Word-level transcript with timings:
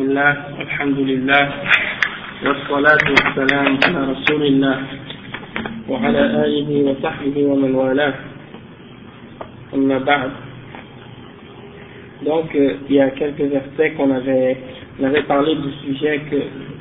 الله 0.02 0.32
الحمد 0.60 0.98
لله 0.98 1.44
والصلاة 2.44 3.04
والسلام 3.12 3.68
على 3.84 4.00
رسول 4.12 4.42
الله 4.42 4.76
وعلى 5.88 6.22
آله 6.44 6.70
وصحبه 6.88 7.36
ومن 7.50 7.74
والاه 7.74 8.14
أما 9.74 9.98
بعد 9.98 10.30
Donc, 12.24 12.54
euh, 12.54 12.76
il 12.88 12.96
y 12.96 13.00
a 13.00 13.10
quelques 13.10 13.40
versets 13.42 13.92
qu'on 13.92 14.10
avait, 14.10 14.56
on 15.00 15.04
avait 15.04 15.22
parlé 15.24 15.54
du 15.54 15.70
sujet 15.84 16.20
que 16.30 16.36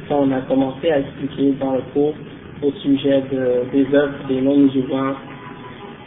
quand 0.08 0.20
on 0.28 0.32
a 0.32 0.42
commencé 0.42 0.90
à 0.92 1.00
expliquer 1.00 1.52
dans 1.60 1.74
le 1.76 1.82
cours 1.94 2.16
au 2.64 2.72
sujet 2.72 3.22
de, 3.32 3.64
des 3.74 3.94
œuvres 3.94 4.16
des 4.30 4.40
non-musulmans, 4.42 5.16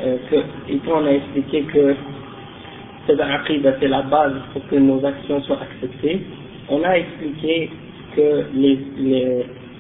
euh, 0.00 0.16
que, 0.30 0.36
et 0.72 0.78
quand 0.86 1.02
on 1.02 1.06
a 1.06 1.12
expliqué 1.12 1.62
que 1.62 1.94
c'est 3.06 3.16
c'est 3.80 3.88
la 3.88 4.02
base 4.02 4.34
pour 4.52 4.66
que 4.68 4.76
nos 4.76 5.04
actions 5.04 5.42
soient 5.42 5.60
acceptées, 5.62 6.20
on 6.69 6.83
a 6.83 6.97
expliqué 6.97 7.69
que 8.15 8.45
les, 8.53 8.77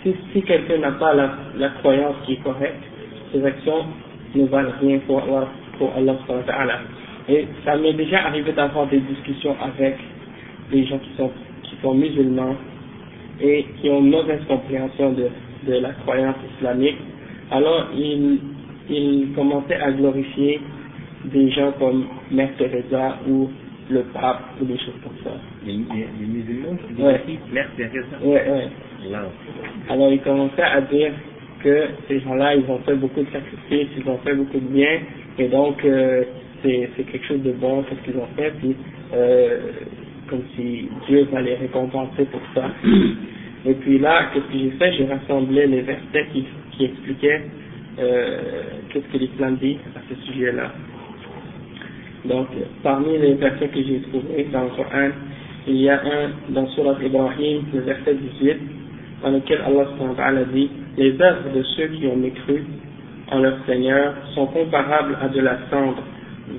si, 0.03 0.13
si 0.33 0.41
quelqu'un 0.43 0.77
n'a 0.79 0.91
pas 0.91 1.13
la, 1.13 1.69
croyance 1.79 2.15
qui 2.25 2.33
est 2.33 2.43
correcte, 2.43 2.83
ses 3.31 3.43
actions 3.45 3.85
ne 4.35 4.45
valent 4.45 4.73
rien 4.81 4.99
pour 5.07 5.21
Allah, 5.23 6.79
Et 7.29 7.47
ça 7.63 7.77
m'est 7.77 7.93
déjà 7.93 8.25
arrivé 8.27 8.51
d'avoir 8.51 8.87
des 8.87 8.99
discussions 8.99 9.55
avec 9.61 9.95
des 10.71 10.85
gens 10.85 10.99
qui 10.99 11.09
sont, 11.17 11.31
musulmans 11.93 12.55
et 13.41 13.65
qui 13.81 13.89
ont 13.89 13.99
une 13.99 14.09
mauvaise 14.09 14.39
compréhension 14.47 15.11
de, 15.11 15.27
de 15.67 15.79
la 15.79 15.89
croyance 15.91 16.37
islamique. 16.55 16.95
Alors 17.51 17.87
ils, 17.93 18.39
ils 18.89 19.33
commençaient 19.35 19.81
à 19.81 19.91
glorifier 19.91 20.61
des 21.25 21.49
gens 21.51 21.73
comme 21.77 22.05
Mère 22.31 22.55
Teresa 22.57 23.17
ou 23.27 23.49
le 23.89 24.03
pape 24.13 24.43
ou 24.61 24.65
des 24.65 24.77
choses 24.77 24.95
comme 25.03 25.17
ça. 25.25 25.31
Les, 25.65 25.73
les, 25.73 26.07
les 26.19 26.25
musulmans 26.25 26.77
Ouais. 26.99 27.21
Teresa 27.77 28.17
Ouais, 28.23 28.31
ouais. 28.51 29.09
Là. 29.09 29.23
Alors 29.89 30.11
ils 30.11 30.19
commençaient 30.21 30.61
à 30.61 30.81
dire 30.81 31.11
que 31.63 31.85
ces 32.07 32.19
gens-là, 32.21 32.55
ils 32.55 32.69
ont 32.69 32.79
fait 32.79 32.95
beaucoup 32.95 33.21
de 33.21 33.31
sacrifices, 33.31 33.87
ils 33.97 34.09
ont 34.09 34.17
fait 34.19 34.33
beaucoup 34.35 34.59
de 34.59 34.67
bien, 34.67 34.99
et 35.39 35.47
donc 35.47 35.83
euh, 35.85 36.23
c'est 36.61 36.89
c'est 36.95 37.03
quelque 37.03 37.25
chose 37.25 37.41
de 37.43 37.51
bon, 37.53 37.83
ce 37.89 37.95
qu'ils 38.09 38.19
ont 38.19 38.27
fait, 38.35 38.51
puis 38.59 38.75
euh, 39.13 39.59
comme 40.29 40.43
si 40.55 40.89
Dieu 41.07 41.27
va 41.31 41.41
les 41.41 41.55
récompenser 41.55 42.25
pour 42.25 42.41
ça. 42.53 42.69
Et 43.65 43.75
puis 43.75 43.97
là, 43.97 44.25
qu'est-ce 44.33 44.45
que 44.51 44.59
j'ai 44.59 44.71
fait? 44.71 44.91
J'ai 44.93 45.05
rassemblé 45.05 45.65
les 45.67 45.81
versets 45.81 46.25
qui, 46.33 46.45
qui 46.71 46.83
expliquaient 46.85 47.43
euh, 47.97 48.41
qu'est-ce 48.89 49.05
que 49.13 49.17
l'islam 49.17 49.55
dit 49.61 49.77
à 49.95 49.99
ce 50.09 50.15
sujet-là. 50.31 50.73
Donc, 52.25 52.47
parmi 52.83 53.17
les 53.17 53.35
versets 53.35 53.67
que 53.69 53.81
j'ai 53.81 54.01
trouvés 54.01 54.47
dans 54.51 54.63
le 54.63 54.69
Coran, 54.71 55.09
il 55.67 55.77
y 55.77 55.89
a 55.89 56.01
un 56.01 56.29
dans 56.49 56.67
Surat 56.69 56.97
Ibrahim, 57.01 57.63
le 57.73 57.79
verset 57.81 58.15
18, 58.15 58.57
dans 59.23 59.31
lequel 59.31 59.61
Allah 59.61 60.43
dit 60.53 60.69
Les 60.97 61.21
œuvres 61.21 61.53
de 61.55 61.63
ceux 61.63 61.87
qui 61.87 62.07
ont 62.07 62.17
mécru 62.17 62.63
en 63.31 63.39
leur 63.39 63.57
Seigneur 63.65 64.13
sont 64.35 64.47
comparables 64.47 65.17
à 65.21 65.29
de 65.29 65.39
la 65.39 65.57
cendre, 65.71 66.03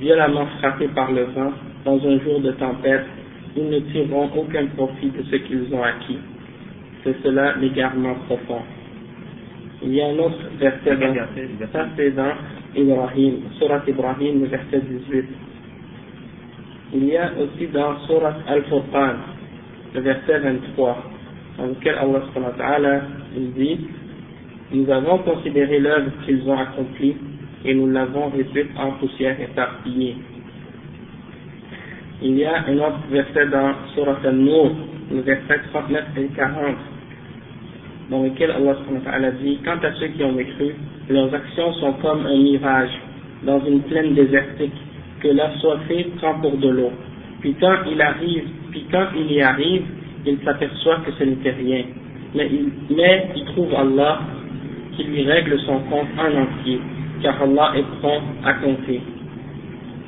violemment 0.01 0.47
frappée 0.59 0.89
par 0.89 1.13
le 1.13 1.25
vent 1.25 1.53
dans 1.85 1.97
un 2.07 2.19
jour 2.21 2.41
de 2.41 2.53
tempête. 2.53 3.05
Ils 3.57 3.69
ne 3.69 3.79
tireront 3.81 4.31
aucun 4.37 4.67
profit 4.75 5.11
de 5.11 5.23
ce 5.31 5.37
qu'ils 5.37 5.73
ont 5.73 5.83
acquis. 5.83 6.19
C'est 7.05 7.15
cela 7.23 7.55
l'égarement 7.61 8.15
profond. 8.27 8.63
Il 9.83 9.95
y 9.95 10.01
a 10.01 10.07
un 10.07 10.19
autre 10.19 10.39
verset 10.59 10.97
dans, 10.97 11.15
ça 11.73 11.87
c'est 11.95 12.11
dans 12.13 12.33
Ibrahim, 12.75 13.35
Surat 13.59 13.83
Ibrahim, 13.87 14.41
le 14.41 14.47
verset 14.47 14.81
18. 14.81 15.25
Il 16.97 17.07
y 17.07 17.17
a 17.17 17.33
aussi 17.41 17.67
dans 17.73 17.99
Surat 18.07 18.37
Al-Furqan, 18.47 19.17
le 19.95 20.01
verset 20.01 20.39
23, 20.39 21.03
dans 21.59 21.67
lequel 21.67 21.97
Allah 21.97 23.01
il 23.37 23.53
dit 23.55 23.81
Nous 24.73 24.89
avons 24.89 25.19
considéré 25.19 25.81
l'œuvre 25.81 26.13
qu'ils 26.25 26.49
ont 26.49 26.57
accomplie 26.57 27.17
et 27.65 27.75
nous 27.75 27.91
l'avons 27.91 28.29
réduite 28.29 28.71
en 28.79 28.93
poussière 28.93 29.41
éparpillée. 29.41 30.15
Il 32.23 32.39
y 32.39 32.45
a 32.45 32.65
un 32.69 32.79
autre 32.79 33.01
verset 33.11 33.47
dans 33.49 33.73
Surat 33.95 34.19
Al-Nur, 34.25 34.71
le 35.11 35.21
verset 35.23 35.63
39 35.73 36.05
et 36.17 36.27
40, 36.37 36.77
dans 38.11 38.23
lequel 38.23 38.53
Allah 38.53 39.31
dit 39.43 39.59
Quant 39.65 39.79
à 39.83 39.93
ceux 39.95 40.09
qui 40.09 40.23
ont 40.23 40.33
mécru, 40.33 40.77
leurs 41.09 41.35
actions 41.35 41.73
sont 41.75 41.95
comme 41.95 42.25
un 42.25 42.37
mirage 42.37 42.97
dans 43.43 43.59
une 43.67 43.81
plaine 43.83 44.15
désertique 44.15 44.84
que 45.25 45.29
l'assoiffé 45.29 46.07
prend 46.19 46.35
pour 46.41 46.57
de 46.59 46.69
l'eau. 46.69 46.93
Puis 47.41 47.57
quand 47.59 47.77
il 47.91 48.01
arrive, 48.01 48.45
il 49.17 49.33
y 49.33 49.41
arrive, 49.41 49.83
il 50.27 50.39
s'aperçoit 50.45 50.99
que 51.07 51.13
ce 51.13 51.25
n'était 51.25 51.53
rien. 51.53 51.85
Mais 52.35 52.51
il, 52.51 53.45
trouve 53.47 53.75
Allah 53.75 54.21
qui 54.97 55.05
lui 55.05 55.23
règle 55.23 55.59
son 55.61 55.79
compte 55.91 56.09
en 56.19 56.43
entier, 56.43 56.79
car 57.23 57.41
Allah 57.43 57.73
est 57.77 58.01
prompt 58.01 58.23
à 58.45 58.55
compter. 58.55 59.01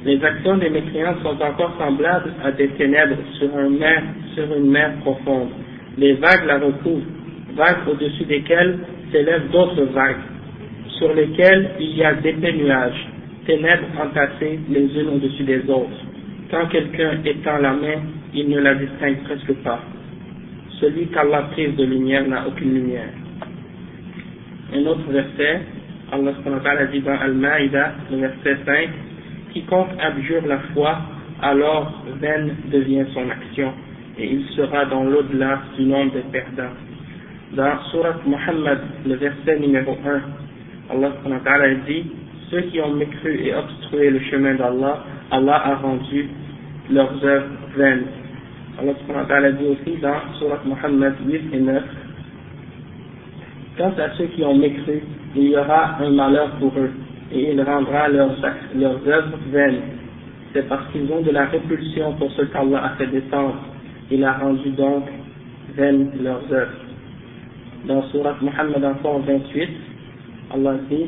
Les 0.05 0.23
actions 0.23 0.59
des 0.59 0.71
mécréants 0.71 1.17
sont 1.23 1.41
encore 1.43 1.73
semblables 1.79 2.33
à 2.45 2.53
des 2.53 2.69
ténèbres 2.69 3.17
sur, 3.39 3.49
une 3.59 4.71
mer 4.71 4.93
profonde. 5.01 5.49
Les 5.97 6.13
vagues 6.15 6.47
la 6.47 6.59
recouvrent, 6.59 7.07
vagues 7.55 7.89
au-dessus 7.91 8.25
desquelles 8.25 8.79
s'élèvent 9.11 9.51
d'autres 9.51 9.85
vagues, 9.85 10.25
sur 10.99 11.13
lesquelles 11.15 11.71
il 11.81 11.97
y 11.97 12.05
a 12.05 12.15
d'épais 12.15 12.53
nuages 12.53 13.07
ténèbres 13.47 13.87
entassées 14.01 14.59
les 14.69 15.01
unes 15.01 15.09
au-dessus 15.15 15.45
des 15.45 15.61
autres. 15.71 16.01
Quand 16.51 16.67
quelqu'un 16.67 17.21
étend 17.25 17.59
la 17.59 17.73
main, 17.73 18.01
il 18.35 18.49
ne 18.49 18.61
la 18.61 18.75
distingue 18.75 19.23
presque 19.25 19.53
pas. 19.63 19.81
Celui 20.81 21.07
qu'Allah 21.07 21.49
prise 21.53 21.75
de 21.77 21.85
lumière 21.85 22.27
n'a 22.29 22.47
aucune 22.47 22.75
lumière. 22.75 23.09
Un 24.75 24.85
autre 24.87 25.11
verset, 25.11 25.61
Allah 26.13 26.33
a 26.65 26.87
dit 26.87 27.01
dans 27.01 27.19
Al-Ma'idah, 27.19 27.93
le 28.11 28.17
verset 28.19 28.57
5, 28.65 28.89
quiconque 29.53 29.89
abjure 30.01 30.47
la 30.47 30.59
foi, 30.75 30.99
alors 31.41 32.05
vaine 32.21 32.55
devient 32.71 33.07
son 33.15 33.29
action, 33.31 33.73
et 34.19 34.27
il 34.27 34.45
sera 34.57 34.85
dans 34.87 35.05
l'au-delà 35.05 35.63
du 35.79 35.85
nombre 35.85 36.13
des 36.13 36.25
perdants. 36.33 36.75
Dans 37.55 37.83
Surat 37.91 38.21
Muhammad, 38.27 38.81
le 39.07 39.15
verset 39.15 39.59
numéro 39.61 39.97
1, 40.05 40.95
Allah 40.95 41.13
dit, 41.87 42.05
ceux 42.51 42.61
qui 42.63 42.81
ont 42.81 42.95
mécru 42.95 43.41
et 43.43 43.55
obstrué 43.55 44.11
le 44.11 44.21
chemin 44.21 44.55
d'Allah, 44.55 45.05
Allah 45.31 45.63
a 45.65 45.75
rendu 45.77 46.29
leurs 46.91 47.25
œuvres 47.25 47.47
vaines. 47.77 48.05
Allah 48.79 49.53
dit 49.53 49.65
aussi 49.65 49.99
dans 50.01 50.15
Surat 50.39 50.61
Muhammad 50.65 51.15
8 51.27 51.43
et 51.53 51.61
9 51.61 51.83
Quant 53.79 53.93
à 53.99 54.11
ceux 54.17 54.27
qui 54.27 54.45
ont 54.45 54.57
mécru, 54.57 55.03
il 55.35 55.51
y 55.51 55.57
aura 55.57 55.99
un 56.01 56.11
malheur 56.11 56.51
pour 56.59 56.73
eux, 56.79 56.91
et 57.33 57.53
il 57.53 57.61
rendra 57.61 58.09
leurs, 58.09 58.37
œuvres 58.43 59.39
vaines. 59.51 59.81
C'est 60.53 60.69
parce 60.69 60.91
qu'ils 60.93 61.11
ont 61.13 61.23
de 61.23 61.31
la 61.31 61.47
répulsion 61.47 62.15
pour 62.15 62.31
ce 62.33 62.43
qu'Allah 62.43 62.85
a 62.85 62.89
fait 62.97 63.07
descendre. 63.09 63.57
Il 64.11 64.25
a 64.25 64.35
rendu 64.35 64.71
donc 64.71 65.05
vaines 65.75 66.11
leurs 66.23 66.43
œuvres. 66.53 66.79
Dans 67.87 68.03
Surat 68.11 68.37
Muhammad 68.41 68.85
encore 68.85 69.21
28, 69.21 69.69
Allah 70.55 70.75
dit 70.89 71.07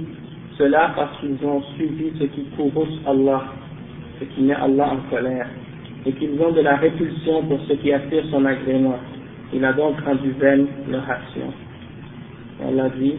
cela 0.58 0.92
parce 0.96 1.18
qu'ils 1.20 1.38
ont 1.46 1.62
suivi 1.76 2.12
ce 2.18 2.24
qui 2.24 2.44
courrouce 2.56 3.00
Allah, 3.06 3.44
ce 4.18 4.24
qui 4.24 4.42
met 4.42 4.54
Allah 4.54 4.90
en 4.92 5.10
colère, 5.10 5.46
et 6.04 6.12
qu'ils 6.12 6.40
ont 6.40 6.52
de 6.52 6.60
la 6.60 6.76
répulsion 6.76 7.44
pour 7.44 7.60
ce 7.68 7.74
qui 7.74 7.92
attire 7.92 8.24
son 8.30 8.44
agrément. 8.44 8.98
Il 9.52 9.64
a 9.64 9.72
donc 9.72 9.98
rendu 10.00 10.30
vaine 10.38 10.66
leur 10.90 11.08
action. 11.08 11.52
On 12.60 12.74
l'a 12.74 12.88
dit, 12.90 13.14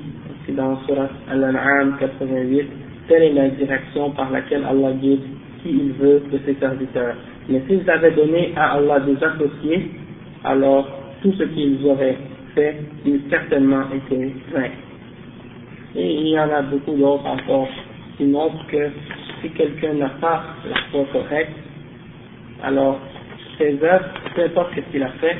dans 0.49 0.77
Surat 0.85 1.09
Al-An'am 1.31 1.95
88, 1.99 2.67
telle 3.07 3.23
est 3.23 3.33
la 3.33 3.49
direction 3.49 4.11
par 4.11 4.29
laquelle 4.31 4.65
Allah 4.65 4.91
guide 4.93 5.21
qui 5.63 5.69
il 5.69 5.93
veut 5.93 6.21
de 6.31 6.39
ses 6.45 6.55
serviteurs. 6.55 7.15
Mais 7.47 7.61
s'ils 7.67 7.89
avaient 7.89 8.11
donné 8.11 8.53
à 8.55 8.73
Allah 8.73 8.99
des 9.01 9.17
associés, 9.23 9.91
alors 10.43 10.87
tout 11.21 11.33
ce 11.33 11.43
qu'ils 11.43 11.85
auraient 11.85 12.17
fait 12.55 12.77
eût 13.05 13.19
certainement 13.29 13.83
été 13.93 14.33
vain. 14.53 14.69
Et 15.95 16.13
il 16.13 16.27
y 16.27 16.39
en 16.39 16.49
a 16.51 16.61
beaucoup 16.61 16.95
d'autres 16.95 17.25
encore 17.25 17.67
qui 18.17 18.25
montrent 18.25 18.67
que 18.67 18.89
si 19.41 19.49
quelqu'un 19.51 19.93
n'a 19.93 20.09
pas 20.21 20.43
la 20.69 20.75
foi 20.91 21.05
correcte, 21.11 21.53
alors 22.63 22.99
ses 23.57 23.77
œuvres, 23.83 24.05
peu 24.35 24.43
importe 24.43 24.75
ce 24.75 24.81
qu'il 24.91 25.03
a 25.03 25.09
fait, 25.19 25.37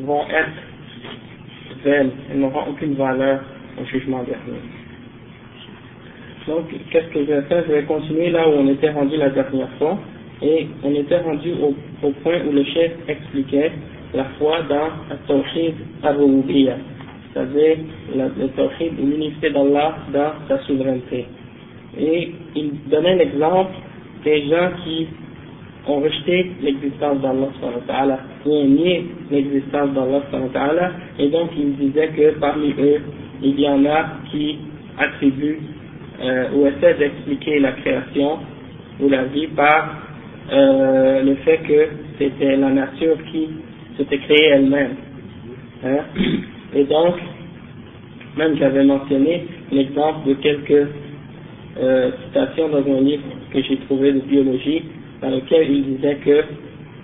vont 0.00 0.22
être 0.28 1.84
vaines, 1.84 2.10
elles 2.30 2.40
n'auront 2.40 2.70
aucune 2.70 2.94
valeur 2.94 3.40
au 3.80 3.84
jugement 3.86 4.22
dernier. 4.22 4.60
Donc, 6.46 6.66
qu'est-ce 6.90 7.06
que 7.08 7.20
je 7.20 7.32
vais 7.32 7.42
faire? 7.42 7.64
Je 7.66 7.72
vais 7.72 7.82
continuer 7.84 8.30
là 8.30 8.48
où 8.48 8.52
on 8.52 8.68
était 8.68 8.90
rendu 8.90 9.16
la 9.16 9.30
dernière 9.30 9.70
fois, 9.78 9.98
et 10.42 10.68
on 10.82 10.94
était 10.94 11.18
rendu 11.18 11.52
au, 11.62 12.10
point 12.22 12.40
où 12.46 12.52
le 12.52 12.64
chef 12.64 12.92
expliquait 13.08 13.72
la 14.12 14.24
foi 14.38 14.62
dans 14.68 14.90
la 15.08 15.16
tawhid 15.26 15.74
al 16.02 16.18
c'est-à-dire 17.34 17.78
le 18.14 18.46
tawhid, 18.48 18.92
l'unité 18.98 19.50
d'Allah 19.50 19.96
dans 20.12 20.32
sa 20.48 20.58
souveraineté. 20.64 21.26
Et 21.98 22.32
il 22.54 22.70
donnait 22.88 23.16
l'exemple 23.16 23.72
des 24.24 24.48
gens 24.48 24.70
qui 24.84 25.08
ont 25.86 26.00
rejeté 26.00 26.52
l'existence 26.62 27.20
d'Allah 27.20 28.18
ou 28.46 28.50
ont 28.50 28.64
nié 28.64 29.06
l'existence 29.30 29.90
d'Allah 29.92 30.92
et 31.18 31.28
donc 31.28 31.50
ils 31.58 31.76
disaient 31.76 32.08
que 32.08 32.38
parmi 32.38 32.72
eux, 32.78 33.00
il 33.42 33.60
y 33.60 33.68
en 33.68 33.84
a 33.84 34.06
qui 34.30 34.58
attribuent 34.98 35.60
euh, 36.22 36.46
ou 36.54 36.66
essaient 36.66 36.94
d'expliquer 36.94 37.58
la 37.58 37.72
création 37.72 38.38
ou 39.00 39.08
la 39.08 39.24
vie 39.24 39.48
par 39.48 39.98
euh, 40.52 41.22
le 41.22 41.34
fait 41.36 41.58
que 41.58 41.88
c'était 42.18 42.56
la 42.56 42.70
nature 42.70 43.16
qui 43.30 43.48
s'était 43.96 44.18
créée 44.18 44.46
elle-même. 44.52 44.94
Hein. 45.84 45.98
Et 46.74 46.84
donc, 46.84 47.14
même 48.36 48.56
j'avais 48.58 48.84
mentionné 48.84 49.46
l'exemple 49.70 50.28
de 50.28 50.34
quelques 50.34 50.88
euh, 51.76 52.10
citations 52.26 52.68
dans 52.68 52.78
un 52.86 53.00
livre 53.00 53.22
que 53.52 53.62
j'ai 53.62 53.76
trouvé 53.78 54.12
de 54.12 54.20
biologie, 54.20 54.82
dans 55.20 55.30
lequel 55.30 55.70
il 55.70 55.96
disait 55.96 56.16
que, 56.24 56.44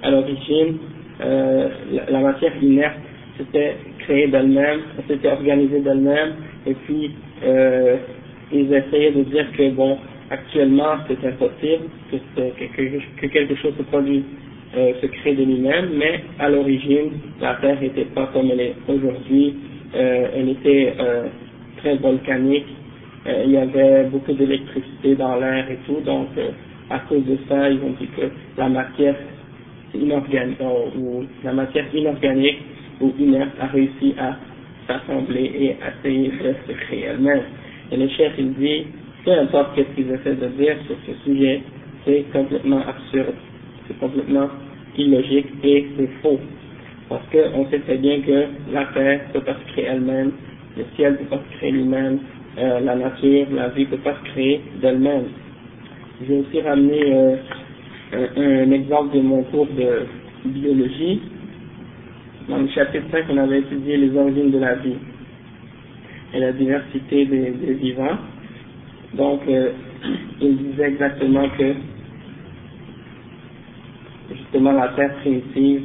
à 0.02 0.11
l'origine, 0.11 0.78
euh, 1.20 1.69
la, 2.08 2.20
matière 2.20 2.52
inerte 2.62 2.96
s'était 3.37 3.76
créée 4.00 4.28
d'elle-même, 4.28 4.81
s'était 5.08 5.31
organisée 5.31 5.81
d'elle-même, 5.81 6.34
et 6.66 6.75
puis 6.75 7.11
euh, 7.44 7.96
ils 8.52 8.73
essayaient 8.73 9.12
de 9.12 9.23
dire 9.25 9.46
que 9.56 9.70
bon, 9.70 9.99
actuellement 10.31 10.96
c'est 11.08 11.26
impossible 11.26 11.84
que, 12.11 12.16
que, 13.20 13.26
quelque 13.26 13.55
chose 13.56 13.75
se 13.76 13.82
produise, 13.82 14.25
euh, 14.76 14.93
se 15.00 15.06
crée 15.06 15.34
de 15.34 15.44
lui-même, 15.44 15.90
mais 15.96 16.20
à 16.38 16.49
l'origine 16.49 17.11
la 17.40 17.55
Terre 17.56 17.81
n'était 17.81 18.05
pas 18.06 18.28
comme 18.32 18.50
elle 18.50 18.61
est 18.61 18.75
aujourd'hui, 18.88 19.55
euh, 19.94 20.28
elle 20.37 20.49
était 20.50 20.94
euh, 20.99 21.26
très 21.78 21.96
volcanique, 21.96 22.67
il 23.44 23.50
y 23.50 23.56
avait 23.58 24.05
beaucoup 24.05 24.32
d'électricité 24.32 25.14
dans 25.14 25.37
l'air 25.37 25.70
et 25.70 25.78
tout, 25.87 26.00
donc 26.00 26.28
à 26.88 27.00
cause 27.00 27.25
de 27.26 27.37
ça 27.49 27.69
ils 27.69 27.78
ont 27.82 27.94
dit 28.00 28.08
que 28.17 28.31
la 28.56 28.69
matière 28.69 29.17
inorganique 29.93 30.58
ou 30.96 31.25
la 31.44 31.52
matière 31.52 31.84
inorganique 31.94 32.58
ou 33.00 33.12
inerte 33.19 33.50
a 33.61 33.66
réussi 33.66 34.14
à 34.19 34.37
s'assembler 34.87 35.52
et 35.55 35.76
à 35.84 35.93
essayer 35.99 36.28
de 36.28 36.55
se 36.66 36.73
créer 36.81 37.05
elle-même. 37.11 37.43
Et 37.93 37.96
le 37.99 38.08
chef 38.08 38.32
il 38.38 38.55
dit 38.55 38.87
peu 39.25 39.32
importe 39.32 39.76
ce 39.76 39.82
qu'ils 39.94 40.11
essaient 40.11 40.34
de 40.34 40.46
dire 40.56 40.76
sur 40.87 40.96
ce 41.06 41.12
sujet, 41.25 41.61
c'est 42.05 42.25
complètement 42.32 42.81
absurde, 42.87 43.34
c'est 43.90 43.98
complètement 43.98 44.48
illogique 44.96 45.46
et 45.64 45.87
c'est 45.96 46.08
faux. 46.22 46.38
Parce 47.08 47.25
qu'on 47.32 47.66
sait 47.70 47.81
très 47.81 47.96
bien 47.96 48.20
que 48.20 48.44
la 48.72 48.84
terre 48.94 49.20
ne 49.28 49.32
peut 49.32 49.44
pas 49.44 49.54
se 49.54 49.72
créer 49.72 49.87
elle-même, 49.87 50.31
le 50.76 50.84
ciel 50.94 51.12
ne 51.12 51.16
peut 51.19 51.25
pas 51.37 51.42
se 51.50 51.56
créer 51.56 51.72
lui-même, 51.72 52.20
euh, 52.58 52.81
la 52.81 52.94
nature, 52.94 53.46
la 53.52 53.69
vie 53.70 53.82
ne 53.82 53.87
peut 53.90 53.96
pas 53.98 54.14
se 54.14 54.31
créer 54.31 54.60
d'elle-même. 54.81 55.25
J'ai 56.26 56.38
aussi 56.38 56.60
ramené 56.60 57.00
euh, 57.12 57.37
un, 58.12 58.70
exemple 58.70 59.16
de 59.16 59.22
mon 59.22 59.42
cours 59.44 59.66
de 59.66 60.06
biologie. 60.44 61.20
Dans 62.48 62.58
le 62.58 62.69
chapitre 62.69 63.06
5, 63.10 63.25
on 63.31 63.38
avait 63.38 63.58
étudié 63.58 63.96
les 63.96 64.16
origines 64.16 64.50
de 64.52 64.58
la 64.58 64.75
vie 64.76 64.96
et 66.34 66.38
la 66.38 66.52
diversité 66.52 67.26
des 67.26 67.75
vivants. 67.75 68.19
Donc, 69.14 69.40
euh, 69.48 69.70
il 70.40 70.56
disait 70.56 70.88
exactement 70.88 71.48
que, 71.58 71.75
justement, 74.50 74.73
la 74.73 74.88
Terre 74.88 75.14
primitive, 75.20 75.82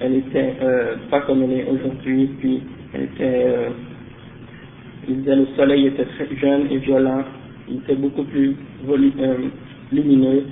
elle 0.00 0.16
était 0.16 0.54
euh, 0.60 0.96
pas 1.08 1.20
comme 1.20 1.42
elle 1.44 1.52
est 1.52 1.66
aujourd'hui, 1.70 2.30
puis 2.40 2.62
elle 2.92 3.02
était, 3.02 3.44
euh, 3.46 3.68
le 5.08 5.46
soleil 5.56 5.86
était 5.86 6.04
très 6.04 6.36
jeune 6.36 6.66
et 6.70 6.78
violent, 6.78 7.22
il 7.68 7.76
était 7.76 7.94
beaucoup 7.94 8.24
plus 8.24 8.56
euh, 8.88 9.34
lumineux, 9.92 10.44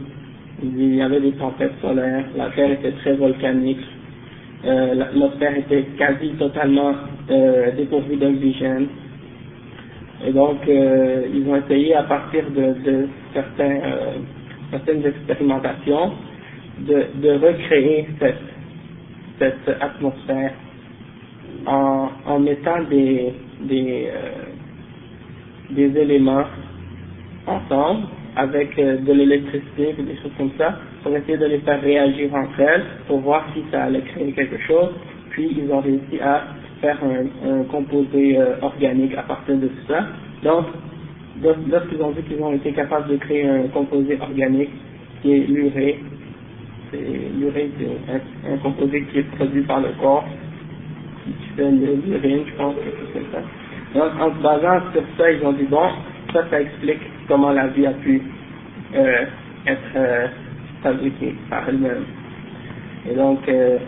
il 0.63 0.95
y 0.95 1.03
avait 1.03 1.21
des 1.21 1.33
tempêtes 1.33 1.73
solaires, 1.83 2.25
la 2.37 2.51
Terre 2.51 2.71
était 2.71 2.93
très 2.93 3.15
volcanique, 3.15 3.81
l'atmosphère 4.65 5.57
était 5.59 5.85
quasi 5.99 6.31
totalement 6.39 6.93
dépourvue 7.77 8.17
d'oxygène, 8.17 8.87
et 10.27 10.33
donc, 10.33 10.57
ils 10.67 11.45
ont 11.47 11.57
essayé 11.57 11.95
à 11.95 12.05
partir 12.05 12.45
de, 12.51 12.91
de 12.91 13.09
certains, 13.35 13.81
certaines 14.71 15.05
expérimentations 15.05 16.13
de, 16.79 17.31
recréer 17.33 18.07
cette, 19.39 19.69
atmosphère 19.81 20.53
en, 21.67 22.39
mettant 22.41 22.81
euh, 22.91 23.31
des 25.71 25.99
éléments 25.99 26.45
ensemble 27.47 28.07
avec 28.37 28.79
euh, 28.79 28.99
de 28.99 29.13
l'électricité 29.13 29.95
ou 29.99 30.03
des 30.03 30.17
choses 30.17 30.33
comme 30.37 30.51
ça 30.59 30.79
pour 31.03 31.17
essayer 31.17 31.39
de 31.39 31.47
les 31.47 31.59
faire 31.59 31.81
réagir 31.81 32.35
entre 32.35 32.61
elles 32.61 32.85
pour 33.07 33.21
voir 33.21 33.47
si 33.55 33.63
ça 33.71 33.85
allait 33.85 34.03
créer 34.03 34.33
quelque 34.33 34.59
chose. 34.67 34.91
Puis 35.31 35.57
ils 35.57 35.71
ont 35.73 35.81
réussi 35.81 36.21
à 36.21 36.45
faire 36.81 36.99
un, 37.03 37.63
composé 37.65 38.39
euh, 38.39 38.57
organique 38.61 39.15
à 39.17 39.23
partir 39.23 39.57
de 39.57 39.69
tout 39.69 39.87
ça. 39.89 40.07
Donc, 40.43 40.67
lorsqu'ils 41.43 42.03
ont 42.03 42.11
vu 42.11 42.23
qu'ils 42.23 42.43
ont 42.43 42.53
été 42.53 42.73
capables 42.73 43.09
de 43.09 43.17
créer 43.17 43.49
un 43.49 43.69
composé 43.69 44.19
organique 44.21 44.71
qui 45.23 45.33
est 45.33 45.47
l'urée, 45.47 45.99
l'urée 46.93 47.71
c'est 47.79 48.53
un, 48.53 48.57
composé 48.59 49.03
qui 49.05 49.19
est 49.19 49.37
produit 49.37 49.63
par 49.63 49.81
le 49.81 49.89
corps, 50.01 50.25
qui 51.25 51.49
fait 51.57 51.71
l'urine, 51.71 52.45
je 52.47 52.55
pense, 52.57 52.75
quelque 52.77 52.99
chose 52.99 53.13
comme 53.15 53.33
ça. 53.33 53.99
Donc, 53.99 54.21
en 54.21 54.37
se 54.37 54.43
basant 54.43 54.93
sur 54.93 55.03
ça, 55.17 55.31
ils 55.31 55.45
ont 55.45 55.53
dit 55.53 55.65
bon, 55.65 55.89
ça, 56.33 56.45
ça 56.51 56.61
explique 56.61 57.01
comment 57.29 57.53
la 57.53 57.69
vie 57.69 57.87
a 57.87 57.93
pu 57.93 58.23
euh, 58.95 59.25
être 59.67 59.81
euh, 59.97 60.27
fabriquée 60.83 61.35
par 61.51 61.69
elle-même. 61.69 62.05
Et 63.11 63.15
donc, 63.15 63.49
euh, 63.49 63.79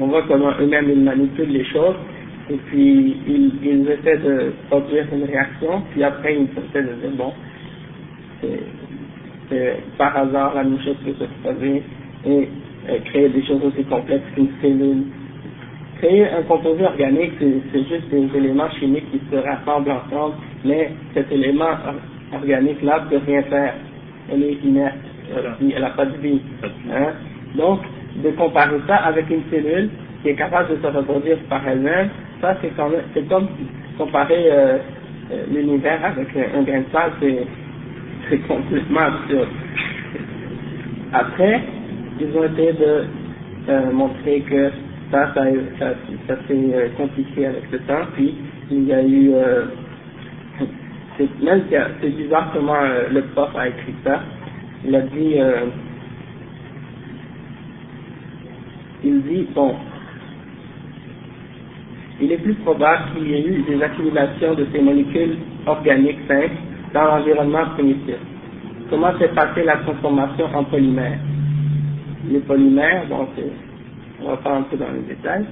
on 0.00 0.06
voit 0.06 0.22
comment 0.28 0.52
eux-mêmes 0.60 0.90
ils 0.90 1.02
manipulent 1.02 1.52
les 1.52 1.64
choses, 1.64 1.96
et 2.50 2.56
puis 2.68 3.16
ils, 3.26 3.52
ils 3.62 3.90
essaient 3.90 4.18
de 4.18 4.52
produire 4.68 5.06
une 5.12 5.24
réaction, 5.24 5.82
puis 5.90 6.04
après 6.04 6.36
ils 6.36 6.48
essaient 6.52 6.82
de 6.82 6.94
dire 7.00 7.10
bon, 7.16 7.32
c'est 8.40 8.60
par 9.96 10.16
hasard 10.16 10.54
la 10.54 10.64
même 10.64 10.80
chose 10.80 10.96
peut 11.04 11.14
se 11.18 11.24
produire, 11.42 11.82
et 12.26 12.48
euh, 12.88 12.98
créer 13.06 13.28
des 13.28 13.44
choses 13.44 13.62
aussi 13.64 13.84
complexes 13.84 14.24
qu'une 14.34 14.48
cellule. 14.60 15.04
Créer 15.98 16.28
un 16.28 16.42
composé 16.42 16.84
organique, 16.84 17.32
c'est 17.40 17.78
juste 17.88 18.08
des 18.10 18.28
éléments 18.36 18.70
chimiques 18.78 19.10
qui 19.10 19.20
se 19.30 19.36
rassemblent 19.36 19.90
ensemble, 19.90 20.34
mais 20.64 20.92
cet 21.12 21.30
élément 21.32 21.70
organique-là 22.32 23.04
ne 23.04 23.10
peut 23.10 23.24
rien 23.26 23.42
faire. 23.42 23.74
Elle 24.32 24.44
est 24.44 24.64
inerte, 24.64 24.94
elle 25.60 25.80
n'a 25.80 25.90
pas 25.90 26.06
de 26.06 26.16
vie. 26.18 26.40
Hein? 26.92 27.12
Donc, 27.56 27.80
de 28.22 28.30
comparer 28.30 28.78
ça 28.86 28.96
avec 28.96 29.28
une 29.28 29.42
cellule 29.50 29.90
qui 30.22 30.30
est 30.30 30.34
capable 30.34 30.70
de 30.70 30.82
se 30.82 30.86
reproduire 30.86 31.38
par 31.48 31.66
elle-même, 31.66 32.10
ça 32.40 32.56
c'est 32.62 32.74
comme, 32.76 33.48
comparer 33.96 34.50
euh, 34.50 34.78
euh, 35.32 35.44
l'univers 35.52 36.04
avec 36.04 36.28
un 36.36 36.62
grain 36.62 36.80
de 36.80 36.84
sable, 36.92 37.46
c'est, 38.28 38.38
complètement 38.46 39.00
absurde. 39.00 39.48
Après, 41.12 41.60
ils 42.20 42.36
ont 42.36 42.44
essayé 42.44 42.72
de 42.72 43.04
euh, 43.68 43.92
montrer 43.92 44.40
que 44.40 44.70
ça, 45.10 45.32
ça, 45.34 45.44
ça, 45.78 45.94
ça 46.26 46.36
s'est 46.46 46.90
compliqué 46.96 47.46
avec 47.46 47.70
le 47.70 47.78
temps, 47.80 48.06
puis 48.14 48.34
il 48.70 48.84
y 48.84 48.92
a 48.92 49.02
eu, 49.02 49.30
c'est, 51.16 51.42
même 51.42 51.62
c'est 51.70 52.16
bizarre 52.16 52.50
comment 52.52 52.82
le 53.10 53.22
prof 53.34 53.50
a 53.56 53.68
écrit 53.68 53.94
ça, 54.04 54.20
il 54.84 54.94
a 54.94 55.00
dit, 55.00 55.36
il 59.04 59.22
dit, 59.22 59.46
bon, 59.54 59.74
il 62.20 62.32
est 62.32 62.38
plus 62.38 62.54
probable 62.54 63.04
qu'il 63.14 63.28
y 63.28 63.34
ait 63.34 63.46
eu 63.46 63.62
des 63.62 63.82
accumulations 63.82 64.54
de 64.54 64.66
ces 64.72 64.80
molécules 64.80 65.36
organiques 65.66 66.18
simples 66.26 66.56
dans 66.92 67.04
l'environnement 67.04 67.66
primitif. 67.74 68.16
Comment 68.90 69.16
s'est 69.18 69.28
passée 69.28 69.64
la 69.64 69.76
transformation 69.78 70.46
en 70.54 70.64
polymères 70.64 71.18
Les 72.30 72.40
polymères, 72.40 73.06
bon, 73.08 73.26
on 74.22 74.30
va 74.30 74.36
pas 74.38 74.54
entrer 74.54 74.76
dans 74.76 74.90
les 74.92 75.14
détails, 75.14 75.44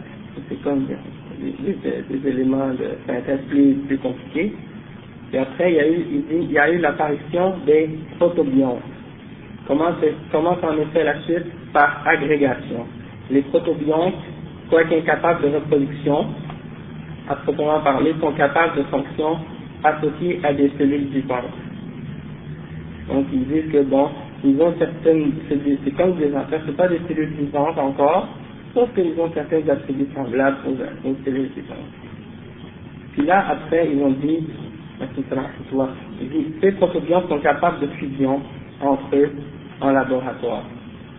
c'est 0.48 0.62
comme 0.62 0.86
des, 0.86 2.28
éléments 2.28 2.68
de 2.68 2.96
synthèse 3.06 3.40
plus, 3.48 3.74
plus 3.86 3.98
compliqués. 3.98 4.52
Et 5.32 5.38
après, 5.38 5.72
il 5.72 6.52
y 6.52 6.58
a 6.58 6.70
eu, 6.70 6.78
l'apparition 6.78 7.54
des 7.66 7.90
protobiontes. 8.18 8.80
Comment, 9.66 9.90
comment 10.32 10.56
s'en 10.60 10.78
est 10.78 10.86
fait 10.92 11.04
la 11.04 11.20
suite? 11.22 11.46
Par 11.72 12.06
agrégation 12.06 12.86
les 13.30 13.42
protobiontes, 13.42 14.14
quoique 14.70 14.94
incapables 14.94 15.42
de 15.42 15.54
reproduction, 15.56 16.26
à 17.28 17.36
proprement 17.36 17.80
parler, 17.80 18.14
sont 18.20 18.32
capables 18.32 18.76
de 18.76 18.82
fonctions 18.84 19.38
associées 19.86 20.40
à 20.42 20.52
des 20.52 20.70
cellules 20.78 21.08
vivantes. 21.08 21.54
Donc 23.08 23.26
ils 23.32 23.46
disent 23.46 23.72
que 23.72 23.82
bon, 23.82 24.08
ils 24.44 24.60
ont 24.60 24.74
certaines, 24.78 25.32
c'est 25.48 25.96
comme 25.96 26.16
des 26.16 26.34
enfants, 26.34 26.58
c'est 26.66 26.76
pas 26.76 26.88
des 26.88 27.00
cellules 27.08 27.34
vivantes 27.38 27.78
encore, 27.78 28.28
sauf 28.74 28.92
qu'ils 28.94 29.18
ont 29.18 29.30
certains 29.32 29.68
attributs 29.68 30.08
semblables 30.14 30.58
aux, 30.68 31.14
cellules 31.24 31.50
vivantes. 31.54 31.92
Puis 33.12 33.26
là, 33.26 33.46
après, 33.48 33.88
ils 33.92 34.02
ont 34.02 34.10
dit, 34.10 34.46
ces 36.60 36.72
protobiontes 36.72 37.28
sont 37.28 37.38
capables 37.38 37.80
de 37.80 37.86
fusion 37.98 38.40
entre 38.80 39.16
eux 39.16 39.30
en 39.80 39.90
laboratoire. 39.90 40.64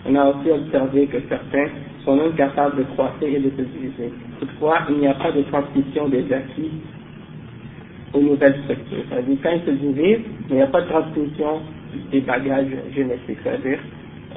On 0.06 0.16
a 0.16 0.26
aussi 0.26 0.52
observé 0.52 1.08
que 1.08 1.18
certains 1.28 1.68
sont 2.06 2.16
même 2.16 2.34
capables 2.34 2.78
de 2.78 2.84
croître 2.84 3.16
et 3.22 3.40
de 3.40 3.50
se 3.50 3.62
diviser. 3.62 4.14
Toutefois, 4.40 4.80
il 4.90 5.00
n'y 5.00 5.08
a 5.08 5.16
pas 5.16 5.32
de 5.32 5.42
transmission 5.44 6.08
des 6.08 6.32
acquis 6.32 6.72
aux 8.14 8.22
nouvelles 8.22 8.58
structures. 8.64 9.04
C'est-à-dire, 9.10 9.38
quand 9.44 9.52
ils 9.52 9.66
se 9.66 9.72
divisent, 9.72 10.26
il 10.50 10.56
n'y 10.56 10.62
a 10.62 10.68
pas 10.68 10.82
de 10.82 10.88
transmission 10.88 11.62
des 12.12 12.22
bagages 12.22 12.68
génétiques. 12.96 13.38
C'est-à-dire, 13.44 13.80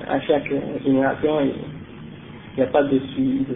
à 0.09 0.21
chaque 0.21 0.51
génération, 0.85 1.41
il 1.41 1.53
n'y 2.57 2.63
a 2.63 2.67
pas 2.67 2.83
de 2.83 2.99
suite. 3.15 3.47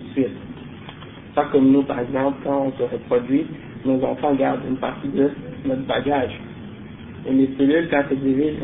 Pas 1.35 1.47
comme 1.51 1.73
nous, 1.73 1.83
par 1.83 2.01
exemple, 2.01 2.39
quand 2.45 2.67
on 2.67 2.73
se 2.73 2.83
reproduit, 2.83 3.47
nos 3.85 4.03
enfants 4.05 4.35
gardent 4.35 4.61
une 4.69 4.77
partie 4.77 5.09
de 5.09 5.31
notre 5.67 5.83
bagage. 5.83 6.39
Et 7.27 7.33
les 7.33 7.51
cellules, 7.59 7.89
quand 7.91 8.03
elles 8.11 8.19
se 8.19 8.23
divisent 8.23 8.59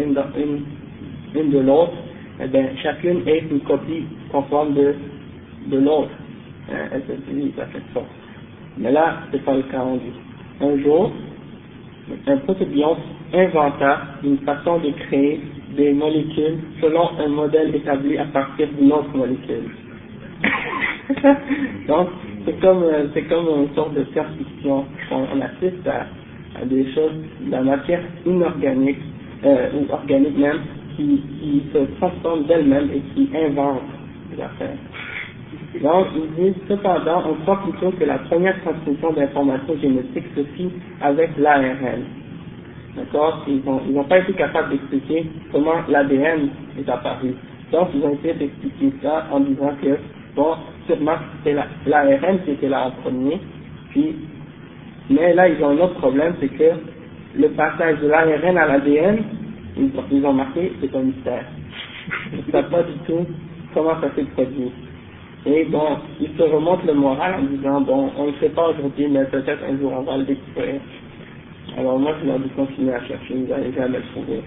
une, 1.34 1.50
de 1.50 1.58
l'autre, 1.58 1.94
eh 2.42 2.46
bien, 2.46 2.68
chacune 2.82 3.26
est 3.26 3.44
une 3.50 3.60
copie 3.60 4.04
conforme 4.30 4.74
de, 4.74 4.94
l'autre. 5.72 6.10
Hein, 6.70 6.88
elle 6.92 7.02
se 7.02 7.20
divise 7.30 7.58
à 7.58 7.66
cette 7.72 7.92
sorte. 7.92 8.06
Mais 8.78 8.92
là, 8.92 9.22
c'est 9.32 9.44
pas 9.44 9.54
le 9.54 9.62
cas 9.62 9.80
en 9.80 9.96
dit. 9.96 10.12
Un 10.60 10.78
jour, 10.82 11.12
un 12.26 12.36
protobionte 12.38 12.98
inventa 13.32 14.00
une 14.24 14.38
façon 14.38 14.78
de 14.78 14.90
créer 14.90 15.40
des 15.76 15.92
molécules 15.92 16.58
selon 16.80 17.10
un 17.18 17.28
modèle 17.28 17.74
établi 17.74 18.18
à 18.18 18.24
partir 18.26 18.68
d'une 18.78 18.92
autre 18.92 19.14
molécule. 19.14 19.70
Donc, 21.88 22.08
c'est 22.44 22.60
comme, 22.60 22.82
euh, 22.82 23.06
c'est 23.14 23.22
comme 23.22 23.46
une 23.46 23.74
sorte 23.74 23.94
de 23.94 24.04
science-fiction. 24.12 24.84
On, 25.10 25.40
assiste 25.40 25.86
à, 25.86 26.64
des 26.64 26.90
choses, 26.92 27.12
de 27.40 27.50
la 27.50 27.62
matière 27.62 28.02
inorganique, 28.26 28.98
euh, 29.44 29.68
ou 29.74 29.92
organique 29.92 30.38
même, 30.38 30.60
qui, 30.96 31.22
qui 31.40 31.62
se 31.72 31.78
transforme 31.98 32.44
d'elle-même 32.44 32.90
et 32.94 33.00
qui 33.14 33.28
invente 33.36 33.82
des 34.34 34.42
affaires. 34.42 34.76
Donc, 35.78 36.06
ils 36.16 36.34
disent, 36.34 36.62
cependant, 36.68 37.22
on 37.28 37.34
croit 37.42 37.62
plutôt 37.62 37.92
que 37.92 38.04
la 38.04 38.18
première 38.18 38.60
transmission 38.62 39.12
d'informations 39.12 39.76
génétiques 39.80 40.26
se 40.34 40.42
fit 40.56 40.70
avec 41.00 41.30
l'ARN. 41.38 42.02
D'accord? 42.96 43.44
Ils 43.46 43.62
n'ont 43.64 44.04
pas 44.04 44.18
été 44.18 44.32
capables 44.32 44.70
d'expliquer 44.70 45.26
comment 45.52 45.76
l'ADN 45.88 46.48
est 46.76 46.88
apparu. 46.88 47.34
Donc, 47.70 47.88
ils 47.94 48.02
ont 48.02 48.14
essayé 48.14 48.34
d'expliquer 48.34 48.92
ça 49.00 49.26
en 49.30 49.40
disant 49.40 49.72
que, 49.80 49.96
bon, 50.34 50.56
sûrement, 50.88 51.16
c'est 51.44 51.54
l'ARN 51.86 52.40
qui 52.44 52.50
était 52.50 52.68
là 52.68 52.86
en 52.88 52.90
premier, 53.02 53.38
puis, 53.90 54.16
mais 55.08 55.34
là, 55.34 55.48
ils 55.48 55.62
ont 55.62 55.70
un 55.70 55.78
autre 55.78 55.94
problème, 55.94 56.34
c'est 56.40 56.48
que 56.48 56.72
le 57.36 57.48
passage 57.50 58.00
de 58.00 58.08
l'ARN 58.08 58.58
à 58.58 58.66
l'ADN, 58.66 59.22
ils, 59.76 59.90
ils, 60.10 60.26
ont 60.26 60.32
marqué, 60.32 60.72
c'est 60.80 60.94
un 60.96 61.02
mystère. 61.02 61.44
Ils 62.32 62.44
ne 62.44 62.52
savent 62.52 62.70
pas 62.70 62.82
du 62.82 62.94
tout 63.06 63.24
comment 63.72 64.00
ça 64.00 64.08
s'est 64.16 64.24
produit. 64.34 64.72
Et 65.46 65.64
bon, 65.64 65.96
ils 66.20 66.36
se 66.36 66.42
remontent 66.42 66.82
le 66.86 66.94
moral 66.94 67.36
en 67.40 67.42
disant, 67.44 67.80
bon, 67.80 68.10
on 68.18 68.26
ne 68.26 68.32
sait 68.40 68.50
pas 68.50 68.68
aujourd'hui, 68.68 69.08
mais 69.08 69.24
peut-être 69.24 69.62
un 69.64 69.78
jour 69.78 69.92
on 69.96 70.02
va 70.02 70.18
le 70.18 70.24
découvrir. 70.24 70.80
Alors 71.78 71.98
moi, 71.98 72.12
je 72.20 72.26
leur 72.26 72.38
dis 72.40 72.50
continuer 72.50 72.92
à 72.92 73.00
chercher, 73.04 73.34
vous 73.34 73.46
n'allez 73.46 73.72
jamais 73.72 73.98
le 73.98 74.04
trouver. 74.12 74.42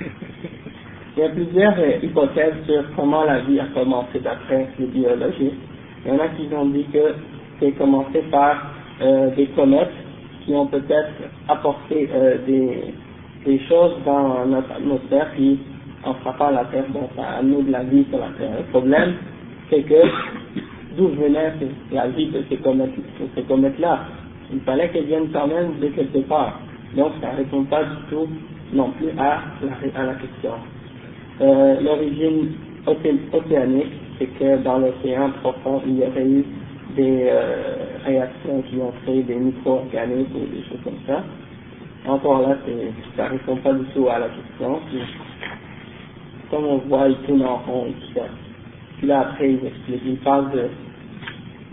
Il 1.16 1.22
y 1.22 1.26
a 1.26 1.28
plusieurs 1.28 1.78
euh, 1.78 1.98
hypothèses 2.02 2.54
sur 2.66 2.82
comment 2.96 3.24
la 3.24 3.40
vie 3.40 3.60
a 3.60 3.66
commencé 3.66 4.18
d'après 4.18 4.66
les 4.78 4.86
biologistes. 4.86 5.60
Il 6.04 6.10
y 6.10 6.14
en 6.14 6.18
a 6.18 6.28
qui 6.28 6.48
ont 6.54 6.66
dit 6.66 6.86
que 6.92 7.14
c'est 7.60 7.72
commencé 7.72 8.22
par 8.30 8.72
euh, 9.02 9.30
des 9.36 9.46
comètes 9.48 9.92
qui 10.44 10.54
ont 10.54 10.66
peut-être 10.66 11.12
apporté 11.48 12.08
euh, 12.12 12.38
des, 12.46 12.94
des 13.44 13.58
choses 13.68 13.94
dans 14.06 14.46
notre 14.46 14.72
atmosphère 14.72 15.28
qui, 15.36 15.58
en 16.02 16.14
frappant 16.14 16.50
la 16.50 16.64
Terre, 16.64 16.86
bon, 16.88 17.08
ça 17.14 17.38
amené 17.38 17.62
de 17.62 17.70
la 17.70 17.82
vie 17.84 18.06
sur 18.08 18.18
la 18.18 18.30
Terre. 18.38 18.56
Le 18.58 18.64
problème, 18.70 19.14
c'est 19.72 19.82
que 19.82 20.02
d'où 20.96 21.08
venait 21.08 21.52
la 21.90 22.08
vie 22.08 22.26
de 22.26 22.44
ces 22.50 22.56
comètes-là 22.58 23.44
comètes 23.48 23.74
Il 24.52 24.60
fallait 24.60 24.88
qu'elles 24.90 25.06
viennent 25.06 25.30
quand 25.32 25.46
même 25.46 25.78
de 25.80 25.88
quelque 25.88 26.18
part. 26.28 26.60
Donc 26.94 27.12
ça 27.22 27.32
ne 27.32 27.38
répond 27.38 27.64
pas 27.64 27.84
du 27.84 27.96
tout 28.10 28.28
non 28.74 28.90
plus 28.90 29.10
à 29.18 29.40
la, 29.62 30.00
à 30.00 30.04
la 30.04 30.14
question. 30.14 30.52
Euh, 31.40 31.80
L'origine 31.80 32.52
océanique, 32.86 33.92
c'est 34.18 34.26
que 34.38 34.62
dans 34.62 34.78
l'océan 34.78 35.30
profond, 35.42 35.80
il 35.86 35.98
y 35.98 36.02
aurait 36.02 36.26
eu 36.26 36.44
des 36.94 37.28
euh, 37.30 37.76
réactions 38.04 38.62
qui 38.68 38.76
ont 38.76 38.92
créé 39.02 39.22
des 39.22 39.36
micro-organismes 39.36 40.36
ou 40.36 40.54
des 40.54 40.62
choses 40.68 40.80
comme 40.84 40.98
ça. 41.06 41.24
Encore 42.06 42.42
là, 42.42 42.56
ça 43.16 43.24
ne 43.24 43.30
répond 43.30 43.56
pas 43.56 43.72
du 43.72 43.84
tout 43.94 44.08
à 44.08 44.18
la 44.18 44.26
question. 44.26 44.80
comme 46.50 46.64
on 46.66 46.78
voit, 46.78 47.08
il 47.08 47.16
tourne 47.26 47.42
en 47.42 47.56
rond 47.56 47.86
et 47.86 47.92
tout 47.92 48.18
ça. 48.18 48.26
Là, 49.02 49.20
après, 49.20 49.52
il 49.52 49.66
explique, 49.66 50.02
il 50.06 50.16
parle 50.18 50.52
de, 50.52 50.68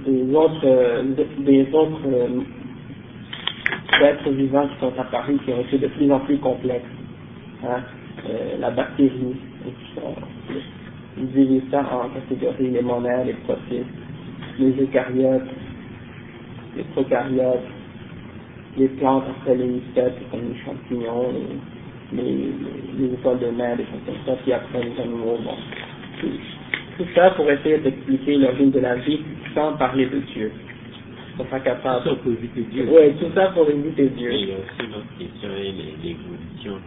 des 0.06 0.36
autres, 0.36 1.04
des 1.40 1.68
autres 1.74 2.02
euh, 2.08 2.42
êtres 4.04 4.30
vivants 4.32 4.68
qui 4.68 4.80
sont 4.80 4.94
apparus, 5.00 5.40
qui 5.46 5.52
ont 5.52 5.62
été 5.62 5.78
de 5.78 5.88
plus 5.88 6.12
en 6.12 6.20
plus 6.22 6.38
complexes. 6.40 6.86
Hein, 7.64 7.82
euh, 8.30 8.58
la 8.60 8.72
bactérie, 8.72 9.36
et. 9.68 9.74
Ils 11.18 11.28
divisent 11.32 11.70
ça 11.72 11.82
en 11.82 12.10
catégories, 12.10 12.72
les 12.72 12.82
monades, 12.82 13.28
les 13.28 13.34
protistes, 13.34 13.86
les 14.58 14.72
eucaryotes, 14.82 15.50
les 16.78 16.84
prokaryotes, 16.94 17.68
les 18.78 18.88
plantes 18.90 19.26
après 19.30 19.56
les 19.56 19.82
insectes, 19.82 20.22
comme 20.32 20.42
les 20.54 20.60
champignons, 20.64 21.34
les, 22.14 22.24
les, 22.24 22.52
les 22.98 23.14
étoiles 23.14 23.40
de 23.40 23.48
mer, 23.48 23.76
des 23.76 23.84
choses 23.84 24.02
comme 24.06 24.16
ça, 24.26 24.42
puis 24.44 24.54
après 24.54 24.84
les 24.84 25.02
animaux. 25.02 25.38
Bon. 25.44 25.58
Tout, 27.00 27.08
ça 27.16 27.32
pour 27.32 27.50
essayer 27.50 27.80
d'expliquer 27.80 28.36
l'origine 28.38 28.72
de 28.72 28.80
la 28.80 28.96
vie 28.96 29.22
sans 29.56 29.74
parler 29.78 30.06
de 30.06 30.20
Dieu 30.34 30.52
sont 31.40 31.46
pas 31.46 31.60
capables. 31.60 32.04
Tout 32.04 32.10
ça 32.10 32.16
pour 32.16 32.32
éviter 32.34 32.62
Dieu. 32.72 32.88
Oui, 32.90 33.14
tout 33.20 33.32
ça 33.34 33.48
pour 33.48 33.70
éviter 33.70 34.08
Dieu. 34.10 34.32
Et 34.32 34.40
il 34.40 34.50
y 34.50 34.52
a 34.52 34.56
aussi 34.56 34.86
une 34.86 34.96
autre 34.96 35.18
question, 35.18 35.50
l'évolution. 36.04 36.78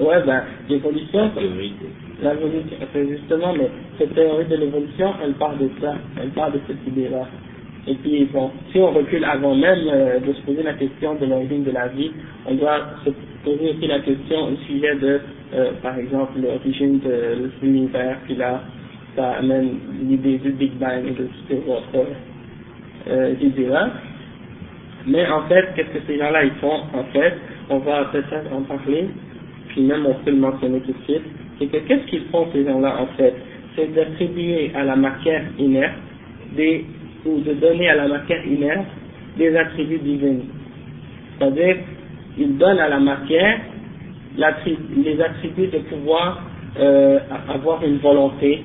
Ouais, 0.00 0.22
ben, 0.24 0.42
l'évolution, 0.68 1.30
c'est 2.92 3.08
justement, 3.08 3.52
mais 3.54 3.70
cette 3.98 4.14
théorie 4.14 4.44
de 4.44 4.56
l'évolution, 4.56 5.14
elle 5.24 5.32
part 5.32 5.56
de 5.56 5.68
ça, 5.80 5.94
elle 6.20 6.30
part 6.30 6.52
de 6.52 6.60
cette 6.66 6.86
idée-là. 6.86 7.26
Et 7.86 7.94
puis, 7.94 8.24
bon, 8.26 8.50
si 8.70 8.78
on 8.78 8.92
recule 8.92 9.24
avant 9.24 9.54
même 9.54 9.88
euh, 9.88 10.20
de 10.20 10.32
se 10.34 10.42
poser 10.42 10.62
la 10.62 10.74
question 10.74 11.14
de 11.14 11.24
l'origine 11.24 11.64
de 11.64 11.70
la 11.70 11.88
vie, 11.88 12.10
on 12.46 12.54
doit 12.54 12.80
se 13.04 13.10
poser 13.42 13.70
aussi 13.70 13.86
la 13.86 14.00
question 14.00 14.48
au 14.48 14.56
sujet 14.66 14.94
de, 14.96 15.20
euh, 15.54 15.70
par 15.82 15.98
exemple, 15.98 16.32
l'origine 16.38 17.00
de 17.00 17.50
l'univers, 17.62 18.18
puis 18.26 18.34
là, 18.34 18.62
ça 19.18 19.32
amène 19.40 19.78
l'idée 20.00 20.38
du 20.38 20.52
Big 20.52 20.72
Bang 20.74 21.04
et 21.04 21.10
de 21.10 21.24
toutes 21.24 21.48
ces 21.48 21.68
autres 21.68 22.06
euh, 23.08 23.34
idées-là. 23.40 23.90
Mais 25.08 25.26
en 25.26 25.42
fait, 25.48 25.70
qu'est-ce 25.74 25.88
que 25.88 26.06
ces 26.06 26.18
gens-là 26.18 26.44
ils 26.44 26.54
font 26.60 26.82
En 26.94 27.02
fait, 27.12 27.34
on 27.68 27.78
va 27.78 28.04
peut-être 28.12 28.52
en 28.52 28.62
parler, 28.62 29.08
puis 29.68 29.82
même 29.82 30.06
on 30.06 30.14
peut 30.22 30.30
le 30.30 30.36
mentionner 30.36 30.80
tout 30.80 30.92
de 30.92 31.02
suite, 31.04 31.24
c'est 31.58 31.66
que 31.66 31.78
qu'est-ce 31.78 32.06
qu'ils 32.06 32.26
font 32.30 32.46
ces 32.52 32.64
gens-là 32.64 32.94
en 33.00 33.06
fait? 33.16 33.34
C'est 33.74 33.92
d'attribuer 33.92 34.70
à 34.76 34.84
la 34.84 34.94
matière 34.94 35.42
inerte 35.58 35.94
des, 36.56 36.84
ou 37.26 37.40
de 37.40 37.54
donner 37.54 37.88
à 37.88 37.96
la 37.96 38.06
matière 38.06 38.46
inerte 38.46 38.86
des 39.36 39.56
attributs 39.56 39.98
divins. 39.98 40.44
C'est-à-dire, 41.38 41.76
ils 42.38 42.56
donnent 42.56 42.78
à 42.78 42.88
la 42.88 43.00
matière 43.00 43.58
les 44.96 45.20
attributs 45.20 45.66
de 45.66 45.78
pouvoir 45.78 46.42
euh, 46.78 47.18
avoir 47.48 47.82
une 47.84 47.98
volonté, 47.98 48.62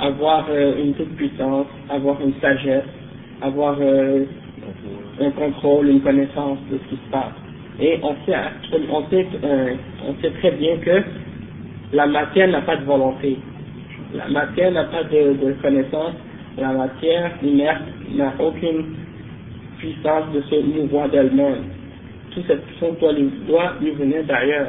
avoir 0.00 0.46
euh, 0.50 0.82
une 0.82 0.94
toute 0.94 1.14
puissance, 1.16 1.66
avoir 1.88 2.20
une 2.20 2.32
sagesse, 2.40 2.84
avoir 3.42 3.76
euh, 3.80 4.24
un 5.20 5.30
contrôle, 5.32 5.88
une 5.88 6.00
connaissance 6.00 6.58
de 6.70 6.78
ce 6.78 6.90
qui 6.90 6.96
se 6.96 7.10
passe. 7.10 7.34
Et 7.80 7.98
on 8.02 8.14
sait, 8.26 8.36
on 8.90 9.08
sait, 9.10 9.26
euh, 9.44 9.74
on 10.08 10.14
sait 10.22 10.30
très 10.40 10.52
bien 10.52 10.76
que 10.78 11.02
la 11.92 12.06
matière 12.06 12.48
n'a 12.48 12.62
pas 12.62 12.76
de 12.76 12.84
volonté. 12.84 13.36
La 14.14 14.28
matière 14.28 14.72
n'a 14.72 14.84
pas 14.84 15.04
de, 15.04 15.34
de, 15.34 15.52
connaissance. 15.62 16.14
La 16.58 16.72
matière 16.72 17.32
inerte 17.42 17.82
n'a 18.14 18.32
aucune 18.38 18.96
puissance 19.78 20.32
de 20.34 20.40
se 20.42 20.62
mouvoir 20.62 21.08
d'elle-même. 21.08 21.64
Toute 22.32 22.46
cette 22.46 22.64
puissance 22.66 22.98
doit 23.00 23.12
lui, 23.12 23.30
doit 23.46 23.74
lui 23.80 23.90
venir 23.92 24.24
d'ailleurs. 24.24 24.68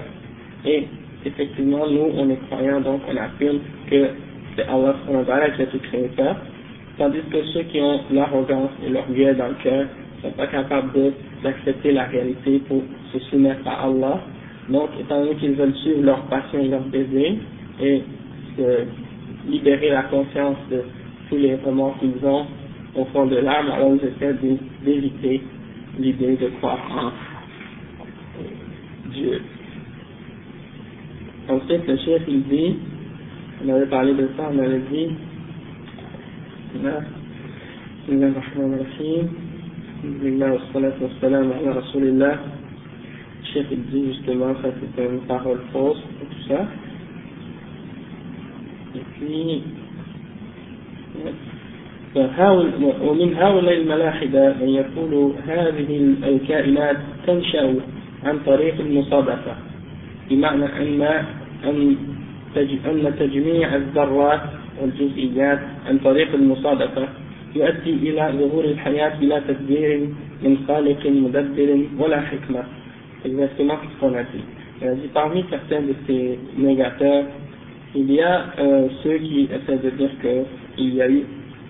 Et 0.65 0.88
effectivement, 1.25 1.88
nous, 1.89 2.11
on 2.15 2.29
est 2.29 2.39
croyants, 2.47 2.81
donc 2.81 3.01
on 3.09 3.17
affirme 3.17 3.59
que 3.89 4.09
c'est 4.55 4.67
Allah 4.67 5.50
qui 5.55 5.62
a 5.62 5.65
tout 5.67 5.79
créé 5.79 6.10
ça 6.17 6.38
Tandis 6.98 7.22
que 7.31 7.43
ceux 7.53 7.63
qui 7.63 7.79
ont 7.81 8.01
l'arrogance 8.12 8.72
et 8.86 8.89
l'orgueil 8.89 9.36
dans 9.36 9.48
le 9.48 9.55
cœur 9.63 9.86
ne 9.86 10.22
sont 10.22 10.36
pas 10.36 10.48
capables 10.48 10.91
d'accepter 11.41 11.93
la 11.93 12.03
réalité 12.03 12.60
pour 12.67 12.84
se 13.13 13.20
soumettre 13.29 13.67
à 13.67 13.86
Allah. 13.86 14.22
Donc, 14.70 14.89
étant 15.00 15.24
donné 15.24 15.36
qu'ils 15.36 15.53
veulent 15.53 15.74
suivre 15.75 16.03
leur 16.03 16.22
passion 16.24 16.60
et 16.60 16.67
leur 16.67 16.81
désir 16.81 17.34
et 17.81 18.03
libérer 19.48 19.89
la 19.89 20.03
conscience 20.03 20.58
de 20.70 20.84
tous 21.29 21.38
les 21.38 21.55
remords 21.55 21.98
qu'ils 22.00 22.24
ont 22.25 22.46
au 22.96 23.05
fond 23.05 23.25
de 23.25 23.38
l'âme, 23.38 23.72
alors 23.72 23.96
ils 23.96 24.08
essaient 24.10 24.36
d'éviter 24.84 25.41
l'idée 25.98 26.36
de 26.36 26.48
croire 26.60 26.79
en 26.91 27.12
Dieu. 29.12 29.41
Ensuite, 31.48 31.88
le 31.88 31.98
chef 31.98 32.22
il 32.27 32.43
dit 32.43 32.75
On 33.63 33.69
avait 33.69 33.85
parlé 33.85 34.13
de 34.13 34.27
ça, 34.37 34.49
on 34.51 34.57
avait 34.59 34.81
dit. 34.91 35.09
بسم 36.71 38.13
الله 38.13 38.27
الرحمن 38.27 38.73
الرحيم 38.73 39.23
بسم 40.03 40.27
الله 40.27 40.51
والصلاة 40.51 40.97
والسلام 41.01 41.53
على 41.53 41.69
رسول 41.69 42.03
الله 42.03 42.35
الشيخ 43.43 43.67
dit 43.91 44.05
justement 44.15 44.55
ça 44.63 44.69
c'est 44.71 45.03
une 45.03 45.19
parole 45.27 45.59
fausse 45.73 46.01
et 46.21 46.25
tout 46.25 46.43
ça. 46.47 46.65
Et 48.95 49.05
puis 49.13 49.61
ومن 52.15 53.35
هؤلاء 53.35 53.77
الملاحدة 53.77 54.53
من 54.61 54.69
يقول 54.69 55.33
هذه 55.47 55.89
الكائنات 56.23 56.97
تنشأ 57.27 57.75
عن 58.25 58.39
طريق 58.45 58.75
المصادفة 58.79 59.53
بمعنى 60.29 60.65
أن 60.65 61.01
أن 61.63 61.95
أن 62.56 63.14
تجميع 63.18 63.76
الذرات 63.76 64.40
والجزئيات 64.82 65.60
عن 65.86 65.98
طريق 65.98 66.34
المصادفة 66.34 67.08
يؤدي 67.56 67.90
إلى 67.90 68.32
ظهور 68.38 68.64
الحياة 68.64 69.20
بلا 69.20 69.40
تدبير 69.48 70.08
من 70.42 70.58
خالق 70.68 71.06
مدبر 71.06 71.86
ولا 71.98 72.20
حكمة 72.20 72.64
exactement 73.26 73.78
ce 73.82 74.00
qu'on 74.00 74.14
a 74.14 74.22
dit. 74.22 74.44
Il 74.80 74.88
a 74.88 74.94
dit 74.94 75.08
parmi 75.12 75.44
certains 75.50 75.80
de 75.82 75.94
ces 76.06 76.38
négateurs, 76.56 77.25
il 77.94 78.12
y 78.12 78.20
a 78.20 78.46
euh, 78.58 78.88
ceux 79.02 79.18
qui 79.18 79.48
essaient 79.52 79.82
de 79.82 79.90
dire 79.90 80.10
qu'il 80.20 80.94
y 80.94 81.02
a 81.02 81.08
eu 81.08 81.25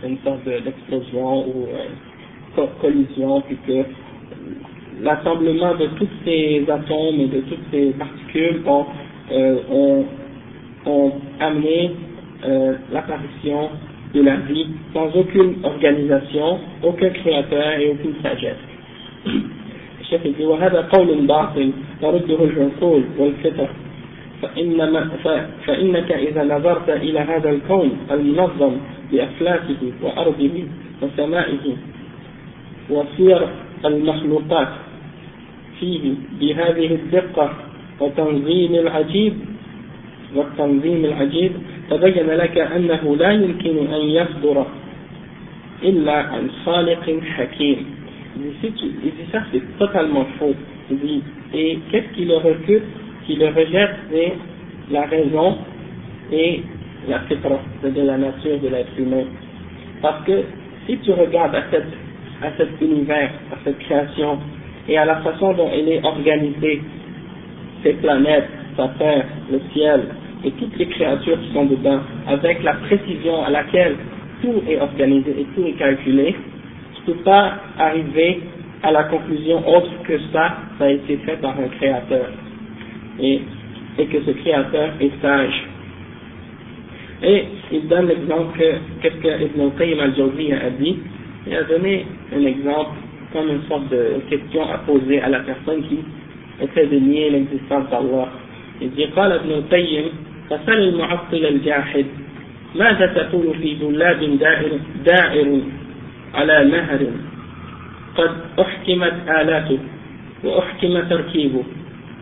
une 0.05 0.19
sorte 0.19 0.45
d'explosion 0.45 1.47
ou 1.49 1.67
euh, 2.59 2.67
collision, 2.81 3.41
puis 3.43 3.57
que 3.67 3.85
l'assemblement 5.03 5.75
de 5.77 5.87
tous 5.99 6.09
ces 6.25 6.65
atomes 6.69 7.21
et 7.21 7.27
de 7.27 7.41
toutes 7.43 7.65
ces 7.71 7.91
particules 7.91 8.61
ont, 8.67 8.87
euh, 9.33 9.57
ont, 9.71 10.05
ont 10.86 11.12
amené 11.40 11.92
euh, 12.46 12.74
l'apparition 12.92 13.70
de 14.14 14.22
la 14.22 14.36
vie 14.38 14.68
sans 14.94 15.10
aucune 15.16 15.56
organisation, 15.64 16.60
aucun 16.84 17.10
créateur 17.10 17.80
et 17.80 17.90
aucune 17.90 18.16
sagesse. 18.22 18.58
الشيخ 20.02 20.26
يقول 20.26 20.48
وهذا 20.48 20.82
قول 20.82 21.28
باطل 21.28 21.72
ترده 22.02 22.44
العقول 22.44 23.04
والفطر 23.18 23.68
فإنما 24.42 25.10
فإنك 25.66 26.12
إذا 26.12 26.44
نظرت 26.44 26.90
إلى 26.90 27.20
هذا 27.20 27.50
الكون 27.50 27.98
المنظم 28.12 28.78
بأفلاكه 29.12 29.92
وأرضه 30.04 30.64
وسمائه 31.02 31.76
وسير 32.90 33.48
المخلوقات 33.86 34.68
فيه 35.80 36.14
بهذه 36.40 36.96
الدقة 36.96 37.54
وتنظيم 38.00 38.76
العجيب 38.76 39.34
والتنظيم 40.35 41.05
العجيب 41.05 41.53
تبين 41.91 42.27
لك 42.27 42.59
أنه 42.59 43.17
لا 43.17 43.31
يمكن 43.31 43.77
أن 43.95 44.01
يصدر 44.01 44.67
إلا 45.83 46.13
عن 46.13 46.51
خالق 46.65 47.21
حكيم 47.37 47.87
Il 48.39 48.53
dit 49.01 49.13
ça 49.33 49.43
c'est 49.51 49.79
totalement 49.79 50.27
faux. 50.39 50.55
Il 50.91 50.99
dit, 50.99 51.23
et 51.55 51.79
qu'est-ce 51.91 52.15
qui 52.15 52.27
le 52.27 52.37
recule, 52.37 52.83
qui 53.27 53.37
le 53.37 53.47
rejette, 53.47 53.97
c'est 54.11 54.35
la 54.91 55.07
raison 55.07 55.57
et 56.31 56.61
la 57.09 57.21
fitra, 57.21 57.59
de 57.83 58.03
la 58.03 58.19
nature 58.19 58.59
de 58.63 58.69
l'être 58.69 58.93
humain. 58.99 59.25
Parce 60.03 60.23
que 60.25 60.43
si 60.87 60.99
tu 60.99 61.13
regardes 61.13 61.55
à, 61.55 61.63
cette, 61.71 61.93
à 62.43 62.51
cet 62.59 62.81
univers, 62.81 63.31
à 63.53 63.57
cette 63.65 63.79
création, 63.79 64.39
et 64.89 64.99
à 64.99 65.05
la 65.05 65.17
façon 65.17 65.53
dont 65.55 65.71
elle 65.73 65.89
est 65.89 66.05
organisée, 66.05 66.83
ces 67.83 67.95
planètes, 67.95 68.49
sa 68.77 68.89
terre, 68.99 69.25
le 69.51 69.61
ciel, 69.73 70.03
et 70.45 70.51
toutes 70.53 70.77
les 70.77 70.87
créatures 70.87 71.41
qui 71.41 71.53
sont 71.53 71.67
dedans, 71.67 72.01
avec 72.27 72.63
la 72.63 72.75
précision 72.75 73.45
à 73.45 73.51
laquelle 73.51 73.97
tout 74.43 74.63
est 74.69 74.79
organisé 74.81 75.31
et 75.41 75.47
tout 75.55 75.67
est 75.67 75.73
calculé, 75.73 76.35
tu 76.95 77.11
ne 77.11 77.15
peux 77.15 77.23
pas 77.23 77.55
arriver 77.79 78.41
à 78.83 78.93
la 78.93 79.05
conclusion 79.05 79.67
autre 79.69 79.91
que 80.05 80.19
ça, 80.33 80.57
ça 80.79 80.85
a 80.85 80.91
été 80.91 81.17
fait 81.19 81.41
par 81.41 81.59
un 81.59 81.69
créateur. 81.79 82.27
Et, 83.21 83.41
et 83.99 84.07
que 84.07 84.21
ce 84.21 84.31
créateur 84.33 84.91
est 85.01 85.11
sage. 85.23 85.67
Et 87.23 87.45
il 87.73 87.89
donne 87.89 88.09
l'exemple 88.09 88.59
que, 88.59 88.75
qu'est-ce 89.01 89.17
que 89.17 89.45
Ibn 89.45 89.71
Qayyim 89.79 90.01
al-Jawzi 90.01 90.53
a 90.53 90.71
dit. 90.71 90.97
Il 91.47 91.55
a 91.57 91.63
donné 91.65 92.05
un 92.37 92.45
exemple 92.45 92.91
comme 93.33 93.49
une 93.49 93.63
sorte 93.69 93.89
de 93.89 94.21
question 94.29 94.63
à 94.71 94.79
poser 94.79 95.21
à 95.21 95.29
la 95.29 95.41
personne 95.41 95.83
qui 95.89 95.99
essaie 96.63 96.87
de 96.87 96.99
nier 96.99 97.31
l'existence 97.31 97.89
d'Allah. 97.91 98.29
Il 98.81 98.91
dit, 98.91 99.07
قال 99.17 99.33
ابن 99.33 99.51
القيم 99.51 100.05
فسل 100.50 100.72
المعطل 100.72 101.46
الجاحد. 101.46 102.06
ماذا 102.76 103.06
تقول 103.06 103.56
في 103.62 103.74
دولاب 103.74 104.20
دائر, 104.40 104.80
دائر 105.06 105.62
على 106.34 106.66
نهر؟ 106.66 107.00
قد 108.18 108.32
أحكمت 108.60 109.14
آلاته 109.30 109.80
وأحكم 110.44 111.00
تركيبه 111.10 111.64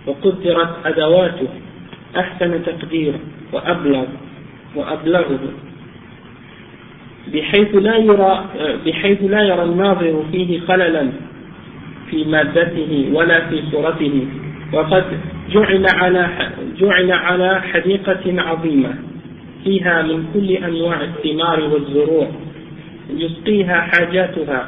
وقدرت 0.08 0.72
أدواته. 0.86 1.48
أحسن 2.18 2.64
تقدير 2.64 3.14
وأبلغ 3.54 4.06
وأبلغه. 4.76 5.40
بحيث 7.34 7.76
لا 7.76 7.98
يرى 7.98 8.46
بحيث 8.86 9.24
لا 9.24 9.42
يرى 9.42 9.64
الناظر 9.64 10.24
فيه 10.32 10.60
خللا 10.60 11.10
في 12.10 12.24
مادته 12.24 13.10
ولا 13.14 13.50
في 13.50 13.64
صورته. 13.72 14.28
وقد 14.74 15.06
جعل 15.52 15.86
على 15.94 16.30
جعل 16.80 17.12
على 17.12 17.62
حديقة 17.62 18.42
عظيمة 18.42 18.94
فيها 19.64 20.02
من 20.02 20.26
كل 20.34 20.52
أنواع 20.52 21.02
الثمار 21.02 21.62
والزروع 21.62 22.28
يسقيها 23.10 23.82
حاجاتها 23.82 24.68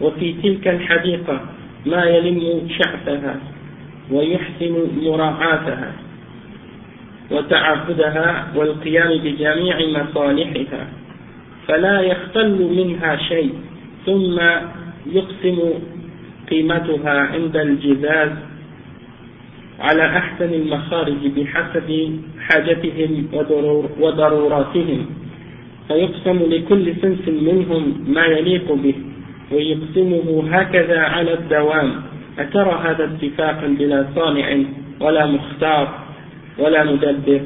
وفي 0.00 0.34
تلك 0.42 0.68
الحديقة 0.68 1.40
ما 1.86 2.04
يلم 2.04 2.68
شعثها 2.78 3.36
ويحسن 4.10 4.88
مراعاتها 5.02 5.92
وتعبدها 7.30 8.46
والقيام 8.56 9.18
بجميع 9.18 10.02
مصالحها 10.02 10.86
فلا 11.68 12.00
يختل 12.00 12.68
منها 12.76 13.16
شيء 13.16 13.54
ثم 14.06 14.40
يقسم 15.06 15.58
قيمتها 16.50 17.20
عند 17.20 17.56
الجزاز 17.56 18.30
على 19.80 20.06
أحسن 20.06 20.54
المخارج 20.54 21.26
بحسب 21.36 22.20
حاجتهم 22.40 23.26
وضروراتهم. 24.00 25.06
فيقسم 25.88 26.38
لكل 26.52 26.94
صنف 27.02 27.28
منهم 27.28 28.04
ما 28.08 28.24
يليق 28.26 28.72
به 28.72 28.94
ويقسمه 29.52 30.44
هكذا 30.50 30.98
على 30.98 31.34
الدوام. 31.34 31.88
أترى 32.38 32.80
هذا 32.84 33.04
اتفاقا 33.04 33.66
بلا 33.78 34.06
صانع 34.14 34.58
ولا 35.00 35.26
مختار 35.26 35.98
ولا 36.58 36.84
مدبر. 36.84 37.40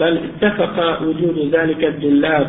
بل 0.00 0.18
اتفق 0.18 1.02
وجود 1.02 1.50
ذلك 1.52 1.84
الدلاب 1.84 2.48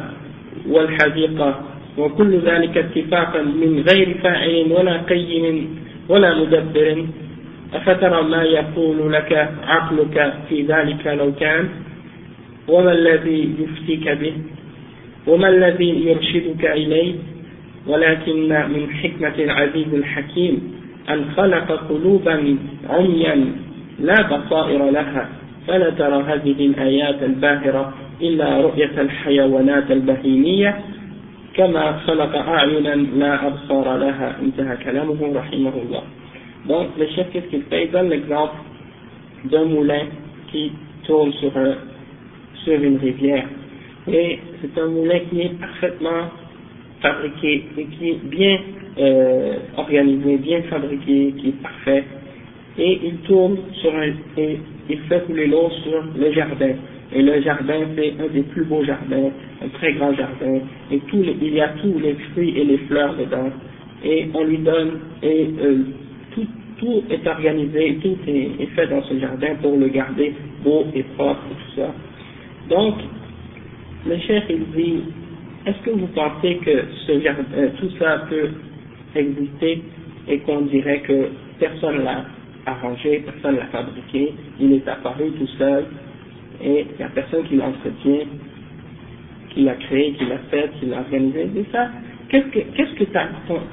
والحديقة 0.69 1.61
وكل 1.97 2.39
ذلك 2.39 2.77
اتفاقا 2.77 3.41
من 3.41 3.83
غير 3.89 4.17
فاعل 4.23 4.71
ولا 4.71 4.97
قيم 4.97 5.75
ولا 6.09 6.33
مدبر. 6.39 7.05
أفترى 7.73 8.23
ما 8.23 8.43
يقول 8.43 9.13
لك 9.13 9.49
عقلك 9.63 10.33
في 10.49 10.61
ذلك 10.61 11.07
لو 11.07 11.33
كان؟ 11.39 11.69
وما 12.67 12.91
الذي 12.91 13.55
يفتيك 13.59 14.09
به؟ 14.09 14.33
وما 15.27 15.49
الذي 15.49 16.05
يرشدك 16.05 16.65
إليه؟ 16.65 17.13
ولكن 17.87 18.49
من 18.49 18.89
حكمة 18.93 19.43
العزيز 19.43 19.93
الحكيم 19.93 20.73
أن 21.09 21.25
خلق 21.37 21.71
قلوبا 21.89 22.57
عميا 22.89 23.45
لا 23.99 24.21
بصائر 24.21 24.89
لها 24.89 25.29
فلا 25.67 25.89
ترى 25.89 26.23
هذه 26.23 26.65
الآيات 26.65 27.23
الباهرة 27.23 27.93
إلا 28.21 28.61
رؤية 28.61 29.01
الحيوانات 29.01 29.91
البهيمية. 29.91 30.79
كما 31.55 31.99
خلق 32.07 32.35
أعينا 32.35 32.95
لا 32.95 33.47
أبصار 33.47 33.97
لها 33.97 34.35
انتهى 34.41 34.77
كلامه 34.77 35.33
رحمه 35.35 35.73
الله. 35.85 36.03
Donc, 36.67 36.89
le 36.97 37.07
chef, 37.07 37.31
qu'est-ce 37.31 37.47
qu'il 37.47 37.63
fait? 37.63 37.85
Il 37.85 37.91
donne 37.91 38.09
l'exemple 38.09 38.55
d'un 39.45 39.65
moulin 39.65 40.05
qui 40.51 40.71
tourne 41.05 41.31
sur, 41.33 41.51
sur 42.63 42.81
une 42.81 42.97
rivière. 42.97 43.45
Et 44.07 44.39
c'est 44.61 44.81
un 44.81 44.87
moulin 44.87 45.19
qui 45.29 45.41
est 45.41 45.59
parfaitement 45.59 46.29
fabriqué 47.01 47.65
et 47.77 47.85
qui 47.85 48.09
est 48.09 48.25
bien 48.25 48.59
euh, 48.97 49.57
organisé, 49.77 50.37
bien 50.37 50.61
fabriqué, 50.63 51.33
qui 51.39 51.49
est 51.49 51.61
parfait. 51.61 52.03
Et 52.77 52.99
il 53.03 53.17
tourne 53.27 53.57
sur 53.81 53.93
un, 53.95 54.11
et 54.37 54.59
il 54.89 54.99
fait 55.09 55.25
couler 55.25 55.47
l'eau 55.47 55.69
sur 55.83 56.03
le 56.17 56.31
jardin. 56.31 56.75
Et 57.15 57.21
le 57.21 57.41
jardin, 57.41 57.81
c'est 57.95 58.13
un 58.19 58.27
des 58.33 58.41
plus 58.41 58.63
beaux 58.63 58.83
jardins, 58.83 59.29
un 59.63 59.67
très 59.69 59.93
grand 59.93 60.13
jardin. 60.13 60.59
Et 60.91 60.99
il 61.11 61.53
y 61.53 61.61
a 61.61 61.69
tous 61.81 61.99
les 61.99 62.15
fruits 62.31 62.57
et 62.57 62.63
les 62.63 62.77
fleurs 62.89 63.15
dedans. 63.15 63.51
Et 64.03 64.27
on 64.33 64.43
lui 64.43 64.57
donne, 64.57 64.99
et 65.21 65.47
euh, 65.61 65.77
tout, 66.35 67.03
est 67.09 67.25
organisé, 67.27 67.97
tout 68.01 68.17
est, 68.27 68.65
fait 68.75 68.87
dans 68.87 69.01
ce 69.03 69.17
jardin 69.19 69.55
pour 69.61 69.77
le 69.77 69.87
garder 69.87 70.33
beau 70.63 70.85
et 70.93 71.03
propre 71.15 71.41
tout 71.49 71.81
ça. 71.81 71.93
Donc, 72.69 72.95
le 74.07 74.17
chef 74.19 74.43
il 74.49 74.65
dit, 74.75 75.03
est-ce 75.65 75.79
que 75.85 75.91
vous 75.91 76.07
pensez 76.07 76.57
que 76.57 76.83
ce 77.07 77.19
jardin, 77.21 77.43
euh, 77.55 77.69
tout 77.79 77.89
ça 77.99 78.25
peut 78.29 78.49
exister 79.15 79.81
et 80.27 80.39
qu'on 80.39 80.61
dirait 80.61 81.01
que 81.01 81.29
personne 81.59 82.03
l'a 82.03 82.25
arrangé, 82.65 83.23
personne 83.25 83.57
l'a 83.57 83.65
fabriqué, 83.67 84.33
il 84.59 84.73
est 84.73 84.87
apparu 84.87 85.31
tout 85.31 85.47
seul 85.57 85.85
et 86.61 86.85
il 86.89 86.97
n'y 86.97 87.03
a 87.03 87.09
personne 87.09 87.43
qui 87.45 87.55
l'entretient, 87.55 88.25
qui 89.53 89.63
l'a 89.63 89.75
créé, 89.75 90.13
qui 90.13 90.25
l'a 90.25 90.39
fait, 90.49 90.69
qui 90.79 90.85
l'a 90.87 90.99
organisé, 90.99 91.49
c'est 91.55 91.71
ça. 91.71 91.89
Qu'est-ce 92.33 92.95
que, 92.95 93.03
ta, 93.03 93.27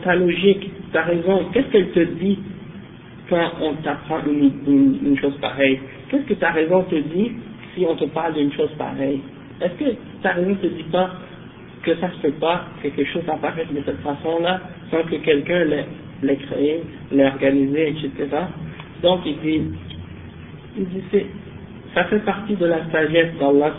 ta 0.05 0.15
logique, 0.17 0.71
ta 0.93 1.05
raison, 1.05 1.47
qu'est-ce 1.51 1.69
qu'elle 1.69 1.91
te 1.93 2.01
dit 2.01 2.39
quand 3.31 3.53
on 3.63 3.73
t'apprend 3.77 4.19
une, 4.27 5.17
chose 5.19 5.35
pareille? 5.41 5.81
Qu'est-ce 6.11 6.25
que 6.25 6.35
ta 6.35 6.51
raison 6.51 6.83
te 6.83 6.97
dit 6.97 7.33
si 7.75 7.87
on 7.89 7.97
te 7.97 8.05
parle 8.05 8.35
d'une 8.35 8.53
chose 8.53 8.69
pareille? 8.77 9.23
Est-ce 9.63 9.83
que 9.83 9.97
ta 10.23 10.33
raison 10.33 10.55
te 10.57 10.67
dit 10.67 10.85
pas 10.93 11.11
que 11.83 11.95
ça 11.95 12.11
se 12.11 12.17
fait 12.17 12.39
pas, 12.39 12.67
que 12.83 12.89
quelque 12.89 13.11
chose 13.11 13.23
apparaisse 13.31 13.73
de 13.73 13.81
cette 13.83 14.03
façon-là, 14.03 14.61
sans 14.91 15.05
que 15.05 15.17
quelqu'un 15.17 15.65
l'ait 15.65 16.37
créé, 16.37 16.83
l'ait 17.13 17.29
organisé, 17.29 17.89
etc. 17.89 18.29
Donc 19.03 19.21
il 19.25 19.39
dit, 19.39 19.63
il 20.77 20.85
dit 20.85 21.03
c'est, 21.11 21.25
ça 21.95 22.05
fait 22.05 22.23
partie 22.27 22.57
de 22.57 22.67
la 22.67 22.85
sagesse 22.91 23.33
d'Allah 23.41 23.73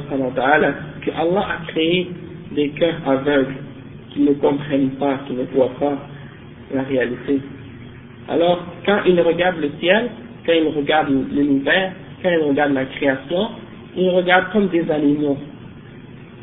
que 1.05 1.11
Allah 1.11 1.47
a 1.51 1.71
créé 1.71 2.09
des 2.55 2.69
cœurs 2.69 2.97
aveugles 3.05 3.53
qui 4.13 4.21
ne 4.21 4.33
comprennent 4.33 4.91
pas, 4.91 5.19
qui 5.27 5.33
ne 5.33 5.43
voient 5.53 5.71
pas 5.79 5.97
la 6.73 6.83
réalité. 6.83 7.39
Alors, 8.29 8.59
quand 8.85 8.99
ils 9.05 9.19
regardent 9.19 9.59
le 9.59 9.71
ciel, 9.79 10.09
quand 10.45 10.53
ils 10.53 10.67
regardent 10.75 11.09
l'univers, 11.31 11.93
quand 12.23 12.29
ils 12.29 12.47
regardent 12.47 12.73
la 12.73 12.85
création, 12.85 13.49
ils 13.95 14.09
regardent 14.09 14.51
comme 14.51 14.67
des 14.67 14.89
animaux. 14.89 15.37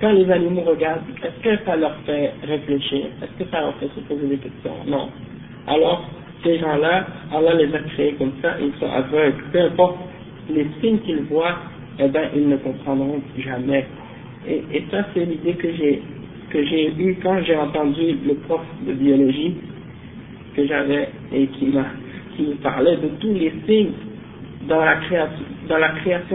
Quand 0.01 0.13
les 0.13 0.31
animaux 0.31 0.63
regardent, 0.63 1.03
est-ce 1.25 1.43
que 1.43 1.65
ça 1.65 1.77
leur 1.77 1.97
fait 2.07 2.33
réfléchir? 2.47 3.07
Est-ce 3.23 3.45
que 3.45 3.51
ça 3.51 3.61
leur 3.61 3.75
fait 3.77 3.89
se 3.95 4.01
poser 4.01 4.27
des 4.27 4.37
questions? 4.37 4.75
Non. 4.87 5.09
Alors, 5.67 6.05
ces 6.45 6.59
gens-là, 6.59 7.07
Allah 7.35 7.55
les 7.55 7.75
a 7.75 7.79
créés 7.81 8.15
comme 8.15 8.33
ça, 8.41 8.55
ils 8.61 8.73
sont 8.79 8.91
aveugles. 8.91 9.43
Peu 9.53 9.61
importe 9.61 9.97
les 10.51 10.67
signes 10.81 10.99
qu'ils 11.01 11.23
voient, 11.23 11.57
eh 11.99 12.09
ben, 12.09 12.29
ils 12.35 12.49
ne 12.49 12.57
comprendront 12.57 13.21
jamais. 13.39 13.87
Et, 14.47 14.63
et 14.73 14.85
ça, 14.91 14.99
c'est 15.15 15.25
l'idée 15.25 15.55
que 15.55 15.69
j'ai 15.73 16.03
que 16.51 16.65
j'ai 16.65 16.93
eue 16.99 17.17
quand 17.23 17.41
j'ai 17.45 17.57
entendu 17.57 18.17
le 18.27 18.35
prof 18.47 18.61
de 18.87 18.93
biologie 18.93 19.55
que 20.57 20.67
j'avais 20.67 21.09
et 21.33 21.47
qui 21.47 21.67
me 21.67 22.55
parlait 22.63 22.97
de 22.97 23.09
tous 23.21 23.35
les 23.35 23.53
signes 23.67 23.93
dans 24.69 24.81
la 24.81 24.97
création 24.97 25.45
dans 25.69 25.79
la 25.79 25.89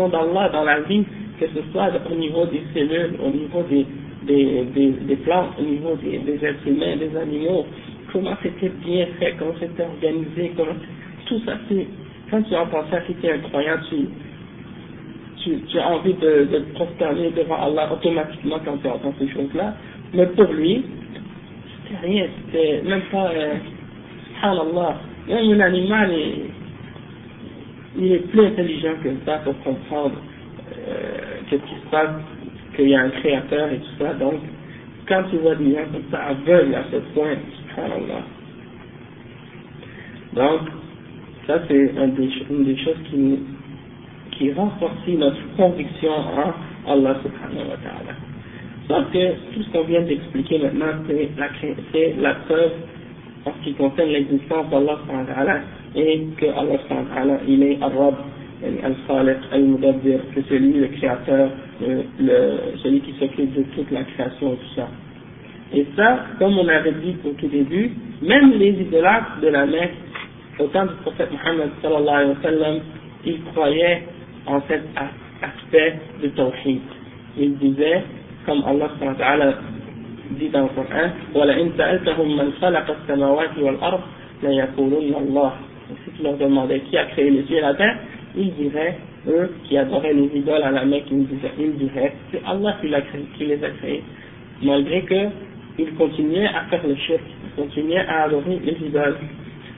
d'Allah, 0.10 0.50
dans 0.50 0.64
la 0.64 0.82
vie, 0.82 1.04
que 1.40 1.46
ce 1.48 1.72
soit 1.72 1.90
au 2.12 2.16
niveau 2.16 2.46
des 2.46 2.62
cellules, 2.74 3.16
au 3.24 3.30
niveau 3.30 3.64
des, 3.64 5.16
plantes, 5.24 5.50
au 5.60 5.64
niveau 5.64 5.96
des, 5.96 6.46
êtres 6.46 6.68
humains, 6.68 6.96
des 6.98 7.16
animaux, 7.18 7.66
comment 8.12 8.36
c'était 8.42 8.72
bien 8.86 9.08
fait, 9.20 9.36
comment 9.40 9.54
c'était 9.60 9.84
organisé, 9.84 10.52
comment 10.56 10.76
tout 11.26 11.40
ça 11.46 11.54
c'est 11.70 11.88
quand 12.30 12.42
tu 12.44 12.56
entends 12.56 12.84
ça, 12.90 12.98
un 12.98 13.38
croyant, 13.50 13.78
tu, 13.90 14.08
tu, 15.44 15.60
tu 15.68 15.80
as 15.80 15.88
envie 15.88 16.14
de, 16.16 16.48
de 16.52 16.60
te 16.60 16.74
prosterner 16.74 17.30
devant 17.32 17.62
Allah 17.62 17.92
automatiquement 17.94 18.58
quand 18.66 18.78
tu 18.78 18.88
entends 18.88 19.14
ces 19.20 19.28
choses-là. 19.30 19.76
Mais 20.14 20.28
pour 20.28 20.52
lui, 20.54 20.84
c'était 21.84 22.06
rien, 22.06 22.28
même 22.84 23.02
pas, 23.12 23.32
euh, 23.32 23.56
subhanallah, 24.36 24.98
même 25.28 25.52
un 25.52 25.60
animal, 25.60 26.12
il, 27.98 28.12
est 28.12 28.20
plus 28.30 28.46
intelligent 28.46 28.94
que 29.04 29.10
ça 29.26 29.40
pour 29.40 29.58
comprendre 29.64 30.16
euh, 30.88 31.18
qu'est-ce 31.50 31.64
qui 31.64 31.82
se 31.84 31.90
passe, 31.90 32.12
qu'il 32.76 32.90
y 32.90 32.96
a 32.96 33.02
un 33.02 33.10
créateur 33.10 33.72
et 33.72 33.78
tout 33.78 34.04
ça. 34.04 34.14
Donc, 34.14 34.36
quand 35.08 35.24
tu 35.32 35.38
vois 35.38 35.56
des 35.56 35.72
gens 35.74 35.86
comme 35.92 36.04
ça 36.12 36.26
aveugles 36.26 36.76
à 36.76 36.84
ce 36.92 36.98
point, 37.14 37.36
subhanallah. 37.70 38.24
Donc, 40.34 40.62
ça 41.48 41.60
c'est 41.68 41.92
une 42.50 42.64
des 42.66 42.78
choses 42.78 42.98
qui, 43.10 43.40
qui 44.32 44.52
renforce 44.54 45.08
notre 45.08 45.56
conviction 45.58 46.12
en 46.12 46.54
Allah 46.92 47.16
subhanahu 47.24 47.70
wa 47.70 47.78
ta'ala. 47.78 48.33
Sauf 48.88 49.12
que 49.12 49.32
tout 49.54 49.64
ce 49.64 49.70
qu'on 49.72 49.84
vient 49.84 50.02
d'expliquer 50.02 50.60
maintenant, 50.60 51.04
c'est 51.08 51.30
la, 51.38 52.30
la 52.30 52.36
preuve 52.36 52.72
en 53.46 53.52
ce 53.60 53.64
qui 53.64 53.74
concerne 53.74 54.10
l'existence 54.10 54.70
d'Allah 54.70 55.62
et 55.96 56.22
que 56.38 56.46
Allah 56.48 57.40
il 57.48 57.64
est 57.64 57.78
Arab, 57.82 58.16
Al-Khaliq, 58.64 59.38
Al-Mudabbir, 59.52 60.20
que 60.34 60.42
c'est 60.48 60.60
lui 60.60 60.74
le 60.74 60.88
créateur, 60.88 61.50
le, 61.82 62.04
le, 62.20 62.78
celui 62.82 63.02
qui 63.02 63.14
s'occupe 63.20 63.54
de 63.54 63.64
toute 63.76 63.92
la 63.92 64.04
création 64.04 64.54
et 64.54 64.58
tout 64.58 64.76
ça. 64.76 64.88
Et 65.74 65.86
ça, 65.96 66.26
comme 66.40 66.58
on 66.58 66.68
avait 66.68 66.92
dit 66.94 67.16
au 67.26 67.32
tout 67.32 67.48
début, 67.48 67.92
même 68.22 68.52
les 68.54 68.72
idolâtres 68.72 69.40
de 69.42 69.48
la 69.48 69.66
Mecque, 69.66 69.94
au 70.60 70.68
temps 70.68 70.86
du 70.86 70.94
prophète 71.02 71.30
Mohammed 71.32 71.70
sallallahu 71.82 72.16
alayhi 72.16 72.30
wa 72.30 72.42
sallam, 72.44 72.80
ils 73.26 73.42
croyaient 73.54 74.04
en 74.46 74.62
cet 74.68 74.84
aspect 75.42 75.96
de 76.22 76.28
tawhid. 76.30 76.82
Ils 77.38 77.58
disaient, 77.58 78.04
comme 78.46 78.64
Allah 78.66 78.90
dit 80.32 80.50
dans 80.50 80.64
le 80.64 80.68
Coran, 80.70 81.10
si 86.06 86.12
tu 86.12 86.24
leur 86.24 86.38
demandais 86.38 86.80
qui 86.82 86.98
a 86.98 87.06
créé 87.06 87.30
les 87.30 87.44
cieux 87.44 87.58
et 87.58 87.62
la 87.62 87.74
terre, 87.74 87.98
ils 88.36 88.54
diraient, 88.54 88.98
eux 89.28 89.52
qui 89.66 89.78
adoraient 89.78 90.14
les 90.14 90.30
idoles 90.36 90.64
à 90.64 90.72
la 90.72 90.86
Mecque, 90.86 91.06
ils 91.12 91.26
diraient, 91.78 92.14
c'est 92.32 92.42
Allah 92.46 92.78
qui, 92.82 92.88
les 93.46 93.64
a 93.64 93.70
créés, 93.70 94.04
malgré 94.62 95.02
que 95.04 95.30
ils 95.80 95.94
continuaient 95.96 96.48
à 96.48 96.66
faire 96.70 96.86
le 96.88 96.96
chef, 96.96 97.22
ils 97.46 97.62
continuaient 97.62 98.06
à 98.08 98.24
adorer 98.24 98.60
les 98.64 98.88
idoles. 98.88 99.18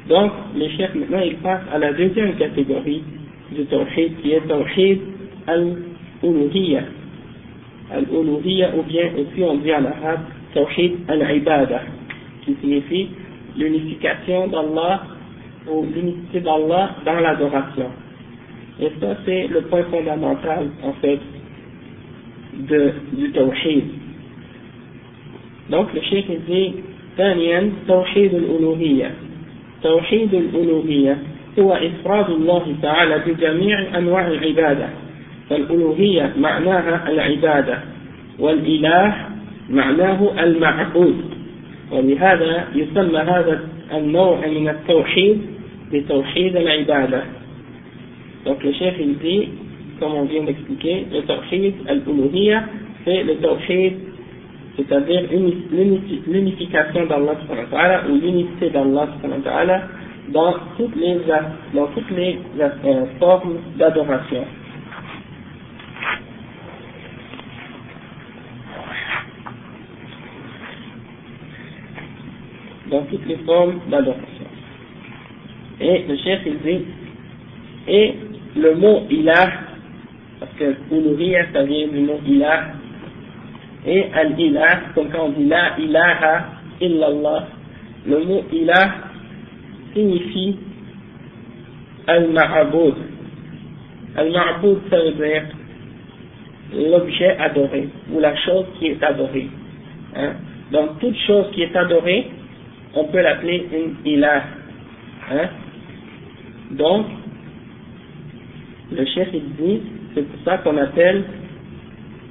Donc, 0.10 0.32
les 0.56 0.70
chefs, 0.72 0.94
maintenant, 0.94 1.22
ils 1.22 1.38
passent 1.38 1.66
à 1.74 1.80
la 1.80 1.94
deuxième 1.94 2.36
catégorie 2.36 3.04
du 3.52 3.66
tawhid, 3.66 4.22
qui 4.22 4.34
est 4.34 4.48
tawhid 4.48 5.02
al-uluhiyya, 5.48 6.82
Al-uluhiyya, 7.93 8.71
ou 8.77 8.83
bien 8.83 9.11
aussi 9.17 9.43
on 9.43 9.57
dit 9.57 9.73
en 9.73 9.85
arabe 9.85 10.21
tawhid 10.55 10.93
al-ibada, 11.09 11.83
qui 12.45 12.57
signifie 12.61 13.09
l'unification 13.57 14.49
d'Allah 14.49 15.03
ou 15.69 15.85
l'unité 15.85 16.41
d'Allah 16.41 16.97
dans 17.05 17.21
l'adoration. 17.21 17.91
Et 18.81 18.91
ça, 19.01 19.17
c'est 19.27 19.49
le 19.49 19.63
point 19.63 19.83
fondamental, 19.91 20.69
en 20.83 20.93
fait, 20.95 21.19
de, 22.69 22.93
du 23.13 23.31
tawhid. 23.33 23.85
Donc, 25.69 25.93
le 25.95 26.01
cheikh 26.01 26.27
dit, 26.47 26.75
ثانيا 27.17 27.73
توحيد 27.89 28.35
الألوهية 28.35 29.11
توحيد 29.83 30.35
الألوهية 30.35 31.19
هو 31.59 31.73
إفراد 31.73 32.31
الله 32.31 32.75
تعالى 32.83 33.23
بجميع 33.27 33.99
أنواع 33.99 34.27
العبادة 34.27 34.89
فالألوهية 35.50 36.34
معناها 36.38 37.10
العبادة 37.10 37.80
والإله 38.40 39.16
معناه 39.70 40.44
المعبود 40.44 41.16
ولهذا 41.92 42.68
يسمى 42.76 43.18
هذا 43.18 43.62
النوع 43.94 44.48
من 44.48 44.70
التوحيد 44.70 45.42
بتوحيد 45.94 46.56
العبادة 46.56 47.24
Donc 48.46 48.64
le 48.64 48.72
chef 48.74 48.94
il 49.00 49.18
dit, 49.18 49.50
comme 50.00 50.14
on 50.14 50.26
vient 50.26 50.44
d'expliquer, 50.44 51.08
le 51.12 51.22
tawhid 51.22 51.74
al-uluhiyya, 51.88 52.64
c'est 53.04 53.24
le 53.24 53.38
tawhid, 53.38 53.94
c'est-à-dire 54.78 55.24
l'unification 56.28 57.08
d'Allah 57.08 57.34
ou 58.08 58.14
l'unité 58.14 58.70
d'Allah 58.70 59.08
dans 60.32 60.54
toutes 60.78 60.96
les, 60.96 61.18
dans 61.74 61.88
toutes 61.88 62.12
les 62.12 62.38
euh, 62.60 63.06
formes 63.20 63.58
d'adoration. 63.78 64.44
Dans 72.90 73.02
toutes 73.04 73.26
les 73.28 73.38
formes 73.38 73.80
d'adoration. 73.90 74.46
Et 75.80 76.06
le 76.08 76.16
chef 76.18 76.42
il 76.46 76.60
dit, 76.60 76.86
et 77.88 78.16
le 78.56 78.76
mot 78.76 79.04
ilah, 79.10 79.52
parce 80.40 80.52
que 80.54 80.76
uluhiyya 80.92 81.52
ça 81.52 81.64
vient 81.64 81.88
du 81.88 82.00
mot 82.00 82.20
ilah, 82.26 82.64
et 83.86 84.06
al-ilah, 84.14 84.80
comme 84.96 85.10
quand 85.10 85.26
on 85.26 85.30
dit 85.30 85.48
la 85.48 85.78
ilaha 85.78 86.46
illallah, 86.82 87.48
le 88.08 88.24
mot 88.24 88.44
ilah 88.52 88.96
signifie 89.94 90.58
al-ma'aboud. 92.08 92.96
Al-ma'aboud 94.16 94.80
ça 94.90 94.98
veut 94.98 95.12
dire 95.12 95.44
l'objet 96.74 97.38
adoré, 97.38 97.90
ou 98.12 98.20
la 98.20 98.36
chose 98.38 98.66
qui 98.80 98.88
est 98.88 99.04
adorée. 99.04 99.50
Hein? 100.16 100.34
Donc 100.72 101.00
toute 101.00 101.18
chose 101.28 101.46
qui 101.52 101.62
est 101.62 101.76
adorée, 101.76 102.28
on 102.95 103.05
peut 103.05 103.21
l'appeler 103.21 103.67
une 103.73 104.13
ilah. 104.13 104.43
Hein? 105.31 105.49
Donc, 106.73 107.07
le 108.93 109.05
chef 109.07 109.29
il 109.33 109.55
dit, 109.55 109.81
c'est 110.15 110.23
pour 110.23 110.45
ça 110.45 110.59
qu'on 110.59 110.77
appelle 110.77 111.25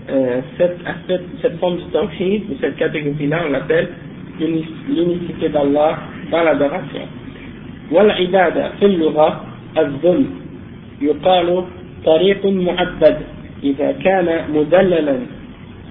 euh, 0.09 0.41
cet 0.57 0.77
aspect, 0.85 1.21
cette 1.41 1.59
forme 1.59 1.77
du 1.77 1.85
tawhid, 1.85 2.43
ou 2.49 2.55
cette 2.59 2.77
catégorie-là, 2.77 3.43
on 3.47 3.51
l'appelle 3.51 3.89
l'unicité 4.39 5.49
d'Allah 5.49 5.99
dans 6.31 6.43
l'adoration. 6.43 7.07
والعبادة 7.91 8.69
في 8.79 8.85
اللغة 8.85 9.45
الذل 9.77 10.25
يقال 11.01 11.63
طريق 12.05 12.45
معبد 12.45 13.17
إذا 13.63 13.91
كان 13.91 14.53
مدللا 14.53 15.17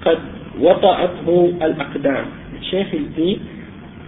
قد 0.05 0.19
وطأته 0.61 1.53
الأقدام 1.61 2.25
الشيخ 2.61 2.87
dit 3.17 3.39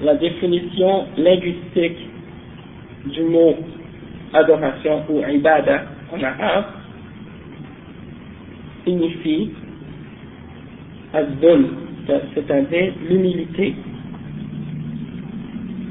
la 0.03 0.15
définition 0.15 1.07
linguistique 1.17 1.99
du 3.07 3.23
mot 3.23 3.57
adoration 4.33 5.03
ou 5.09 5.23
ibada 5.29 5.85
en 6.13 6.23
arabe 6.23 6.65
signifie 8.85 9.51
c'est-à-dire 12.35 12.93
l'humilité. 13.09 13.75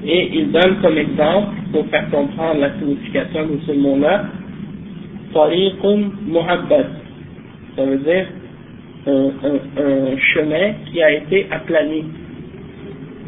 Et 0.08 0.30
il 0.34 0.52
donne 0.52 0.82
comme 0.82 0.98
exemple, 0.98 1.56
pour 1.72 1.86
faire 1.88 2.10
comprendre 2.12 2.60
la 2.60 2.78
signification 2.78 3.48
de 3.48 3.60
ce 3.65 3.72
mot-là, 3.72 4.26
Tariqun 5.34 6.12
Muhabbad. 6.28 6.88
Ça 7.76 7.86
veut 7.86 7.98
dire 7.98 8.28
un, 9.08 9.32
un, 9.82 10.18
chemin 10.18 10.74
qui 10.86 11.02
a 11.02 11.12
été 11.12 11.48
aplani. 11.52 12.06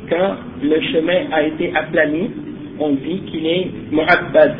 Quand 0.09 0.35
le 0.63 0.79
chemin 0.81 1.29
a 1.31 1.43
été 1.43 1.75
aplani, 1.75 2.29
on 2.79 2.91
dit 2.91 3.21
qu'il 3.27 3.45
est 3.45 3.67
Muhabbad. 3.91 4.55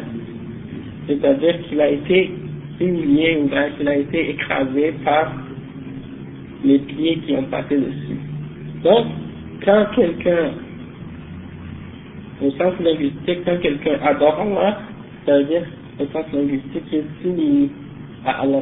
C'est-à-dire 1.08 1.56
qu'il 1.68 1.80
a 1.80 1.90
été 1.90 2.32
humilié 2.80 3.38
ou 3.42 3.50
qu'il 3.78 3.88
a 3.88 3.98
été 3.98 4.30
écrasé 4.32 4.94
par 5.04 5.32
les 6.66 6.80
pieds 6.80 7.18
qui 7.26 7.34
ont 7.34 7.44
passé 7.44 7.78
dessus. 7.78 8.20
Donc, 8.84 9.06
quand 9.64 9.86
quelqu'un, 9.96 10.52
au 12.42 12.52
sens 12.52 12.74
linguistique, 12.80 13.40
quand 13.46 13.60
quelqu'un 13.62 13.98
adore 14.04 14.40
Allah, 14.40 14.80
ça 15.26 15.38
veut 15.38 15.46
dire, 15.46 15.64
au 16.00 16.06
sens 16.08 16.26
linguistique, 16.34 16.90
qu'il 16.90 17.04
s'unie 17.22 17.70
à 18.26 18.42
Allah. 18.42 18.62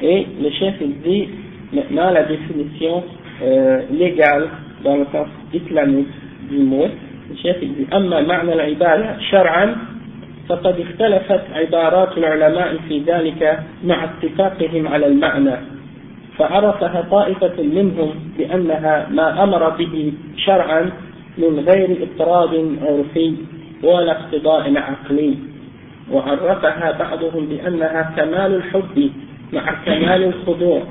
Et 0.00 0.26
le 0.40 0.50
chef 0.50 0.74
il 0.80 1.00
dit 1.02 1.28
maintenant 1.72 2.10
la 2.10 2.24
définition 2.24 3.04
euh, 3.42 3.82
légale 3.90 4.48
dans 4.84 4.96
le 4.96 5.06
sens 5.12 5.28
islamique 5.52 6.08
du 6.50 6.58
mot. 6.58 6.88
Le 7.30 7.36
chef 7.42 7.56
il 7.62 7.74
dit 7.74 7.86
أما 7.92 8.20
معنى 8.20 8.52
العبادة 8.52 9.18
شرعا 9.30 9.76
فقد 10.48 10.80
اختلفت 10.80 11.40
عبارات 11.54 12.18
العلماء 12.18 12.76
في 12.88 12.98
ذلك 12.98 13.58
مع 13.84 14.04
اتفاقهم 14.04 14.88
على 14.88 15.06
المعنى 15.06 15.56
فعرفها 16.38 17.06
طائفة 17.10 17.62
منهم 17.62 18.14
بأنها 18.38 19.08
ما 19.10 19.42
أمر 19.42 19.68
به 19.70 20.12
شرعا 20.36 20.90
من 21.38 21.64
غير 21.68 21.96
اضطراب 22.02 22.76
عرفي 22.82 23.34
ولا 23.82 24.12
اقتضاء 24.12 24.76
عقلي 24.76 25.34
وعرفها 26.12 26.98
بعضهم 26.98 27.46
بأنها 27.46 28.12
كمال 28.16 28.54
الحب 28.54 29.10
مع 29.52 29.84
كمال 29.86 30.24
الخضوع 30.24 30.82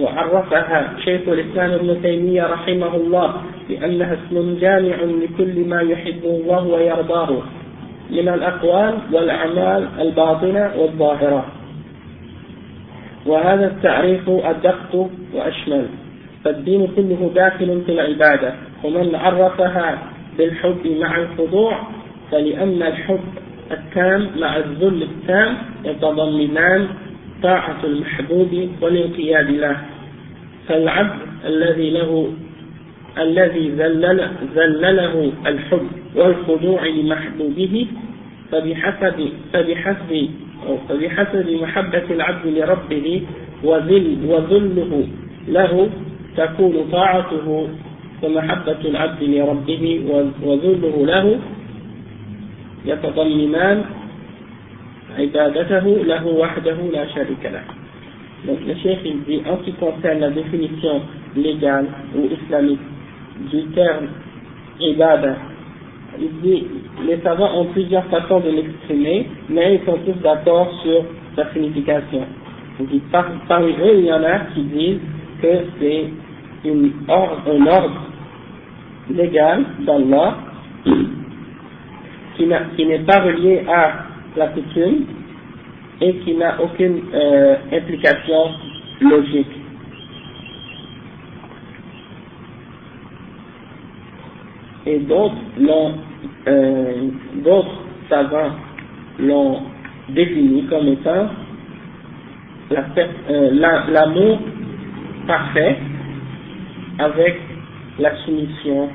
وعرفها 0.00 0.94
شيخ 1.04 1.20
الإسلام 1.28 1.70
ابن 1.70 2.02
تيمية 2.02 2.46
رحمه 2.46 2.96
الله 2.96 3.34
بأنها 3.68 4.14
اسم 4.14 4.58
جامع 4.60 4.96
لكل 4.96 5.68
ما 5.68 5.80
يحبه 5.80 6.30
الله 6.30 6.66
ويرضاه 6.66 7.30
من 8.10 8.28
الأقوال 8.28 8.94
والأعمال 9.12 9.88
الباطنة 10.00 10.70
والظاهرة. 10.76 11.44
وهذا 13.26 13.66
التعريف 13.66 14.28
أدق 14.28 15.08
وأشمل. 15.34 15.86
فالدين 16.44 16.88
كله 16.96 17.30
داخل 17.34 17.82
في 17.86 17.92
العبادة 17.92 18.54
ومن 18.84 19.14
عرفها 19.14 19.98
بالحب 20.38 20.96
مع 21.00 21.16
الخضوع 21.16 21.78
فلأن 22.30 22.82
الحب 22.82 23.20
التام 23.70 24.30
مع 24.40 24.56
الذل 24.56 25.02
التام 25.02 25.56
يتضمنان 25.84 26.88
طاعة 27.42 27.80
المحبوب 27.84 28.68
والانقياد 28.80 29.50
له. 29.50 29.76
فالعبد 30.68 31.18
الذي 31.44 31.90
له 31.90 32.32
الذي 33.18 33.68
ذلل 33.68 34.30
ذلله 34.54 35.32
الحب 35.46 35.86
والخضوع 36.16 36.86
لمحبوبه 36.86 37.86
فبحسب 38.52 39.28
فبحسب 39.52 40.28
فبحسب 40.88 41.50
محبة 41.62 42.04
العبد 42.10 42.46
لربه 42.46 43.22
وذل 43.64 44.18
وذله 44.26 45.04
له 45.48 45.88
تكون 46.36 46.74
طاعته 46.92 47.68
ومحبة 48.22 48.80
العبد 48.84 49.22
لربه 49.22 49.84
وذله 50.42 51.06
له 51.06 51.38
يتضمنان 52.86 53.84
ibadatahu 55.18 56.04
lahu 56.04 56.38
wahdahu 56.38 56.90
la 56.92 57.08
sharika. 57.08 57.50
Donc 58.46 58.58
le 58.66 58.74
chef 58.76 58.98
il 59.04 59.22
dit 59.24 59.42
en 59.48 59.58
ce 59.58 59.64
qui 59.64 59.72
concerne 59.74 60.20
la 60.20 60.30
définition 60.30 61.02
légale 61.36 61.86
ou 62.16 62.28
islamique 62.32 62.80
du 63.50 63.64
terme 63.74 64.06
ibadah, 64.80 65.36
il 66.20 66.40
dit 66.40 66.64
les 67.06 67.18
savants 67.18 67.60
ont 67.60 67.66
plusieurs 67.66 68.04
façons 68.06 68.40
de 68.40 68.50
l'exprimer, 68.50 69.26
mais 69.48 69.76
ils 69.76 69.86
sont 69.86 69.98
tous 70.04 70.20
d'accord 70.22 70.72
sur 70.82 71.04
sa 71.36 71.52
signification. 71.52 72.22
Par, 73.10 73.26
parmi 73.48 73.72
eux, 73.72 73.98
il 73.98 74.04
y 74.06 74.12
en 74.12 74.22
a 74.22 74.38
qui 74.54 74.62
disent 74.62 75.00
que 75.42 75.48
c'est 75.80 76.06
or, 77.08 77.38
un 77.46 77.66
ordre 77.66 78.00
légal 79.10 79.64
d'Allah 79.80 80.36
qui 82.36 82.86
n'est 82.86 82.98
pas 83.00 83.20
relié 83.20 83.62
à 83.68 84.07
la 84.36 84.48
et 86.00 86.14
qui 86.18 86.34
n'a 86.34 86.60
aucune 86.62 87.02
euh, 87.12 87.56
implication 87.72 88.50
logique. 89.00 89.46
Et 94.86 94.98
d'autres 95.00 95.34
euh, 96.46 97.08
d'autres 97.44 97.82
savants 98.08 98.52
l'ont 99.18 99.62
défini 100.10 100.64
comme 100.66 100.88
étant 100.88 101.28
euh, 102.72 103.50
l'amour 103.90 104.38
parfait 105.26 105.76
avec 106.98 107.36
la 107.98 108.16
soumission 108.24 108.88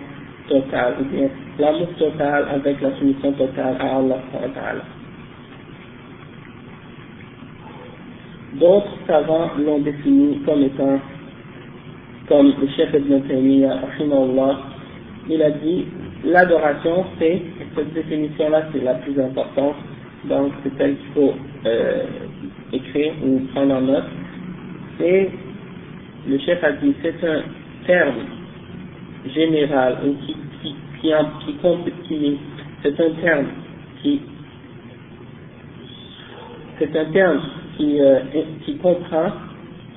totale, 0.50 0.96
ou 1.02 1.04
bien 1.06 1.28
l'amour 1.60 1.90
total 2.00 2.48
avec 2.54 2.82
la 2.82 2.92
soumission 2.98 3.32
totale 3.34 3.76
à 3.80 3.98
Allah. 3.98 4.18
D'autres 8.60 8.98
savants 9.08 9.52
l'ont 9.58 9.80
défini 9.80 10.40
comme 10.46 10.64
étant, 10.64 11.00
comme 12.28 12.54
le 12.62 12.68
chef 12.76 12.94
Ibn 12.94 13.22
Taymiyyah, 13.28 13.80
il 15.30 15.42
a 15.42 15.52
dit 15.52 15.86
l'adoration, 16.26 17.06
c'est, 17.18 17.42
cette 17.76 17.94
définition-là, 17.94 18.64
c'est 18.72 18.84
la 18.84 18.96
plus 18.96 19.20
importante, 19.20 19.76
donc 20.26 20.52
c'est 20.64 20.78
celle 20.78 20.96
qu'il 20.98 21.14
faut 21.14 21.34
euh, 21.66 22.04
écrire 22.72 23.14
ou 23.26 23.40
prendre 23.54 23.76
en 23.76 23.82
note. 23.82 24.04
C'est, 25.00 25.32
le 26.28 26.38
chef 26.40 26.64
a 26.64 26.74
dit, 26.74 26.94
c'est 27.02 27.28
un 27.28 27.42
terme 27.88 28.16
général, 29.34 29.98
qui, 30.26 30.36
qui, 30.62 30.76
qui, 31.02 31.14
qui, 31.46 31.92
qui 32.08 32.38
c'est 32.84 33.00
un 33.00 33.12
terme 33.22 33.46
qui, 34.02 34.22
c'est 36.80 36.96
un 36.98 37.06
terme 37.12 37.42
qui, 37.78 38.00
euh, 38.00 38.20
qui 38.66 38.78
comprend, 38.78 39.32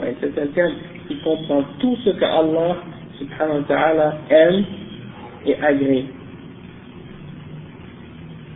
ouais, 0.00 0.16
c'est 0.20 0.38
un 0.38 0.46
terme 0.48 0.72
qui 1.08 1.16
comprend 1.18 1.62
tout 1.78 1.96
ce 2.04 2.10
que 2.10 2.24
Allah 2.24 2.76
subhanahu 3.18 3.58
wa 3.58 3.64
ta'ala 3.68 4.18
aime 4.30 4.64
et 5.46 5.56
agréé 5.56 6.06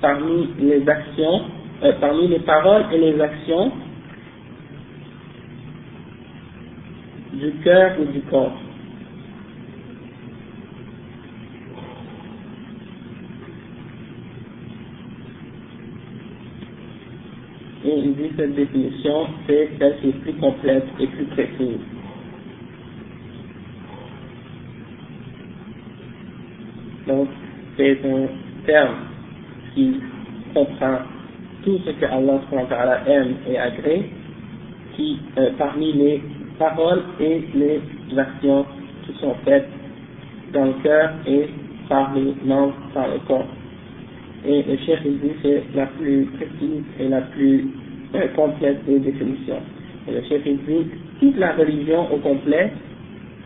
parmi 0.00 0.48
les 0.58 0.88
actions, 0.88 1.42
euh, 1.82 1.92
parmi 2.00 2.28
les 2.28 2.40
paroles 2.40 2.84
et 2.92 2.98
les 2.98 3.20
actions 3.20 3.72
du 7.32 7.52
cœur 7.62 7.92
ou 8.00 8.04
du 8.06 8.20
corps. 8.22 8.56
Et 17.92 18.02
dit 18.02 18.30
cette 18.36 18.54
définition, 18.54 19.26
c'est 19.48 19.68
celle 19.76 19.96
qui 20.00 20.08
est 20.10 20.20
plus 20.22 20.34
complète 20.34 20.84
et 21.00 21.08
plus 21.08 21.24
précise. 21.24 21.80
Donc, 27.08 27.28
c'est 27.76 27.98
un 28.04 28.26
terme 28.64 28.94
qui 29.74 29.96
comprend 30.54 30.98
tout 31.64 31.80
ce 31.84 31.90
que 31.90 32.06
Allah 32.06 33.00
aime 33.08 33.34
et 33.48 33.58
agrée, 33.58 34.08
qui, 34.94 35.18
euh, 35.38 35.50
parmi 35.58 35.92
les 35.92 36.22
paroles 36.60 37.02
et 37.18 37.42
les 37.54 37.80
actions 38.16 38.66
qui 39.04 39.18
sont 39.20 39.34
faites 39.44 39.68
dans 40.52 40.66
le 40.66 40.74
cœur 40.84 41.10
et 41.26 41.48
par 41.88 42.14
les 42.14 42.34
membres, 42.44 42.74
par 42.94 43.08
le 43.08 43.18
corps. 43.26 43.46
Et 44.46 44.62
le 44.62 44.76
chef 44.86 45.00
il 45.04 45.18
dit 45.20 45.32
c'est 45.42 45.62
la 45.74 45.86
plus 45.86 46.24
précise 46.36 46.84
et 46.98 47.08
la 47.08 47.20
plus 47.22 47.68
complète 48.34 48.84
des 48.86 48.98
définitions. 48.98 49.60
Et 50.08 50.12
le 50.12 50.22
chef 50.28 50.42
il 50.46 50.58
toute 51.20 51.36
la 51.36 51.52
religion 51.52 52.12
au 52.12 52.16
complet, 52.16 52.72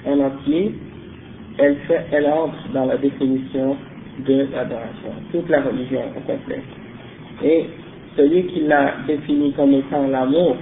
en 0.07 0.20
entier, 0.20 0.72
elle, 1.59 1.76
fait, 1.88 2.07
elle 2.12 2.26
entre 2.26 2.68
dans 2.72 2.87
la 2.87 2.96
définition 2.96 3.76
de 4.26 4.46
l'adoration. 4.52 5.11
Toute 5.33 5.48
la 5.48 5.62
religion 5.62 6.02
au 6.16 6.20
complet. 6.20 6.62
Et 7.42 7.64
celui 8.16 8.44
qui 8.46 8.61
l'a 8.61 8.94
défini 9.07 9.52
comme 9.52 9.74
étant 9.74 10.07
l'amour 10.07 10.57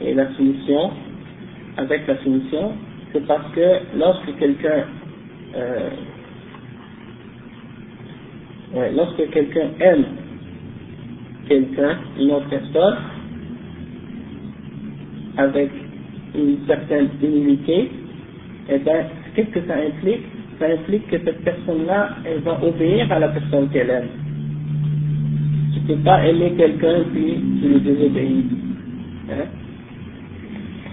et 0.00 0.14
la 0.14 0.32
soumission, 0.34 0.90
avec 1.76 2.06
la 2.06 2.16
soumission, 2.18 2.72
c'est 3.12 3.26
parce 3.26 3.52
que 3.52 3.98
lorsque 3.98 4.36
quelqu'un 4.38 4.84
euh, 5.56 5.90
lorsque 8.74 9.30
quelqu'un 9.30 9.68
aime 9.80 10.04
quelqu'un, 11.48 11.96
une 12.18 12.30
autre 12.30 12.48
personne, 12.48 12.96
avec 15.36 15.70
une 16.34 16.58
certaine 16.66 17.08
humilité, 17.22 17.90
eh 18.68 18.78
bien, 18.78 19.06
qu'est-ce 19.34 19.48
que 19.48 19.66
ça 19.66 19.74
implique? 19.74 20.24
Ça 20.58 20.66
implique 20.66 21.06
que 21.08 21.18
cette 21.24 21.42
personne-là, 21.44 22.16
elle 22.24 22.40
va 22.40 22.58
obéir 22.62 23.10
à 23.10 23.18
la 23.18 23.28
personne 23.28 23.68
qu'elle 23.70 23.90
aime. 23.90 24.08
Tu 25.72 25.80
ne 25.80 25.96
peux 25.96 26.02
pas 26.02 26.26
aimer 26.26 26.52
quelqu'un 26.56 27.04
puis 27.12 27.40
tu 27.60 27.68
lui 27.68 27.80
désobéis. 27.80 28.44
Hein? 29.30 29.46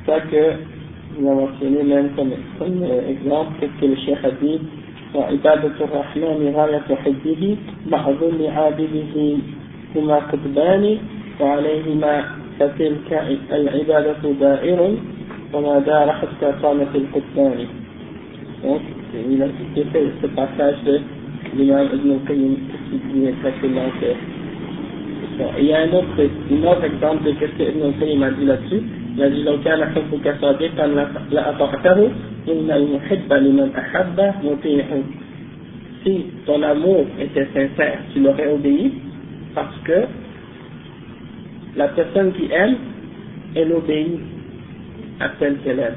C'est 0.06 0.12
ça 0.12 0.20
que 0.22 0.54
nous 1.20 1.30
avons 1.30 1.48
mentionné 1.48 1.84
même 1.84 2.10
comme, 2.16 2.32
euh, 2.84 3.10
exemple, 3.10 3.54
qu'est-ce 3.60 3.82
que 3.82 3.86
le 3.88 3.96
cheikh 3.96 4.24
a 4.24 4.32
dit 4.32 4.60
وعبادة 5.16 5.78
الرحمن 5.82 6.54
غاية 6.56 6.96
حبه 7.04 7.58
بعض 7.92 8.24
لعابده 8.40 9.16
هما 9.96 10.16
قطبان 10.16 10.98
وعليهما 11.42 12.24
فتلك 12.60 13.10
العبادة 13.52 14.24
دائر 14.40 14.80
وما 15.54 15.80
دار 15.80 16.12
حتى 16.12 16.48
قامت 16.64 16.96
القطبان 16.96 17.60
cité 19.58 19.84
ce 20.24 21.00
l'imam 21.58 21.88
Ibn 21.94 22.12
al-Qayyim 22.12 22.56
qui 22.90 22.98
dit 23.14 23.26
exactement 23.28 23.90
que 24.00 24.12
il 25.60 25.66
y 25.66 25.74
a 25.74 25.82
un 25.82 25.92
autre, 25.94 26.08
un 26.52 26.64
autre 26.64 26.84
exemple 26.86 27.24
de 27.24 27.32
ce 27.34 27.46
que 27.58 27.64
Ibn 27.64 27.84
al-Qayyim 27.84 28.24
a 28.24 28.32
dit 28.32 28.46
là-dessus. 28.46 28.84
Il 29.17 29.23
a 29.23 29.29
dit 29.29 29.43
لو 29.43 29.61
كان 29.65 29.85
حبك 29.85 30.27
صادقا 30.41 30.87
لأطعته 31.31 31.99
إن 32.49 32.71
المحب 32.71 33.33
لمن 33.33 33.69
أحب 33.77 34.19
مطيع. 34.45 34.87
Si 36.05 36.25
ton 36.47 36.63
amour 36.63 37.05
était 37.21 37.47
sincère, 37.53 37.99
tu 38.13 38.21
l'aurais 38.21 38.49
obéi 38.49 38.93
parce 39.55 39.77
que 39.85 40.07
la 41.77 41.89
personne 41.89 42.33
qui 42.33 42.49
aime, 42.51 42.77
elle 43.55 43.73
obéit 43.73 44.19
à 45.21 45.29
celle 45.39 45.57
qu'elle 45.59 45.79
aime. 45.81 45.97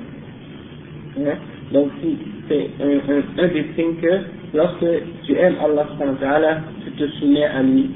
Hein? 1.19 1.38
Donc, 1.71 1.89
c'est 2.49 2.69
un, 2.82 3.13
un, 3.13 3.43
un, 3.43 3.47
des 3.47 3.65
signes 3.75 3.95
que 4.01 4.13
lorsque 4.53 4.86
tu 5.23 5.34
aimes 5.36 5.56
Allah, 5.63 6.62
tu 6.84 6.91
te 6.91 7.08
soumets 7.17 7.45
à 7.45 7.63
lui. 7.63 7.89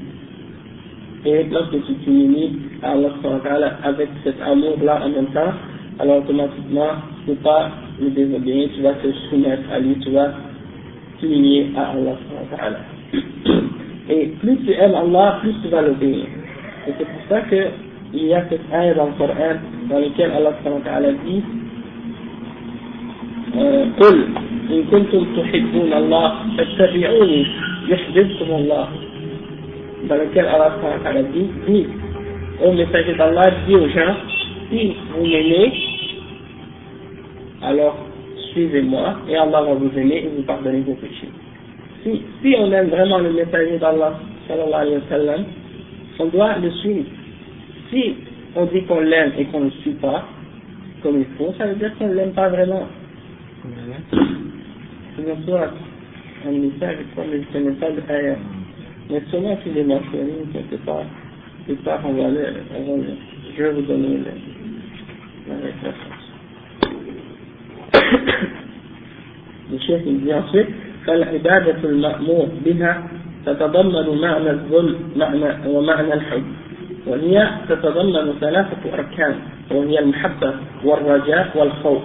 Et 1.24 1.44
lorsque 1.50 1.84
tu 1.86 1.94
t'humilies 2.04 2.58
à 2.82 2.92
Allah 2.92 3.78
avec 3.82 4.08
cet 4.24 4.40
amour-là 4.40 5.00
en 5.04 5.08
même 5.08 5.26
temps, 5.26 5.52
alors 5.98 6.18
automatiquement, 6.18 6.90
tu 7.24 7.30
ne 7.30 7.34
peux 7.34 7.42
pas 7.42 7.70
le 8.00 8.10
désobéir, 8.10 8.68
tu 8.74 8.82
vas 8.82 8.94
te 8.94 9.08
soumettre 9.28 9.64
à 9.72 9.80
lui, 9.80 9.96
tu 9.98 10.10
vas 10.10 10.32
t'humilier 11.18 11.66
à 11.76 11.90
Allah. 11.90 12.16
Et 14.08 14.26
plus 14.40 14.56
tu 14.64 14.72
aimes 14.72 14.94
Allah, 14.94 15.38
plus 15.40 15.54
tu 15.62 15.68
vas 15.68 15.82
l'obéir. 15.82 16.24
Et 16.86 16.92
c'est 16.96 17.04
pour 17.04 17.22
ça 17.28 17.40
qu'il 17.42 18.24
y 18.26 18.32
a 18.32 18.44
cette 18.48 18.60
ayah 18.72 18.94
dans 18.94 19.06
le 19.06 19.12
Coran 19.18 19.56
dans 19.90 19.98
laquelle 19.98 20.30
Allah 20.30 21.12
dit 21.26 21.42
قل 24.00 24.16
إن 24.70 24.84
كنتم 24.90 25.26
تحبون 25.36 25.92
الله 25.92 26.32
فاتبعوني 26.56 27.46
يحببكم 27.88 28.48
الله 28.54 28.88
dans 30.07 30.15
lequel 30.15 30.45
Allah 30.45 30.77
a 31.05 31.13
dit, 31.23 31.49
dit 31.67 31.87
au 32.63 32.71
messager 32.73 33.15
d'Allah, 33.15 33.51
dit 33.67 33.75
aux 33.75 33.87
gens, 33.89 34.15
si 34.69 34.95
vous 35.15 35.25
m'aimez, 35.25 35.73
alors 37.61 37.97
suivez-moi 38.51 39.15
et 39.29 39.35
Allah 39.35 39.61
va 39.61 39.73
vous 39.73 39.91
aimer 39.97 40.23
et 40.25 40.29
vous 40.35 40.43
pardonner 40.43 40.81
vos 40.81 40.95
péchés. 40.95 41.29
Si, 42.03 42.21
si 42.41 42.55
on 42.57 42.71
aime 42.71 42.89
vraiment 42.89 43.19
le 43.19 43.31
messager 43.31 43.77
d'Allah, 43.77 44.19
on 46.19 46.25
doit 46.27 46.57
le 46.57 46.69
suivre. 46.71 47.05
Si 47.89 48.15
on 48.55 48.65
dit 48.65 48.83
qu'on 48.83 48.99
l'aime 48.99 49.31
et 49.37 49.45
qu'on 49.45 49.61
ne 49.61 49.65
le 49.65 49.71
suit 49.81 49.93
pas, 50.01 50.27
comme 51.01 51.19
il 51.19 51.25
faut, 51.37 51.53
ça 51.57 51.65
veut 51.67 51.75
dire 51.75 51.91
qu'on 51.97 52.07
ne 52.07 52.13
l'aime 52.13 52.33
pas 52.33 52.49
vraiment. 52.49 52.87
C'est 55.15 55.21
un 55.23 56.51
message, 56.51 56.97
je 57.15 57.21
ne 57.21 57.43
connais 57.53 57.71
pas 57.79 57.91
de. 57.91 58.01
Mais 59.09 59.21
sûrement 59.29 59.55
qu'il 59.57 59.77
est 59.77 59.83
mentionné 59.83 60.33
quelque 60.51 60.75
part. 60.85 61.03
Plus 61.65 61.75
tard, 61.77 61.99
on 62.05 62.13
va 62.13 62.25
aller, 62.25 62.45
je 63.57 63.63
vais 63.63 63.71
vous 63.71 63.81
donner 63.81 64.19
la 65.47 65.55
référence. 65.55 66.23
le 69.71 69.79
chef 69.79 70.01
il 70.05 70.21
dit 70.21 70.33
ensuite 70.33 70.69
فالعبادة 71.05 71.83
المأمور 71.83 72.47
بها 72.65 73.03
تتضمن 73.45 74.21
معنى 74.21 74.49
الذل 74.49 74.95
معنى 75.15 75.67
ومعنى 75.67 76.13
الحب 76.13 76.43
وهي 77.07 77.49
تتضمن 77.69 78.33
ثلاثة 78.41 78.93
أركان 78.93 79.35
وهي 79.71 79.99
المحبة 79.99 80.53
والرجاء 80.83 81.51
والخوف 81.55 82.01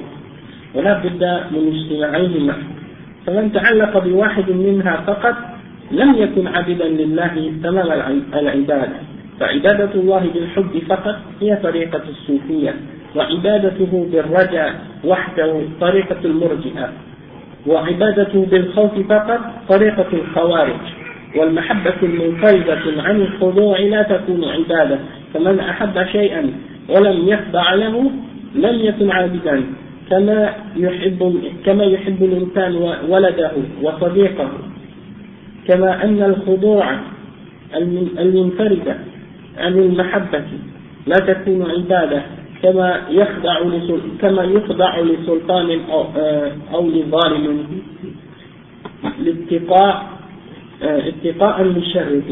ولا 0.74 0.98
بد 0.98 1.22
من 1.50 1.74
اجتماعيهما 1.74 2.54
فمن 3.26 3.52
تعلق 3.52 3.98
بواحد 3.98 4.50
منها 4.50 4.96
فقط 5.06 5.34
لم 5.90 6.14
يكن 6.14 6.46
عبدا 6.46 6.88
لله 6.88 7.52
تمام 7.62 8.22
العبادة. 8.34 8.96
فعبادة 9.40 9.90
الله 9.94 10.26
بالحب 10.34 10.82
فقط 10.88 11.16
هي 11.40 11.56
طريقة 11.56 12.02
الصوفية 12.08 12.74
وعبادته 13.16 14.08
بالرجاء 14.12 14.74
وحده 15.04 15.60
طريقة 15.80 16.16
المرجئة 16.24 16.92
وعبادته 17.66 18.46
بالخوف 18.50 18.92
فقط 19.08 19.40
طريقة 19.68 20.06
الخوارج. 20.12 20.80
والمحبة 21.36 21.94
المنفردة 22.02 23.02
عن 23.02 23.16
الخضوع 23.20 23.78
لا 23.78 24.02
تكون 24.02 24.44
عبادة 24.44 24.98
فمن 25.34 25.60
أحب 25.60 26.06
شيئا 26.12 26.52
ولم 26.88 27.28
يخضع 27.28 27.74
له 27.74 28.10
لم 28.54 28.80
يكن 28.80 29.10
عابدا. 29.10 29.62
كما 30.10 30.52
يحب 30.76 31.42
كما 31.66 31.84
يحب 31.84 32.22
الإنسان 32.22 32.74
ولده 33.08 33.52
وصديقه. 33.82 34.48
كما 35.68 36.04
أن 36.04 36.22
الخضوع 36.22 36.98
المنفردة 38.18 38.96
عن 39.58 39.72
المحبة 39.72 40.42
لا 41.06 41.16
تكون 41.16 41.70
عبادة 41.70 42.22
كما 42.62 43.00
يخضع 43.10 43.58
كما 44.20 44.42
يخضع 44.42 45.00
لسلطان 45.00 45.80
أو, 45.90 46.04
أو 46.74 46.90
لظالم. 46.90 47.66
لاتقاء 49.20 50.06
اتقاء 50.82 51.62
للشر 51.62 52.22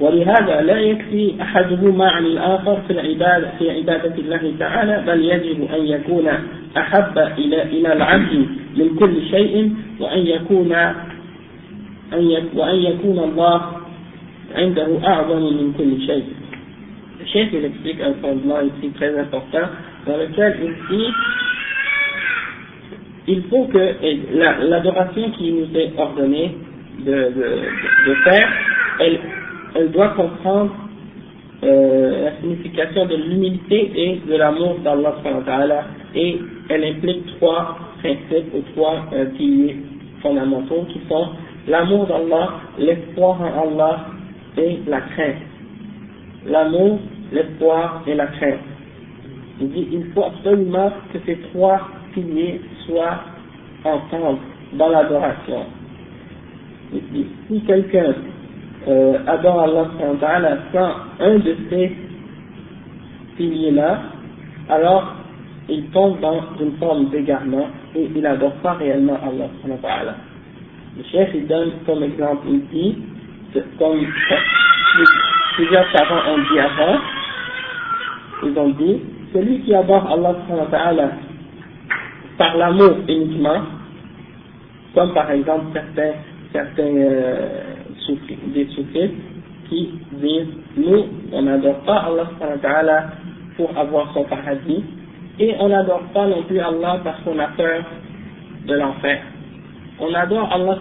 ولهذا 0.00 0.60
لا 0.60 0.80
يكفي 0.80 1.34
أحدهما 1.42 2.10
عن 2.10 2.26
الآخر 2.26 2.80
في 2.86 2.92
العبادة 2.92 3.50
في 3.58 3.70
عبادة 3.70 4.14
الله 4.18 4.52
تعالى 4.58 5.04
بل 5.06 5.24
يجب 5.24 5.68
أن 5.74 5.86
يكون 5.86 6.28
أحب 6.76 7.18
إلى 7.18 7.62
إلى 7.62 7.92
العبد 7.92 8.46
من 8.76 8.96
كل 8.98 9.22
شيء 9.30 9.72
وأن 10.00 10.26
يكون 10.26 10.72
وأن 12.55 12.75
يكون 12.75 13.19
الله 13.19 13.61
عنده 14.55 14.87
أعظم 15.07 15.41
من 15.41 15.73
كل 15.77 16.05
شيء. 16.07 16.23
Le 17.19 17.25
chef 17.25 17.47
il 17.53 17.65
explique 17.65 18.01
un 18.01 18.13
fondement 18.21 18.59
ici 18.61 18.89
très 18.91 19.17
important 19.17 19.67
dans 20.05 20.17
lequel 20.17 20.57
il 20.61 20.73
dit 20.97 21.11
il 23.27 23.43
faut 23.43 23.65
que 23.65 23.95
l'adoration 24.69 25.31
qui 25.31 25.51
nous 25.53 25.69
est 25.79 25.93
ordonnée 25.97 26.51
de, 27.05 27.11
de, 27.11 28.09
de 28.09 28.13
faire, 28.25 28.49
elle, 28.99 29.19
elle 29.75 29.91
doit 29.91 30.09
comprendre 30.09 30.71
euh, 31.63 32.25
la 32.25 32.31
signification 32.41 33.05
de 33.05 33.15
l'humilité 33.15 33.91
et 33.95 34.21
de 34.29 34.35
l'amour 34.35 34.79
d'Allah 34.83 35.85
et 36.15 36.37
elle 36.69 36.83
implique 36.83 37.25
trois 37.37 37.77
principes 38.01 38.53
ou 38.53 38.61
trois 38.73 39.05
euh, 39.13 39.25
piliers 39.37 39.77
fondamentaux 40.21 40.85
qui 40.91 40.99
sont 41.07 41.29
l'amour 41.68 42.06
d'Allah, 42.06 42.48
l'espoir 42.78 43.40
en 43.40 43.68
Allah 43.68 44.06
et 44.56 44.80
la 44.86 45.00
crainte. 45.00 45.36
L'amour, 46.46 46.98
l'espoir 47.32 48.02
et 48.06 48.14
la 48.14 48.26
crainte. 48.26 48.60
Il 49.60 49.70
dit 49.70 49.88
il 49.92 50.04
faut 50.12 50.24
absolument 50.24 50.90
que 51.12 51.18
ces 51.26 51.36
trois 51.52 51.80
piliers 52.14 52.60
soient 52.86 53.20
ensemble 53.84 54.38
dans 54.74 54.88
l'adoration. 54.88 55.66
Si 57.48 57.60
quelqu'un 57.66 58.14
euh, 58.86 59.18
adore 59.26 59.60
Allah 59.62 59.90
sans 60.72 60.90
un 61.20 61.38
de 61.38 61.56
ces 61.68 61.92
piliers-là, 63.36 63.98
alors 64.70 65.14
il 65.68 65.84
tombe 65.90 66.20
dans 66.20 66.40
une 66.60 66.72
forme 66.78 67.10
d'égarement 67.10 67.66
et 67.94 68.08
il 68.14 68.22
n'adore 68.22 68.54
pas 68.62 68.74
réellement 68.74 69.18
Allah. 69.22 70.14
Le 70.98 71.04
chef 71.12 71.30
il 71.32 71.46
donne 71.46 71.70
comme 71.86 72.02
exemple, 72.02 72.48
il 72.48 72.66
dit, 72.66 72.96
comme 73.78 74.04
plusieurs 75.54 75.92
savants 75.92 76.32
ont 76.32 76.38
dit 76.38 76.58
avant, 76.58 76.98
ils 78.42 78.58
ont 78.58 78.70
dit, 78.70 79.00
celui 79.32 79.60
qui 79.60 79.74
adore 79.76 80.10
Allah 80.10 81.10
par 82.36 82.56
l'amour 82.56 82.96
uniquement, 83.08 83.62
comme 84.94 85.14
par 85.14 85.30
exemple 85.30 85.66
certains, 85.72 86.14
certains 86.52 86.82
euh, 86.82 87.62
des 88.54 88.66
soufis 88.66 89.10
qui 89.68 89.90
disent, 90.14 90.46
nous, 90.76 91.04
on 91.32 91.42
n'adore 91.42 91.78
pas 91.84 92.08
Allah 92.08 93.04
pour 93.56 93.70
avoir 93.78 94.12
son 94.14 94.24
paradis, 94.24 94.82
et 95.38 95.54
on 95.60 95.68
n'adore 95.68 96.02
pas 96.12 96.26
non 96.26 96.42
plus 96.42 96.58
Allah 96.58 97.00
parce 97.04 97.20
qu'on 97.22 97.38
a 97.38 97.48
peur 97.48 97.84
de 98.66 98.74
l'enfer. 98.74 99.20
On 100.00 100.14
adore 100.14 100.48
Allah 100.52 100.78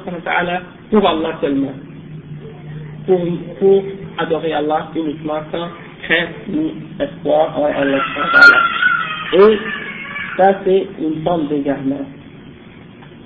pour 0.92 1.08
Allah 1.08 1.38
seulement. 1.42 1.74
Pour, 3.06 3.84
adorer 4.18 4.54
Allah 4.54 4.88
uniquement 4.96 5.40
sans 5.52 5.70
crainte 6.04 6.48
ni 6.48 6.74
espoir 7.00 7.58
en 7.60 7.66
Allah. 7.66 8.02
Et 9.34 9.58
ça 10.38 10.60
c'est 10.66 10.88
une 11.00 11.24
forme 11.24 11.48
d'égarement. 11.48 12.06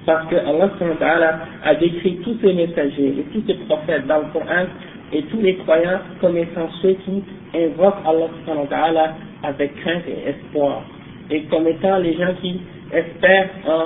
Parce 0.06 0.28
que 0.28 0.36
Allah 0.36 1.40
a 1.64 1.76
décrit 1.76 2.18
tous 2.24 2.38
ses 2.42 2.54
messagers 2.54 3.16
et 3.20 3.26
tous 3.34 3.44
ses 3.48 3.56
prophètes 3.66 4.08
dans 4.08 4.20
le 4.20 4.26
Coran 4.34 4.66
et 5.14 5.24
tous 5.24 5.42
les 5.42 5.56
croyants 5.58 6.00
comme 6.20 6.38
étant 6.38 6.70
ceux 6.82 6.96
qui 7.06 7.24
invoquent 7.56 8.06
Allah 8.06 9.16
avec 9.44 9.76
crainte 9.82 10.04
et 10.08 10.30
espoir 10.30 10.84
et 11.32 11.44
comme 11.44 11.68
étant 11.68 11.98
les 11.98 12.14
gens 12.18 12.34
qui 12.42 12.60
espèrent 12.92 13.50
en 13.68 13.86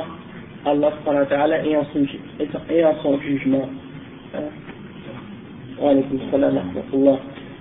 Allah 0.66 0.92
et 1.66 1.78
en 1.78 1.86
son, 1.86 2.06
et 2.70 3.22
jugement. 3.22 3.70
Hein? 4.34 4.40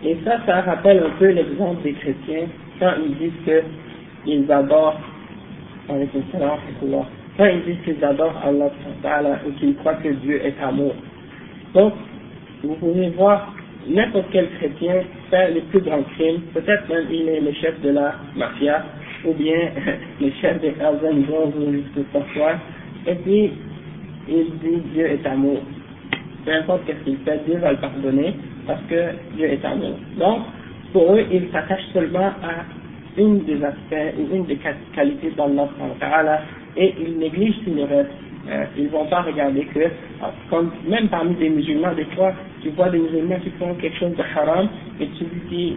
Et 0.04 0.16
ça, 0.24 0.38
ça 0.46 0.60
rappelle 0.62 1.02
un 1.02 1.10
peu 1.18 1.30
l'exemple 1.30 1.82
des 1.82 1.92
chrétiens 1.92 2.46
quand 2.78 2.92
ils 3.04 3.16
disent 3.16 3.32
qu'ils 4.24 4.52
adorent 4.52 5.00
quand 5.86 5.96
ils 7.46 7.62
disent 7.62 7.76
qu'ils 7.84 8.04
adorent 8.04 8.42
Allah 8.44 9.38
ou 9.46 9.50
qu'ils 9.58 9.74
croient 9.76 9.94
que 9.94 10.08
Dieu 10.08 10.40
est 10.44 10.54
amour. 10.62 10.94
Donc, 11.74 11.92
vous 12.62 12.74
pouvez 12.76 13.10
voir 13.10 13.52
n'importe 13.88 14.26
quel 14.32 14.48
chrétien 14.58 15.02
faire 15.30 15.50
les 15.50 15.60
plus 15.62 15.80
grands 15.80 16.02
crimes, 16.16 16.40
peut-être 16.54 16.88
même 16.88 17.06
il 17.10 17.28
est 17.28 17.40
le 17.40 17.52
chef 17.52 17.80
de 17.82 17.90
la 17.90 18.14
mafia, 18.36 18.84
ou 19.24 19.32
bien 19.34 19.70
le 20.20 20.30
chef 20.40 20.60
des 20.60 20.68
Hells 20.68 21.00
ou 21.58 21.72
juste 21.72 21.98
soir, 22.34 22.54
et 23.06 23.14
puis 23.16 23.52
il 24.28 24.46
dit 24.62 24.82
Dieu 24.92 25.06
est 25.06 25.26
amour. 25.26 25.58
Peu 26.44 26.52
importe 26.52 26.82
ce 26.86 27.04
qu'il 27.04 27.16
fait, 27.18 27.40
Dieu 27.46 27.58
va 27.58 27.72
le 27.72 27.78
pardonner 27.78 28.34
parce 28.66 28.80
que 28.88 29.12
Dieu 29.36 29.46
est 29.46 29.64
amour. 29.64 29.96
Donc, 30.18 30.40
pour 30.92 31.14
eux, 31.14 31.24
ils 31.32 31.48
s'attachent 31.50 31.88
seulement 31.92 32.32
à 32.42 32.64
une 33.16 33.44
des 33.44 33.62
aspects 33.64 34.14
ou 34.18 34.34
une 34.34 34.44
des 34.46 34.58
qualités 34.94 35.32
d'Allah 35.36 36.42
et 36.76 36.94
ils 37.00 37.18
négligent 37.18 37.64
tout 37.64 37.74
le 37.74 37.84
reste. 37.84 38.10
Euh, 38.46 38.64
ils 38.76 38.84
ne 38.84 38.88
vont 38.90 39.06
pas 39.06 39.22
regarder 39.22 39.64
que, 39.64 39.80
comme 40.50 40.70
même 40.86 41.08
parmi 41.08 41.34
des 41.36 41.48
musulmans, 41.48 41.94
des 41.94 42.04
fois, 42.16 42.32
tu 42.62 42.68
vois 42.70 42.90
des 42.90 42.98
musulmans 42.98 43.38
qui 43.42 43.50
font 43.58 43.72
quelque 43.74 43.98
chose 43.98 44.14
de 44.16 44.22
haram 44.36 44.68
et 45.00 45.06
tu 45.18 45.24
dis 45.48 45.76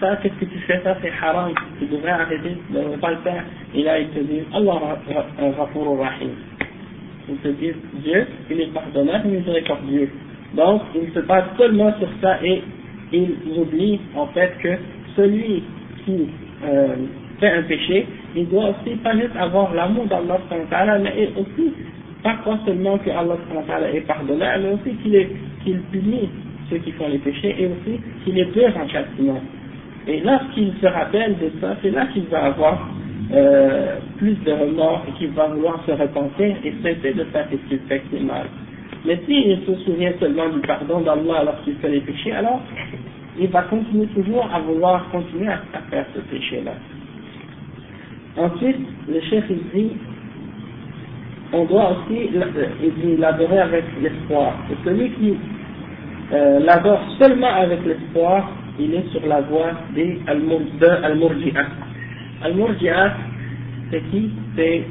ça, 0.00 0.16
qu'est-ce 0.22 0.34
que 0.34 0.44
tu 0.44 0.58
fais, 0.66 0.80
ça 0.82 0.96
c'est 1.02 1.12
haram, 1.22 1.52
tu 1.78 1.86
devrais 1.86 2.10
arrêter 2.10 2.56
de 2.70 2.78
ne 2.78 2.96
pas 2.96 3.10
le 3.10 3.18
faire. 3.18 3.44
Et 3.74 3.82
là, 3.82 3.98
ils 3.98 4.08
te 4.08 4.20
disent, 4.20 4.44
Allah 4.52 4.98
Ghafur 5.38 5.98
Rahim. 5.98 6.30
Ils 7.28 7.36
te 7.36 7.48
disent, 7.48 7.76
Dieu, 8.02 8.26
il 8.50 8.60
est 8.60 8.72
pardonnable 8.74 9.28
et 9.28 9.38
miséricordieux. 9.38 10.10
Donc, 10.54 10.82
ils 10.94 11.12
se 11.12 11.20
basent 11.20 11.56
seulement 11.58 11.92
sur 11.98 12.08
ça 12.20 12.38
et 12.44 12.62
ils 13.12 13.34
oublient 13.56 14.00
en 14.14 14.26
fait 14.28 14.52
que 14.62 14.76
celui 15.16 15.62
qui 16.04 16.28
euh, 16.64 16.88
fait 17.40 17.50
un 17.50 17.62
péché, 17.62 18.06
il 18.36 18.48
doit 18.48 18.70
aussi 18.70 18.96
pas 18.96 19.14
juste 19.16 19.36
avoir 19.38 19.72
l'amour 19.74 20.06
d'Allah, 20.06 20.38
mais 21.00 21.30
aussi 21.36 21.72
pas 22.22 22.36
seulement 22.64 22.98
que 22.98 23.10
Allah 23.10 23.36
est 23.92 24.00
pardonnable, 24.00 24.64
mais 24.64 24.72
aussi 24.74 24.96
qu'il 25.02 25.28
qu'il 25.62 25.80
punit 25.92 26.28
ceux 26.70 26.78
qui 26.78 26.92
font 26.92 27.08
les 27.08 27.18
péchés 27.18 27.54
et 27.58 27.66
aussi 27.66 28.00
qu'il 28.24 28.38
est 28.38 28.52
dur 28.52 28.70
en 28.76 28.88
châtiment. 28.88 29.40
Et 30.06 30.20
lorsqu'il 30.20 30.72
se 30.80 30.86
rappelle 30.86 31.36
de 31.38 31.50
ça, 31.60 31.76
c'est 31.82 31.90
là 31.90 32.06
qu'il 32.12 32.24
va 32.24 32.44
avoir 32.44 32.88
euh, 33.32 33.96
plus 34.18 34.34
de 34.44 34.52
remords 34.52 35.02
et 35.08 35.12
qu'il 35.18 35.30
va 35.30 35.46
vouloir 35.46 35.82
se 35.86 35.92
repentir 35.92 36.56
et 36.62 36.74
cesser 36.82 37.14
de 37.14 37.24
faire 37.24 37.46
ce 37.50 37.56
qu'il 37.68 37.78
fait 37.88 38.02
qui 38.10 38.16
est 38.16 38.20
mal. 38.20 38.46
Mais 39.06 39.18
s'il 39.26 39.58
se 39.66 39.74
souvient 39.84 40.12
seulement 40.20 40.48
du 40.50 40.60
pardon 40.60 41.00
d'Allah 41.00 41.44
lorsqu'il 41.44 41.74
fait 41.76 41.88
les 41.88 42.00
péchés, 42.00 42.32
alors 42.32 42.60
il 43.38 43.48
va 43.48 43.62
continuer 43.62 44.06
toujours 44.08 44.48
à 44.52 44.60
vouloir 44.60 45.08
continuer 45.10 45.48
à, 45.48 45.60
faire 45.90 46.06
ce 46.14 46.20
péché-là. 46.20 46.72
Ensuite, 48.36 48.86
le 49.08 49.20
chef 49.22 49.44
il 49.48 49.62
dit, 49.74 49.92
on 51.52 51.64
doit 51.64 51.92
aussi 51.92 52.30
l'adorer 53.18 53.58
avec 53.58 53.84
l'espoir. 54.02 54.54
Celui 54.84 55.10
qui 55.12 55.34
euh, 56.32 56.58
l'adore 56.60 57.00
seulement 57.18 57.54
avec 57.54 57.84
l'espoir, 57.84 58.50
il 58.78 58.94
est 58.94 59.08
sur 59.12 59.26
la 59.26 59.40
voie 59.42 59.72
des 59.94 60.18
Al-Murji'a. 60.26 61.64
Al-Murji'a, 62.42 63.14
c'est 63.90 64.02
qui? 64.10 64.30
C'est 64.56 64.84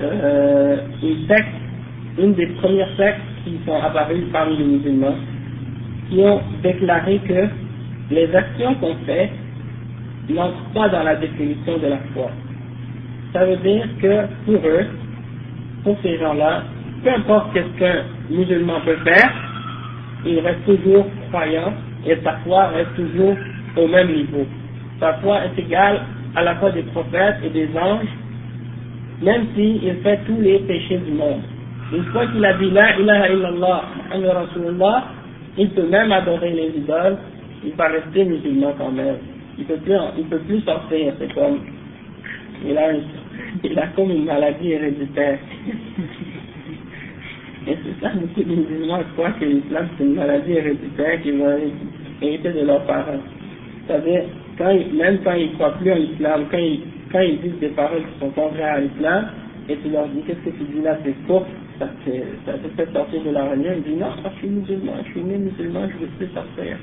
euh, 0.00 0.76
une 1.02 1.26
secte, 1.26 1.48
une 2.18 2.34
des 2.34 2.46
premières 2.46 2.96
sectes 2.96 3.20
qui 3.44 3.58
sont 3.66 3.80
apparues 3.80 4.26
parmi 4.32 4.56
les 4.56 4.64
musulmans, 4.64 5.16
qui 6.08 6.20
ont 6.20 6.40
déclaré 6.62 7.20
que 7.26 7.48
les 8.14 8.34
actions 8.34 8.74
qu'on 8.76 8.94
fait 9.06 9.30
n'entrent 10.28 10.72
pas 10.74 10.88
dans 10.88 11.02
la 11.02 11.16
définition 11.16 11.78
de 11.78 11.86
la 11.88 11.98
foi. 12.14 12.30
Ça 13.32 13.44
veut 13.44 13.56
dire 13.56 13.86
que 14.00 14.26
pour 14.46 14.66
eux, 14.66 14.86
pour 15.84 15.96
ces 16.02 16.18
gens-là, 16.18 16.62
peu 17.02 17.10
importe 17.10 17.50
ce 17.54 17.78
qu'un 17.78 18.04
musulman 18.30 18.80
peut 18.84 18.96
faire, 19.04 19.32
il 20.26 20.40
reste 20.40 20.64
toujours 20.64 21.06
croyant 21.30 21.72
et 22.06 22.16
sa 22.22 22.32
foi 22.44 22.68
reste 22.68 22.94
toujours 22.94 23.36
au 23.76 23.86
même 23.88 24.08
niveau. 24.08 24.46
Sa 25.00 25.14
foi 25.14 25.40
est 25.44 25.60
égale 25.60 26.00
à 26.34 26.42
la 26.42 26.56
foi 26.56 26.70
des 26.72 26.82
prophètes 26.82 27.36
et 27.44 27.50
des 27.50 27.68
anges, 27.76 28.08
même 29.22 29.46
s'il 29.54 29.94
fait 30.02 30.20
tous 30.26 30.40
les 30.40 30.58
péchés 30.60 30.98
du 30.98 31.12
monde. 31.12 31.42
Une 31.92 32.04
fois 32.04 32.26
qu'il 32.26 32.44
a 32.44 32.52
dit 32.54 32.70
La 32.70 32.98
ilaha 32.98 33.28
illallah, 33.30 33.82
Rasulullah, 34.10 35.04
il 35.56 35.70
peut 35.70 35.88
même 35.88 36.12
adorer 36.12 36.50
les 36.50 36.78
idoles, 36.78 37.16
il 37.64 37.72
va 37.72 37.88
rester 37.88 38.24
musulman 38.24 38.74
quand 38.78 38.92
même. 38.92 39.16
Il 39.58 39.64
peut 39.64 39.78
peut 40.30 40.38
plus 40.46 40.60
sortir, 40.60 41.14
c'est 41.18 41.34
comme, 41.34 41.58
il 42.64 42.78
a, 42.78 42.92
il 43.64 43.78
a 43.78 43.86
comme 43.88 44.10
une 44.10 44.24
maladie 44.26 44.72
héréditaire. 44.72 45.38
Et 47.68 47.76
c'est 47.84 48.02
ça, 48.02 48.14
beaucoup 48.14 48.42
de 48.42 48.54
musulmans 48.54 49.00
croient 49.14 49.32
que 49.32 49.44
l'islam 49.44 49.88
c'est 49.98 50.04
une 50.04 50.14
maladie 50.14 50.52
héréditaire 50.52 51.20
qui 51.20 51.32
va 51.32 51.56
hériter 52.22 52.52
de 52.52 52.64
leurs 52.64 52.82
parents. 52.86 53.20
C'est-à-dire, 53.86 54.22
quand 54.56 54.72
même 54.72 55.18
quand 55.22 55.34
ils 55.34 55.50
ne 55.50 55.54
croient 55.54 55.74
plus 55.74 55.92
en 55.92 55.96
islam, 55.96 56.44
quand 56.50 56.56
ils, 56.56 56.80
quand 57.12 57.20
ils 57.20 57.38
disent 57.42 57.60
des 57.60 57.68
paroles 57.68 58.00
qui 58.00 58.20
sont 58.20 58.30
contraires 58.30 58.76
à 58.76 58.80
l'islam, 58.80 59.26
et 59.68 59.76
tu 59.76 59.90
leur 59.90 60.08
dis 60.08 60.22
qu'est-ce 60.22 60.50
que 60.50 60.56
tu 60.56 60.64
dis 60.72 60.80
là, 60.80 60.96
c'est 61.04 61.14
faux, 61.26 61.44
ça 61.78 61.88
te, 62.06 62.68
fait 62.74 62.92
sortir 62.92 63.22
de 63.22 63.30
la 63.30 63.50
religion, 63.50 63.72
ils 63.76 63.82
disent 63.82 64.00
non, 64.00 64.12
je 64.24 64.38
suis 64.38 64.48
musulman, 64.48 64.92
je 65.04 65.10
suis 65.10 65.22
né 65.22 65.36
musulman, 65.36 65.88
je 65.90 65.98
veux 65.98 66.10
plus 66.16 66.28
sortir. 66.34 66.76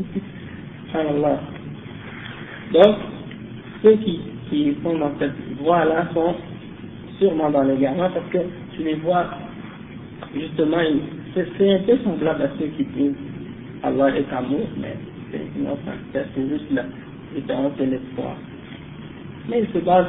Allah. 0.94 1.40
Donc, 2.72 2.96
ceux 3.84 3.94
qui, 3.98 4.20
qui 4.50 4.76
sont 4.82 4.98
dans 4.98 5.12
cette 5.20 5.36
voie-là 5.62 6.08
sont 6.14 6.34
sûrement 7.20 7.50
dans 7.50 7.62
l'égarement 7.62 8.10
parce 8.10 8.26
que 8.32 8.38
tu 8.74 8.82
les 8.82 8.94
vois 8.94 9.26
justement, 10.35 10.77
c'est 11.33 11.73
un 11.73 11.79
peu 11.79 11.97
semblable 12.03 12.43
à 12.43 12.49
ceux 12.59 12.67
qui 12.77 12.85
disent 12.85 13.15
Allah 13.83 14.15
est 14.17 14.31
amour, 14.33 14.67
mais 14.79 14.95
c'est 15.31 15.41
c'est 16.13 16.49
juste 16.49 16.71
la 16.71 16.83
différence 17.35 17.75
de 17.77 17.85
l'espoir. 17.85 18.35
Mais 19.49 19.61
il 19.61 19.67
se 19.73 19.83
base, 19.83 20.05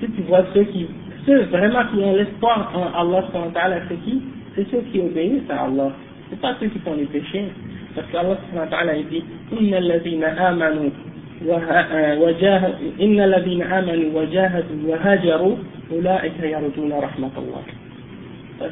si 0.00 0.10
tu 0.12 0.22
vois 0.22 0.44
ceux 0.54 0.64
qui, 0.64 0.86
ceux 1.26 1.42
vraiment 1.44 1.84
qui 1.92 1.98
ont 1.98 2.14
l'espoir 2.14 2.72
en 2.74 2.98
Allah, 2.98 3.24
c'est 3.88 3.96
qui 4.04 4.22
C'est 4.54 4.70
ceux 4.70 4.82
qui 4.92 5.00
obéissent 5.00 5.50
à 5.50 5.64
Allah. 5.64 5.92
C'est 6.30 6.40
pas 6.40 6.54
ceux 6.60 6.68
qui 6.68 6.78
font 6.80 6.94
les 6.94 7.06
péchés. 7.06 7.48
Parce 7.94 8.06
qu'Allah 8.10 8.38
a 8.70 8.94
dit, 9.10 9.22
إن 9.52 9.74
الذين 9.74 10.24
آمنوا 10.24 10.90
وجاه 12.18 12.74
إن 13.00 13.20
الذين 13.20 13.62
آمنوا 13.62 14.20
وجاهدوا 14.20 14.80
وهاجروا 14.86 15.56
أولئك 15.92 16.40
يرجون 16.40 16.92
رحمة 16.92 17.30
الله 17.38 17.62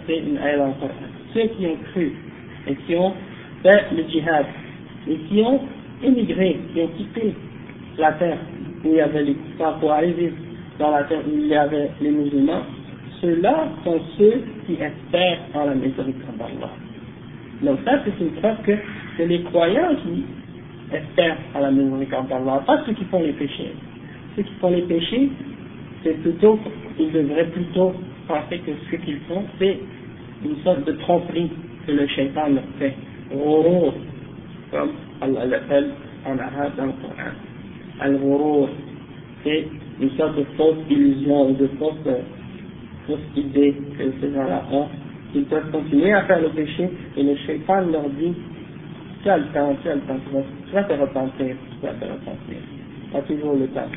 c'est 0.07 0.17
une 0.17 0.38
ayah 0.38 0.57
dans 0.57 0.67
le 0.67 0.73
Coran. 0.73 0.93
Ceux 1.33 1.47
qui 1.57 1.65
ont 1.67 1.77
cru 1.91 2.11
et 2.67 2.75
qui 2.75 2.95
ont 2.95 3.13
fait 3.61 3.86
le 3.95 4.03
djihad 4.09 4.45
et 5.07 5.15
qui 5.15 5.41
ont 5.41 5.59
émigré, 6.03 6.57
qui 6.73 6.81
ont 6.81 6.88
quitté 6.97 7.33
la 7.97 8.13
terre 8.13 8.38
où 8.83 8.89
il 8.89 8.95
y 8.95 9.01
avait 9.01 9.23
les 9.23 9.36
kuffars 9.36 9.79
pour 9.79 9.91
aller 9.91 10.11
vivre 10.13 10.36
dans 10.79 10.91
la 10.91 11.03
terre 11.03 11.21
où 11.27 11.31
il 11.38 11.47
y 11.47 11.55
avait 11.55 11.89
les 12.01 12.11
musulmans, 12.11 12.63
ceux-là 13.21 13.69
sont 13.83 13.99
ceux 14.17 14.41
qui 14.65 14.73
espèrent 14.73 15.39
en 15.53 15.65
la 15.65 15.75
miséricorde 15.75 16.38
d'Allah. 16.38 16.71
Donc 17.61 17.79
ça 17.86 17.99
c'est 18.03 18.23
une 18.23 18.31
preuve 18.33 18.61
que 18.63 18.73
c'est 19.17 19.27
les 19.27 19.41
croyants 19.43 19.95
qui 20.03 20.25
espèrent 20.95 21.38
à 21.53 21.61
la 21.61 21.71
miséricorde 21.71 22.27
d'Allah, 22.27 22.63
pas 22.65 22.83
ceux 22.86 22.93
qui 22.93 23.05
font 23.05 23.21
les 23.21 23.33
péchés. 23.33 23.73
Ceux 24.36 24.43
qui 24.43 24.53
font 24.55 24.69
les 24.69 24.81
péchés, 24.81 25.29
c'est 26.03 26.21
plutôt, 26.21 26.59
ils 26.99 27.11
devraient 27.11 27.47
plutôt 27.47 27.93
penser 28.28 28.59
que 28.59 28.71
ce 28.91 28.95
qu'ils 28.97 29.19
font, 29.28 29.43
c'est 29.59 29.78
une 30.43 30.57
sorte 30.63 30.86
de 30.86 30.93
tromperie 30.93 31.49
que 31.86 31.91
le 31.91 32.07
shaitan 32.07 32.47
leur 32.49 32.63
fait. 32.80 32.93
Ghurur, 33.32 33.93
comme 34.71 34.91
Allah 35.21 35.45
l'appelle 35.45 35.89
en 36.26 36.38
arabe 36.38 36.76
dans 36.78 36.86
le 36.86 36.91
Coran. 36.91 37.32
Al-Ghurur, 37.99 38.69
c'est 39.43 39.67
une 40.01 40.11
sorte 40.11 40.38
de 40.38 40.43
fausse 40.57 40.78
illusion 40.89 41.49
ou 41.49 41.53
de 41.53 41.67
fausse, 41.80 41.95
fausse 43.07 43.19
idée 43.36 43.73
que 43.97 44.03
ces 44.21 44.34
gens-là 44.34 44.63
ont. 44.71 44.88
Ils 45.34 45.45
peuvent 45.45 45.71
continuer 45.71 46.13
à 46.13 46.23
faire 46.23 46.41
le 46.41 46.49
péché 46.49 46.89
et 47.17 47.23
le 47.23 47.36
shaitan 47.45 47.82
leur 47.91 48.09
dit 48.09 48.34
tu 49.26 49.32
le 49.32 49.45
temps, 49.53 49.76
tu 49.82 49.89
as 49.89 49.95
le 49.95 50.01
temps, 50.01 50.19
tu 50.67 50.76
vas, 50.76 50.84
te 50.84 50.93
repentir, 50.93 51.55
tu 51.82 51.88
vas 51.88 51.93
te 51.93 52.05
repentir. 52.05 52.57
Pas 53.11 53.21
toujours 53.21 53.55
le 53.55 53.65
temps. 53.69 53.89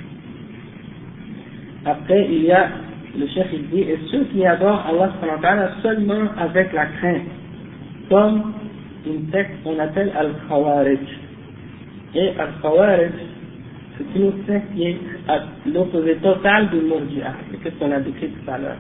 Après, 1.85 2.27
il 2.31 2.45
y 2.45 2.53
a, 2.53 2.71
le 3.17 3.27
chef 3.29 3.47
il 3.53 3.69
dit, 3.69 3.81
et 3.81 3.99
ceux 4.11 4.25
qui 4.33 4.45
adorent 4.45 4.85
Allah 4.89 5.71
seulement 5.83 6.29
avec 6.39 6.73
la 6.73 6.87
crainte, 6.87 7.23
comme 8.09 8.53
une 9.07 9.31
secte 9.31 9.63
qu'on 9.63 9.79
appelle 9.79 10.13
Al-Khawarij? 10.17 10.99
Et 12.15 12.31
Al-Khawarij, 12.39 13.11
c'est 13.97 14.21
une 14.21 14.33
secte 14.47 14.75
qui 14.75 14.89
est 14.89 14.99
à 15.29 15.41
l'opposé 15.67 16.17
total 16.17 16.69
du 16.71 16.77
Murji'a. 16.77 17.33
C'est 17.63 17.71
ce 17.71 17.75
qu'on 17.79 17.93
a 17.93 18.01
décrit 18.01 18.29
tout 18.29 18.51
à 18.51 18.59
l'heure. 18.59 18.77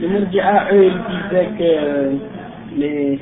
Les 0.00 0.08
Murji'a, 0.08 0.68
eux, 0.72 0.84
ils 0.84 1.28
disaient 1.28 1.48
que 1.58 2.78
les, 2.78 3.18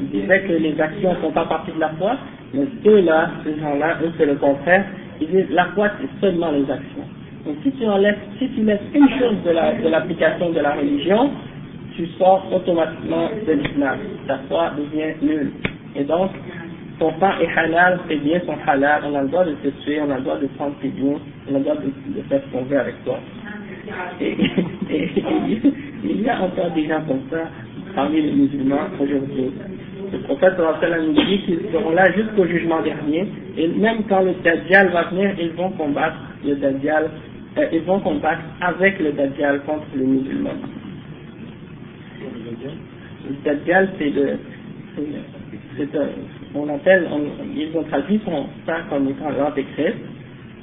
ils 0.00 0.08
disaient 0.08 0.42
que 0.42 0.52
les 0.52 0.80
actions 0.80 1.10
ne 1.10 1.16
font 1.16 1.32
pas 1.32 1.46
partie 1.46 1.72
de 1.72 1.80
la 1.80 1.90
foi, 1.90 2.16
mais 2.54 2.66
ceux-là, 2.84 3.30
ces 3.44 3.60
gens-là, 3.60 3.98
eux, 4.02 4.12
c'est 4.16 4.26
le 4.26 4.36
contraire. 4.36 4.84
Ils 5.20 5.28
disent 5.28 5.50
la 5.50 5.66
foi, 5.66 5.88
c'est 6.00 6.20
seulement 6.26 6.50
les 6.52 6.70
actions. 6.70 7.04
Donc 7.44 7.56
si 7.62 7.70
tu 7.72 7.86
enlèves, 7.86 8.18
si 8.38 8.48
tu 8.50 8.62
laisses 8.62 8.80
une 8.94 9.08
chose 9.18 9.36
de 9.44 9.88
l'application 9.88 10.50
de, 10.50 10.60
la 10.60 10.72
religion, 10.72 11.30
tu 11.96 12.06
sors 12.18 12.46
automatiquement 12.52 13.28
de 13.46 13.52
l'islam. 13.52 13.98
Ta 14.26 14.38
foi 14.48 14.72
devient 14.76 15.14
nulle. 15.22 15.52
Et 15.96 16.04
donc, 16.04 16.30
ton 16.98 17.12
pain 17.12 17.32
est 17.40 17.58
halal, 17.58 18.00
tes 18.08 18.16
biens 18.16 18.40
sont 18.46 18.56
halal, 18.66 19.02
on 19.06 19.14
a 19.14 19.22
le 19.22 19.28
droit 19.28 19.44
de 19.44 19.52
te 19.52 19.68
tuer, 19.82 20.00
on 20.00 20.10
a 20.10 20.16
le 20.16 20.22
droit 20.22 20.36
de 20.38 20.46
prendre 20.58 20.74
tes 20.82 20.88
biens, 20.88 21.18
on 21.50 21.54
a 21.54 21.58
le 21.58 21.64
droit 21.64 21.76
de, 21.76 22.22
faire 22.28 22.40
ce 22.44 22.56
qu'on 22.56 22.64
veut 22.64 22.78
avec 22.78 23.04
toi. 23.04 23.18
Et, 24.20 24.36
il 26.04 26.22
y 26.22 26.28
a 26.28 26.40
encore 26.40 26.70
des 26.74 26.86
gens 26.86 27.02
comme 27.06 27.22
ça 27.30 27.48
parmi 27.94 28.20
les 28.20 28.32
musulmans 28.32 28.88
aujourd'hui. 29.00 29.50
Le 30.12 30.18
prophète 30.20 30.54
nous 30.58 31.12
dit 31.12 31.38
qu'ils 31.42 31.60
seront 31.72 31.90
là 31.90 32.10
jusqu'au 32.12 32.46
jugement 32.46 32.80
dernier, 32.82 33.26
et 33.56 33.68
même 33.68 33.98
quand 34.08 34.20
le 34.20 34.34
Dajjal 34.42 34.88
va 34.90 35.04
venir, 35.04 35.34
ils 35.38 35.52
vont 35.52 35.70
combattre 35.70 36.16
le 36.44 36.54
Dajjal, 36.56 37.10
ils 37.72 37.82
vont 37.82 38.00
combattre 38.00 38.42
avec 38.60 38.98
le 39.00 39.12
Dajjal 39.12 39.62
contre 39.64 39.86
les 39.96 40.04
musulmans. 40.04 40.50
Le 43.28 43.34
Dajjal, 43.44 43.88
c'est 43.98 44.10
le, 44.10 44.38
c'est 45.76 45.88
on 46.54 46.68
appelle, 46.68 47.06
ils 47.54 47.76
ont 47.76 47.84
traduit 47.84 48.20
son, 48.24 48.46
ça 48.66 48.78
comme 48.90 49.08
étant 49.08 49.30
l'antéchrist, 49.30 49.96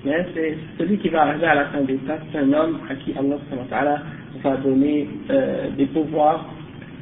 mais 0.04 0.26
c'est 0.34 0.58
celui 0.78 0.98
qui 0.98 1.10
va 1.10 1.24
arriver 1.24 1.46
à 1.46 1.56
la 1.56 1.66
fin 1.66 1.82
des 1.82 1.98
temps, 1.98 2.18
c'est 2.32 2.40
un 2.40 2.54
homme 2.54 2.80
à 2.90 2.96
qui 2.96 3.14
Allah 3.18 4.02
va 4.44 4.58
donner 4.58 5.08
euh, 5.30 5.70
des 5.78 5.86
pouvoirs, 5.88 6.46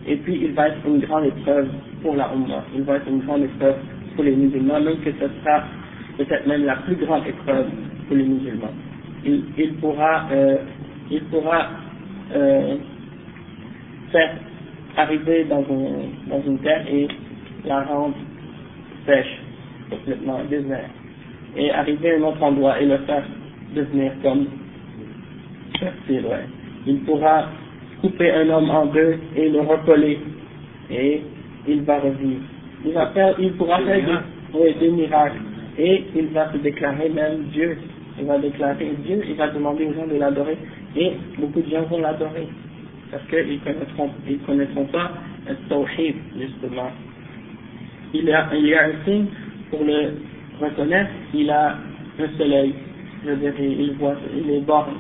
et 0.08 0.18
puis 0.18 0.39
il 0.44 0.52
va 0.54 0.70
être 0.70 0.86
une 0.86 1.00
grande 1.00 1.26
épreuve 1.26 1.70
pour 2.02 2.16
la 2.16 2.30
Ummah, 2.34 2.64
il 2.76 2.84
va 2.84 2.98
être 2.98 3.08
une 3.08 3.22
grande 3.22 3.44
épreuve 3.44 3.76
pour 4.16 4.24
les 4.24 4.36
musulmans, 4.36 4.80
même 4.82 5.00
que 5.00 5.12
ce 5.12 5.28
sera 5.44 5.64
peut-être 6.18 6.46
même 6.48 6.66
la 6.66 6.76
plus 6.78 6.96
grande 6.96 7.26
épreuve 7.28 7.68
pour 8.08 8.18
les 8.18 8.26
musulmans. 8.26 8.74
Il, 9.26 9.44
il 9.58 9.74
pourra, 9.76 10.28
euh, 10.32 10.58
il 11.10 11.24
pourra 11.26 11.68
euh, 12.36 12.76
faire 14.12 14.36
arriver 14.98 15.46
dans, 15.46 15.62
un, 15.62 16.30
dans 16.30 16.42
une 16.46 16.60
terre 16.60 16.86
et 16.92 17.08
la 17.66 17.84
rendre 17.84 18.16
sèche, 19.06 19.40
complètement 19.90 20.40
désert, 20.50 20.90
et 21.56 21.72
arriver 21.72 22.14
à 22.14 22.18
un 22.18 22.24
autre 22.24 22.44
endroit 22.44 22.80
et 22.82 22.86
le 22.86 22.98
faire 23.00 23.24
devenir 23.76 24.12
comme 24.22 24.48
fertile, 25.80 26.26
ouais. 26.26 26.46
Il 26.86 27.00
pourra 27.02 27.48
couper 28.02 28.32
un 28.32 28.50
homme 28.50 28.70
en 28.70 28.86
deux 28.88 29.18
et 29.36 29.50
le 29.50 29.62
recoller, 29.62 30.20
et 30.92 31.22
il 31.68 31.82
va 31.84 32.00
revivre. 32.00 32.42
Il, 32.86 32.92
va 32.92 33.08
faire, 33.08 33.36
il 33.40 33.54
pourra 33.54 33.80
faire 33.80 34.06
des, 34.06 34.58
oui, 34.60 34.76
des 34.80 34.90
miracles, 34.90 35.40
et 35.78 36.04
il 36.16 36.28
va 36.28 36.52
se 36.52 36.58
déclarer 36.58 37.10
même 37.10 37.44
Dieu. 37.54 37.78
Il 38.20 38.26
va 38.26 38.38
déclarer 38.38 38.93
Dieu, 39.05 39.24
il 39.28 39.36
va 39.36 39.49
demander 39.49 39.86
aux 39.86 39.93
gens 39.93 40.07
de 40.07 40.18
l'adorer, 40.18 40.57
et 40.95 41.11
beaucoup 41.39 41.61
de 41.61 41.70
gens 41.70 41.84
vont 41.84 41.99
l'adorer, 41.99 42.47
parce 43.11 43.24
qu'ils 43.28 43.59
connaîtront, 43.61 44.09
ils 44.30 44.39
connaîtront 44.39 44.86
pas 44.86 45.11
le 45.47 45.55
tawhid, 45.68 46.16
justement. 46.39 46.91
Il 48.14 48.26
y, 48.26 48.34
a, 48.34 48.47
il 48.53 48.68
y 48.68 48.76
a 48.76 48.84
un 48.86 49.05
signe 49.05 49.26
pour 49.72 49.84
le 49.84 50.14
reconnaître, 50.61 51.09
il 51.34 51.49
a 51.49 51.78
un 52.20 52.38
seul 52.38 52.53
œil, 52.53 52.74
je 53.26 53.64
il 53.64 53.93
voit, 53.93 54.16
il 54.36 54.49
est 54.51 54.61
borne, 54.61 54.93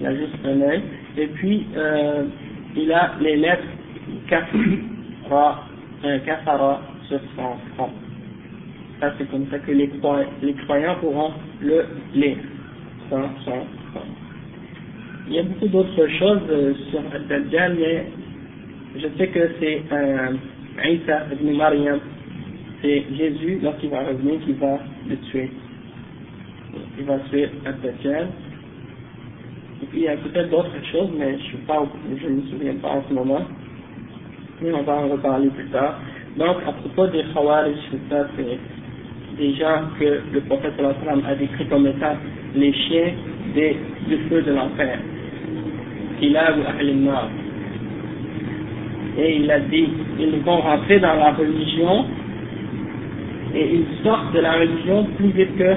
il 0.00 0.06
a 0.06 0.14
juste 0.14 0.34
un 0.44 0.60
œil, 0.60 0.82
et 1.16 1.26
puis 1.26 1.66
euh, 1.76 2.24
il 2.76 2.92
a 2.92 3.14
les 3.20 3.36
lettres 3.36 3.64
kafra, 4.28 5.64
un 6.04 6.18
kafara 6.20 6.80
sur 7.08 7.20
son 7.36 7.56
front. 7.74 7.90
Ça 9.00 9.12
c'est 9.16 9.30
comme 9.30 9.46
ça 9.50 9.58
que 9.60 9.70
les, 9.70 9.88
croyants, 9.88 10.96
pourront 11.00 11.32
le 11.62 11.84
lire 12.14 12.36
sur 13.08 13.18
son 13.44 13.50
front. 13.92 14.06
Il 15.28 15.34
y 15.34 15.38
a 15.38 15.42
beaucoup 15.42 15.68
d'autres 15.68 16.08
choses 16.18 16.40
euh, 16.50 16.74
sur 16.90 17.00
Al-Dajjal, 17.14 17.76
mais 17.78 18.06
je 18.96 19.06
sais 19.16 19.28
que 19.28 19.50
c'est 19.60 19.82
euh, 19.92 20.36
Isa 20.84 21.26
ibn 21.32 21.56
Maryam, 21.56 22.00
c'est 22.82 23.04
Jésus, 23.16 23.60
lorsqu'il 23.62 23.90
va 23.90 24.04
revenir, 24.04 24.40
qui 24.44 24.52
va 24.54 24.78
le 25.08 25.16
tuer. 25.30 25.50
Il 26.98 27.04
va 27.04 27.18
tuer 27.30 27.48
Al-Dajjal. 27.66 28.26
Et 29.82 29.86
puis 29.86 29.98
il 30.00 30.04
y 30.04 30.08
a 30.08 30.16
peut-être 30.16 30.50
d'autres 30.50 30.84
choses, 30.90 31.10
mais 31.16 31.38
je 31.38 32.26
ne 32.26 32.34
me 32.34 32.42
souviens 32.50 32.74
pas 32.82 32.88
en 32.88 33.04
ce 33.08 33.14
moment. 33.14 33.42
Mais 34.60 34.72
on 34.72 34.82
va 34.82 34.94
en 34.94 35.08
reparler 35.08 35.50
plus 35.50 35.66
tard. 35.66 36.00
Donc, 36.36 36.56
à 36.66 36.72
propos 36.72 37.06
des 37.08 37.24
Khawarij, 37.32 37.76
ça, 38.10 38.26
c'est 38.36 38.58
des 39.37 39.53
gens 39.55 39.89
que 39.99 40.21
le 40.33 40.41
prophète 40.41 40.73
a 40.79 41.35
décrit 41.35 41.65
comme 41.67 41.87
étant 41.87 42.15
les 42.55 42.73
chiens 42.73 43.11
des, 43.55 43.75
du 44.07 44.17
feu 44.29 44.41
de 44.41 44.51
l'enfer. 44.51 44.99
Kilab 46.19 46.57
ou 46.57 46.61
Ahl 46.61 46.89
Et 49.17 49.37
il 49.37 49.51
a 49.51 49.59
dit, 49.59 49.87
ils 50.19 50.39
vont 50.41 50.57
rentrer 50.57 50.99
dans 50.99 51.15
la 51.15 51.31
religion 51.31 52.05
et 53.55 53.75
ils 53.75 54.03
sortent 54.03 54.33
de 54.33 54.39
la 54.39 54.53
religion 54.53 55.05
plus 55.17 55.29
vite 55.29 55.55
que 55.57 55.75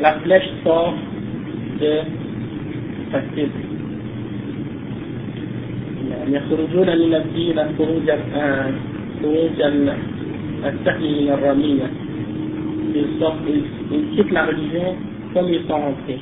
la 0.00 0.14
flèche 0.20 0.50
sort 0.64 0.94
de 1.80 1.92
sa 3.12 3.20
cible. 3.34 3.66
يخرجون 6.26 6.90
من 6.98 7.14
الدين 7.14 7.58
خروج 7.78 8.08
خروج 9.22 9.58
السهم 10.64 11.02
من 11.02 11.28
الرمية 11.30 11.99
ils 12.93 13.19
sortent, 13.19 13.37
ils, 13.47 14.15
quittent 14.15 14.31
la 14.31 14.45
religion 14.45 14.95
comme 15.33 15.47
ils 15.49 15.61
sont 15.67 15.79
rentrés. 15.79 16.19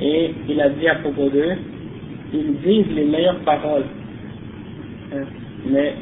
Et 0.00 0.34
il 0.48 0.60
a 0.60 0.68
dit 0.70 0.88
à 0.88 0.96
propos 0.96 1.28
d'eux, 1.28 1.54
ils 2.32 2.54
disent 2.60 2.94
les 2.94 3.04
meilleures 3.04 3.40
paroles, 3.40 3.84
hein, 5.14 5.24
mais, 5.66 5.94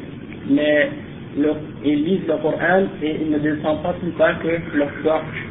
mais 0.49 0.91
ils 1.85 2.05
lisent 2.05 2.27
le 2.29 2.37
Coran 2.37 2.85
et 3.03 3.17
ils 3.21 3.31
ne 3.31 3.39
descendent 3.39 3.83
pas 3.83 3.95
plus 3.95 4.11
bas 4.13 4.35
que 4.35 4.77
leur 4.77 4.91
gorge. 5.03 5.47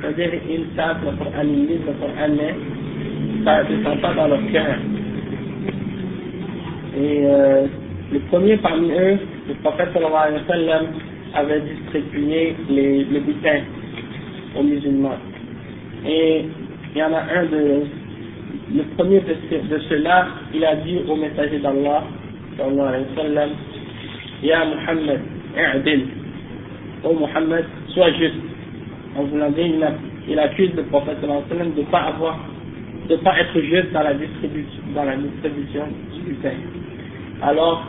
C'est-à-dire 0.00 0.30
ils 0.48 0.66
savent 0.76 1.04
le 1.04 1.16
Coran, 1.16 1.42
ils 1.44 1.66
lisent 1.66 1.86
le 1.86 1.92
Coran, 1.92 2.28
mais 2.36 2.54
ça 3.44 3.62
ne 3.62 3.76
descend 3.76 4.00
pas 4.00 4.14
dans 4.14 4.28
leur 4.28 4.40
cœur. 4.52 4.76
Et 6.96 7.20
euh, 7.24 7.66
le 8.12 8.18
premier 8.30 8.56
parmi 8.56 8.90
eux, 8.90 9.18
le 9.48 9.54
prophète 9.62 9.90
sallallahu 9.92 10.28
alayhi 10.28 10.42
wa 10.42 10.54
sallam, 10.54 10.86
avait 11.34 11.60
distribué 11.60 12.54
les, 12.70 13.04
les 13.04 13.20
butins 13.20 13.62
aux 14.56 14.62
musulmans. 14.62 15.18
Et 16.06 16.44
il 16.94 16.98
y 16.98 17.02
en 17.02 17.12
a 17.12 17.20
un 17.20 17.44
de, 17.46 17.82
le 18.74 18.82
premier 18.96 19.20
de, 19.20 19.78
ceux-là, 19.88 20.26
il 20.54 20.64
a 20.64 20.76
dit 20.76 20.98
au 21.08 21.16
messager 21.16 21.58
d'Allah, 21.58 22.04
sallallahu 22.56 22.88
alayhi 22.88 23.04
wa 23.16 23.22
sallam, 23.22 23.50
Ya 24.42 24.64
Muhammad, 24.64 25.20
i'dil. 25.56 26.06
Oh 27.04 27.12
Muhammad, 27.14 27.64
sois 27.88 28.12
juste. 28.12 28.34
En 29.16 29.24
voulant 29.24 29.50
dire, 29.50 29.66
il, 29.66 29.84
il 30.28 30.38
accuse 30.38 30.70
le 30.76 30.84
prophète 30.84 31.18
sallallahu 31.20 31.72
de 31.74 31.80
ne 31.80 31.86
pas 31.86 32.02
avoir, 32.02 32.38
de 33.08 33.16
pas 33.16 33.38
être 33.40 33.60
juste 33.60 33.92
dans 33.92 34.02
la 34.02 34.14
distribution, 34.14 34.82
dans 34.94 35.04
la 35.04 35.16
distribution 35.16 35.84
du 36.26 36.34
pain. 36.34 36.54
Alors, 37.42 37.84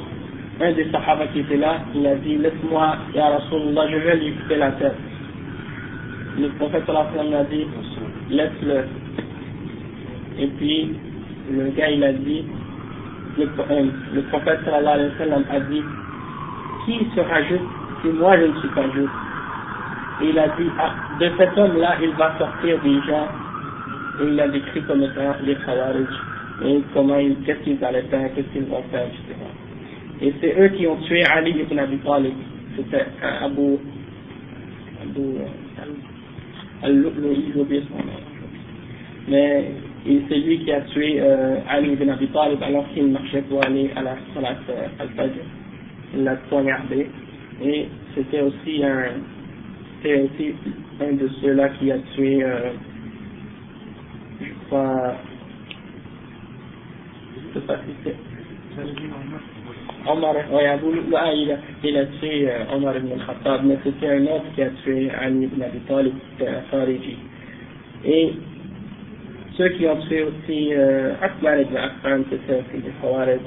un 0.62 0.72
des 0.74 0.90
sahaba 0.92 1.28
qui 1.28 1.40
était 1.40 1.58
là, 1.58 1.80
il 1.96 2.06
a 2.06 2.16
dit, 2.16 2.38
laisse-moi, 2.38 2.98
Ya 3.16 3.30
Rasulullah, 3.30 3.88
je 3.90 3.98
vais 3.98 4.16
lui 4.18 4.34
couper 4.34 4.58
la 4.58 4.72
tête. 4.74 4.96
Le 6.38 6.50
prophète 6.50 6.84
sallallahu 6.86 7.34
a 7.36 7.44
dit, 7.46 7.66
laisse-le. 8.30 8.84
Et 10.38 10.48
puis, 10.48 10.96
le 11.52 11.70
gars, 11.70 11.90
il 11.90 12.04
a 12.04 12.14
dit, 12.14 12.46
le, 13.38 13.44
euh, 13.46 14.22
prophète 14.30 14.60
sallallahu 14.66 14.94
alayhi 14.96 15.12
wa 15.12 15.18
sallam 15.18 15.44
a 15.50 15.60
dit, 15.62 15.84
qui 16.86 17.08
sera 17.16 17.42
juste 17.44 17.64
si 18.02 18.10
moi 18.10 18.38
je 18.38 18.46
ne 18.46 18.60
suis 18.60 18.70
pas 18.70 18.90
juste? 18.94 19.10
Et 20.22 20.30
il 20.30 20.40
a 20.40 20.48
dit, 20.50 20.70
ah, 20.78 20.94
de 21.20 21.32
cet 21.38 21.58
homme-là, 21.58 21.96
il 22.02 22.12
va 22.12 22.38
sortir 22.38 22.80
des 22.82 23.02
gens, 23.08 23.28
et 24.22 24.28
il 24.28 24.40
a 24.40 24.48
décrit 24.50 24.82
comme 24.84 25.04
étant 25.04 25.36
les 25.44 25.56
Khawarij, 25.56 26.08
et 26.66 26.84
comment 26.94 27.18
ils, 27.18 27.38
qu'est-ce 27.46 27.60
qu'ils 27.64 27.84
allaient 27.84 28.04
faire, 28.04 28.30
qu'est-ce 28.36 28.48
qu'ils 28.52 28.66
vont 28.66 28.84
faire, 28.92 29.06
etc. 29.08 29.49
Et 30.22 30.34
c'est 30.42 30.60
eux 30.60 30.68
qui 30.70 30.86
ont 30.88 30.98
tué 30.98 31.24
Ali 31.24 31.52
ibn 31.52 31.80
Abi 31.80 31.98
Talib, 32.00 32.34
c'était 32.76 33.06
Abu, 33.22 33.78
Abu, 35.02 35.22
Al-Lu'lu'i, 36.84 37.54
son 37.54 37.96
nom. 37.96 38.20
Mais 39.30 39.72
c'est 40.06 40.38
lui 40.40 40.60
qui 40.60 40.72
a 40.72 40.82
tué 40.82 41.22
euh, 41.22 41.60
Ali 41.70 41.94
ibn 41.94 42.10
Abi 42.10 42.28
Talib 42.28 42.62
alors 42.62 42.86
qu'il 42.94 43.08
marchait 43.08 43.44
pour 43.44 43.66
aller 43.66 43.92
à 43.96 44.02
la 44.02 44.18
salat 44.34 44.58
euh, 44.70 44.88
al-Fajr. 45.00 45.42
Il 46.16 46.24
l'a 46.24 46.36
poignardé. 46.50 47.08
Et 47.64 47.88
c'était 48.16 48.42
aussi 48.42 48.84
un, 48.84 49.06
c'était 50.02 50.22
aussi 50.22 50.54
un 51.02 51.14
de 51.14 51.30
ceux-là 51.42 51.70
qui 51.80 51.92
a 51.92 51.98
tué, 52.16 52.44
euh, 52.44 52.72
je 54.42 54.46
sais 57.54 57.66
pas 57.66 57.78
si. 58.04 58.12
Omar, 60.08 60.36
il, 60.52 61.52
a, 61.52 61.58
il 61.84 61.98
a 61.98 62.06
tué 62.06 62.50
Omar 62.74 62.98
ibn 62.98 63.12
al-Khattab, 63.14 63.66
mais 63.66 63.78
c'était 63.84 64.10
un 64.10 64.24
autre 64.24 64.46
qui 64.56 64.62
a 64.62 64.70
tué 64.84 65.10
Ali 65.20 65.44
ibn 65.44 65.62
Abi 65.62 65.80
Talib, 65.88 66.14
Khariji. 66.72 67.18
Et 68.06 68.34
ceux 69.58 69.70
qui 69.70 69.86
ont 69.88 69.98
tué 70.08 70.24
aussi 70.24 70.70
euh, 70.72 71.14
Akbar 71.22 71.60
ibn 71.60 71.76
Affan, 71.76 72.24
c'était 72.30 72.62
aussi 72.62 72.82
des 72.82 72.92
Khawarij. 73.02 73.42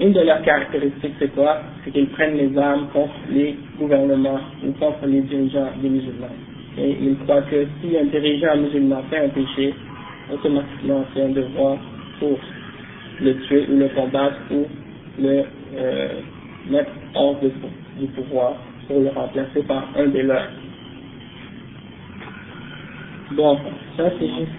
Une 0.00 0.12
de 0.12 0.20
leurs 0.22 0.42
caractéristiques, 0.42 1.14
c'est 1.20 1.32
quoi? 1.32 1.58
C'est 1.84 1.92
qu'ils 1.92 2.08
prennent 2.08 2.36
les 2.36 2.58
armes 2.58 2.88
contre 2.92 3.14
les 3.30 3.56
gouvernements 3.78 4.40
ou 4.66 4.72
contre 4.72 5.06
les 5.06 5.20
dirigeants 5.20 5.70
des 5.80 5.88
musulmans. 5.88 6.34
Et 6.76 6.96
ils 7.00 7.16
croient 7.18 7.42
que 7.42 7.64
si 7.80 7.96
un 7.96 8.06
dirigeant 8.06 8.56
musulman 8.56 9.04
fait 9.08 9.18
un 9.18 9.28
péché, 9.28 9.72
automatiquement 10.32 11.04
c'est 11.14 11.22
un 11.22 11.28
devoir 11.28 11.78
pour 12.18 12.36
le 13.20 13.34
tuer 13.46 13.66
ou 13.70 13.78
le 13.78 13.88
combattre 13.90 14.38
ou 14.50 14.66
le 15.18 15.44
euh, 15.76 16.08
mettre 16.70 16.90
hors 17.14 17.38
de, 17.40 17.50
du 17.98 18.06
pouvoir 18.08 18.54
pour 18.86 19.00
le 19.00 19.08
remplacer 19.08 19.62
par 19.62 19.88
un 19.96 20.06
des 20.06 20.22
leurs. 20.22 20.48
Bon, 23.32 23.58
ça 23.96 24.04
c'est 24.18 24.26
juste. 24.26 24.52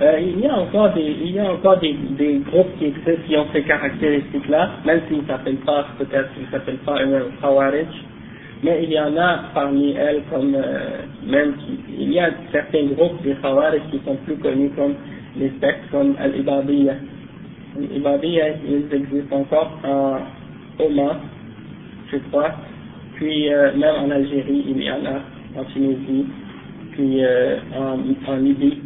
Euh, 0.00 0.20
il 0.20 0.38
y 0.40 0.46
a 0.46 0.56
encore 0.56 0.92
des, 0.92 1.16
il 1.24 1.32
y 1.32 1.38
a 1.40 1.50
encore 1.50 1.78
des, 1.78 1.92
des 1.92 2.38
groupes 2.38 2.70
qui 2.78 3.36
ont 3.36 3.46
ces 3.52 3.62
caractéristiques-là, 3.62 4.70
même 4.84 5.00
s'ils 5.08 5.22
ne 5.22 5.26
s'appellent 5.26 5.56
pas, 5.56 5.86
peut-être 5.98 6.32
qu'ils 6.34 6.44
ne 6.44 6.50
s'appellent 6.50 6.76
pas 6.78 7.00
un 7.00 7.20
Khawarij, 7.40 7.88
mais 8.62 8.84
il 8.84 8.92
y 8.92 9.00
en 9.00 9.16
a 9.16 9.44
parmi 9.54 9.92
elles 9.92 10.22
comme, 10.30 10.54
euh, 10.54 11.00
même, 11.26 11.54
il 11.98 12.12
y 12.12 12.20
a 12.20 12.30
certains 12.52 12.84
groupes 12.86 13.22
des 13.22 13.34
Khawarij 13.42 13.80
qui 13.90 14.00
sont 14.04 14.16
plus 14.24 14.36
connus 14.36 14.70
comme 14.76 14.94
les 15.36 15.52
sectes 15.60 15.90
comme 15.90 16.14
Al-Ibadiyya. 16.20 16.94
Ils 17.80 18.94
existent 18.94 19.36
encore 19.36 19.78
en 19.84 20.18
Oman, 20.82 21.16
je 22.10 22.16
crois, 22.30 22.54
puis 23.14 23.52
euh, 23.52 23.72
même 23.76 23.96
en 23.96 24.10
Algérie, 24.10 24.64
il 24.68 24.82
y 24.82 24.90
en 24.90 25.04
a, 25.04 25.60
en 25.60 25.64
Tunisie, 25.72 26.26
puis 26.92 27.24
euh, 27.24 27.58
en, 27.76 28.36
Libye 28.36 28.78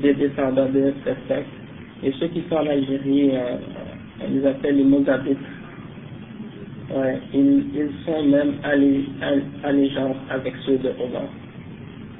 des 0.00 0.14
descendants 0.14 0.68
de 0.68 0.92
cette 1.04 1.18
secte. 1.28 1.48
Et 2.02 2.12
ceux 2.18 2.28
qui 2.28 2.42
sont 2.48 2.56
en 2.56 2.66
Algérie, 2.66 3.30
euh, 3.32 3.56
on 4.24 4.34
les 4.34 4.46
appelle 4.46 4.76
les 4.76 4.84
Mozabites. 4.84 5.38
Ouais, 6.94 7.18
ils, 7.34 7.64
ils 7.74 7.90
sont 8.04 8.22
même 8.24 8.54
allégeants 9.62 10.16
avec 10.30 10.54
ceux 10.64 10.78
de 10.78 10.88
Oman. 10.88 11.28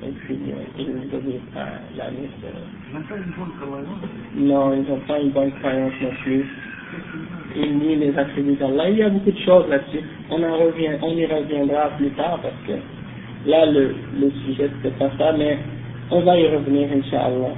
Et 0.07 0.11
puis, 0.11 0.39
ils 0.79 0.87
n'obéissent 0.87 1.41
pas 1.55 1.67
la 1.97 2.11
liste. 2.11 2.45
Non, 4.37 4.73
ils 4.75 4.89
n'ont 4.89 5.01
pas 5.09 5.19
une 5.19 5.31
bonne 5.31 5.51
croyance 5.53 5.93
non 6.01 6.11
plus. 6.23 6.45
Ils 7.57 7.79
nient 7.79 7.97
les 7.97 8.17
attributs 8.17 8.55
d'Allah. 8.55 8.91
Il 8.91 8.99
y 8.99 9.03
a 9.03 9.09
beaucoup 9.09 9.31
de 9.33 9.39
choses 9.39 9.69
là-dessus. 9.69 10.01
On 10.31 10.39
y 10.39 11.27
reviendra 11.27 11.91
plus 11.97 12.11
tard 12.11 12.39
parce 12.43 12.55
que 12.67 13.51
là, 13.51 13.67
le, 13.67 13.95
le 14.21 14.31
sujet, 14.45 14.71
c'est 14.83 14.97
pas 14.99 15.11
ça, 15.19 15.33
mais 15.37 15.59
on 16.11 16.21
va 16.21 16.39
y 16.39 16.47
revenir, 16.47 16.89
Inch'Allah. 16.93 17.55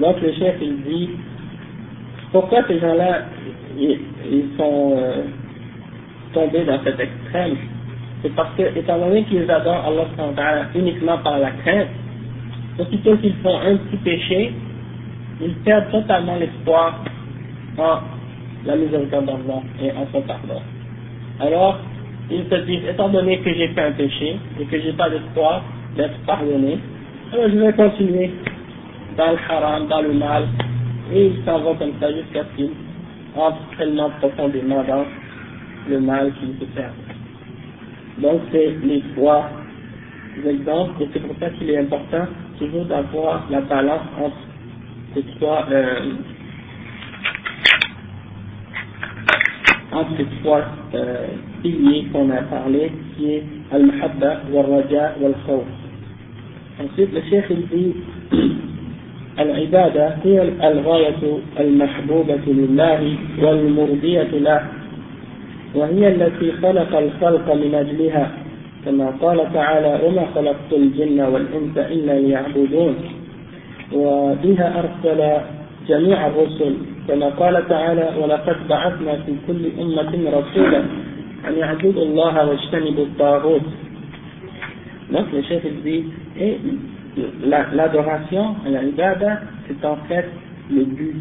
Donc 0.00 0.20
le 0.20 0.32
chef, 0.32 0.56
il 0.60 0.82
dit, 0.82 1.10
pourquoi 2.32 2.62
ces 2.68 2.78
gens-là, 2.78 3.22
ils, 3.78 3.98
sont 4.58 4.94
euh, 4.96 5.22
tombés 6.34 6.64
dans 6.64 6.82
cet 6.84 7.00
extrême? 7.00 7.56
C'est 8.22 8.34
parce 8.34 8.54
que, 8.56 8.78
étant 8.78 8.98
donné 8.98 9.24
qu'ils 9.24 9.50
adorent 9.50 9.86
Allah 9.86 10.66
uniquement 10.74 11.18
par 11.18 11.38
la 11.38 11.50
crainte, 11.52 11.88
aussitôt 12.78 13.16
qu'ils 13.16 13.34
font 13.36 13.58
un 13.58 13.76
petit 13.76 13.96
péché, 13.98 14.52
ils 15.40 15.54
perdent 15.64 15.90
totalement 15.90 16.36
l'espoir 16.36 17.04
en 17.78 17.98
la 18.64 18.76
miséricorde 18.76 19.26
d'Allah 19.26 19.62
et 19.82 19.92
en 19.92 20.06
son 20.12 20.22
pardon. 20.22 20.60
Alors, 21.40 21.78
ils 22.30 22.44
se 22.50 22.54
disent, 22.66 22.88
étant 22.88 23.08
donné 23.08 23.38
que 23.38 23.52
j'ai 23.52 23.68
fait 23.68 23.82
un 23.82 23.92
péché 23.92 24.36
et 24.60 24.64
que 24.64 24.80
j'ai 24.80 24.92
pas 24.92 25.10
d'espoir 25.10 25.62
d'être 25.96 26.18
pardonné, 26.26 26.78
alors 27.32 27.48
je 27.50 27.58
vais 27.58 27.72
continuer 27.72 28.30
dans 29.16 29.32
le 29.32 29.38
haram, 29.48 29.86
dans 29.88 30.02
le 30.02 30.12
mal, 30.12 30.44
et 31.12 31.26
ils 31.26 31.44
s'en 31.44 31.60
vont 31.60 31.74
comme 31.74 31.92
ça 32.00 32.12
jusqu'à 32.12 32.44
ce 32.44 32.56
qu'ils 32.56 32.70
entrent 33.36 33.76
tellement 33.78 34.10
profondément 34.18 34.82
dans 34.84 35.04
le 35.88 36.00
mal 36.00 36.32
qu'ils 36.40 36.58
se 36.58 36.72
perdent. 36.74 36.92
Donc 38.18 38.40
c'est 38.50 38.76
les 38.82 39.02
trois 39.14 39.48
exemples, 40.44 41.02
et 41.02 41.08
c'est 41.12 41.20
pour 41.20 41.36
ça 41.38 41.50
qu'il 41.50 41.70
est 41.70 41.78
important 41.78 42.26
toujours 42.58 42.84
d'avoir 42.84 43.46
la 43.50 43.60
balance 43.60 44.02
entre 44.20 44.36
ces 45.14 45.22
trois 45.38 45.66
euh, 45.70 46.12
entre 49.92 50.10
ces 50.18 50.26
trois 50.42 50.62
euh, 50.94 51.26
piliers 51.62 52.06
qu'on 52.12 52.30
a 52.30 52.42
parlé, 52.42 52.92
qui 53.16 53.32
est 53.32 53.44
al-mahabba, 53.72 54.42
wal-raja, 54.52 55.14
wal-khawf. 55.20 55.64
Ensuite, 56.78 57.12
le 57.12 57.22
cheikh 57.30 57.44
il 57.50 57.66
dit 57.68 57.94
العبادة 59.38 60.16
هي 60.24 60.42
الغاية 60.42 61.38
المحبوبة 61.60 62.40
لله 62.46 63.16
والمرضية 63.42 64.22
له 64.32 64.60
وهي 65.74 66.08
التي 66.08 66.52
خلق 66.52 66.96
الخلق 66.98 67.54
من 67.54 67.74
أجلها 67.74 68.30
كما 68.86 69.10
قال 69.20 69.52
تعالى 69.52 70.00
وما 70.06 70.26
خلقت 70.34 70.70
الجن 70.72 71.20
والإنس 71.20 71.76
إلا 71.78 72.12
ليعبدون 72.20 72.94
وبها 73.92 74.66
أرسل 74.80 75.20
جميع 75.88 76.26
الرسل 76.26 76.74
كما 77.08 77.28
قال 77.28 77.68
تعالى 77.68 78.10
ولقد 78.22 78.56
بعثنا 78.68 79.14
في 79.26 79.32
كل 79.46 79.62
أمة 79.80 80.12
رسولا 80.38 80.82
أن 81.48 81.54
يعبدوا 81.58 82.04
الله 82.04 82.48
واجتنبوا 82.48 83.04
الطاغوت. 83.04 83.66
Donc 85.10 85.26
le 85.32 85.42
chef 85.42 85.62
dit, 85.84 86.04
et 86.40 86.58
l'adoration, 87.44 88.56
la, 88.66 88.82
l'ibada, 88.82 89.40
c'est 89.66 89.84
en 89.86 89.96
fait 90.08 90.26
le 90.70 90.84
but 90.84 91.14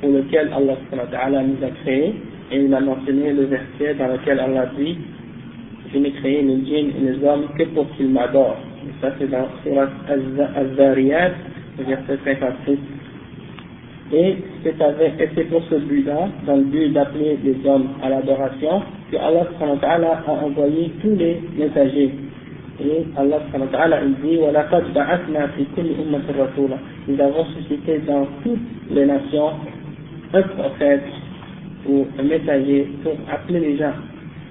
pour 0.00 0.10
lequel 0.10 0.50
Allah 0.52 1.42
nous 1.42 1.66
a 1.66 1.70
créés, 1.82 2.14
et 2.52 2.60
il 2.60 2.72
a 2.72 2.80
mentionné 2.80 3.32
le 3.32 3.44
verset 3.46 3.94
dans 3.94 4.06
lequel 4.06 4.38
Allah 4.38 4.66
dit 4.78 4.96
Je 5.92 5.98
n'ai 5.98 6.10
créé 6.12 6.42
le 6.42 6.56
djinn 6.64 6.90
et 6.96 7.12
les 7.12 7.24
hommes 7.26 7.46
que 7.58 7.64
pour 7.74 7.88
qu'ils 7.96 8.08
m'adorent. 8.08 8.56
Et 8.86 8.92
ça, 9.00 9.12
c'est 9.18 9.30
dans 9.30 9.46
Surat 9.62 9.88
Az-Zariyat, 10.08 11.32
verset 11.78 12.18
56. 12.24 12.78
Et 14.14 14.36
c'est 14.64 15.48
pour 15.48 15.62
ce 15.70 15.76
but-là, 15.76 16.28
dans 16.46 16.56
le 16.56 16.64
but 16.64 16.92
d'appeler 16.92 17.38
les 17.42 17.56
hommes 17.66 17.88
à 18.02 18.10
l'adoration, 18.10 18.82
que 19.10 19.16
Allah 19.16 20.22
a 20.26 20.32
envoyé 20.32 20.90
tous 21.00 21.16
les 21.16 21.40
messagers. 21.56 22.10
Et 22.80 23.04
Allah 23.16 23.38
il 24.02 24.14
dit 24.22 24.38
Nous 27.08 27.20
avons 27.20 27.44
suscité 27.56 27.98
dans 28.06 28.26
toutes 28.42 28.58
les 28.90 29.06
nations 29.06 29.50
un 30.34 30.42
prophète 30.42 31.02
ou 31.88 32.06
un 32.18 32.22
messager 32.22 32.88
pour 33.02 33.12
appeler 33.30 33.60
les 33.60 33.76
gens 33.76 33.92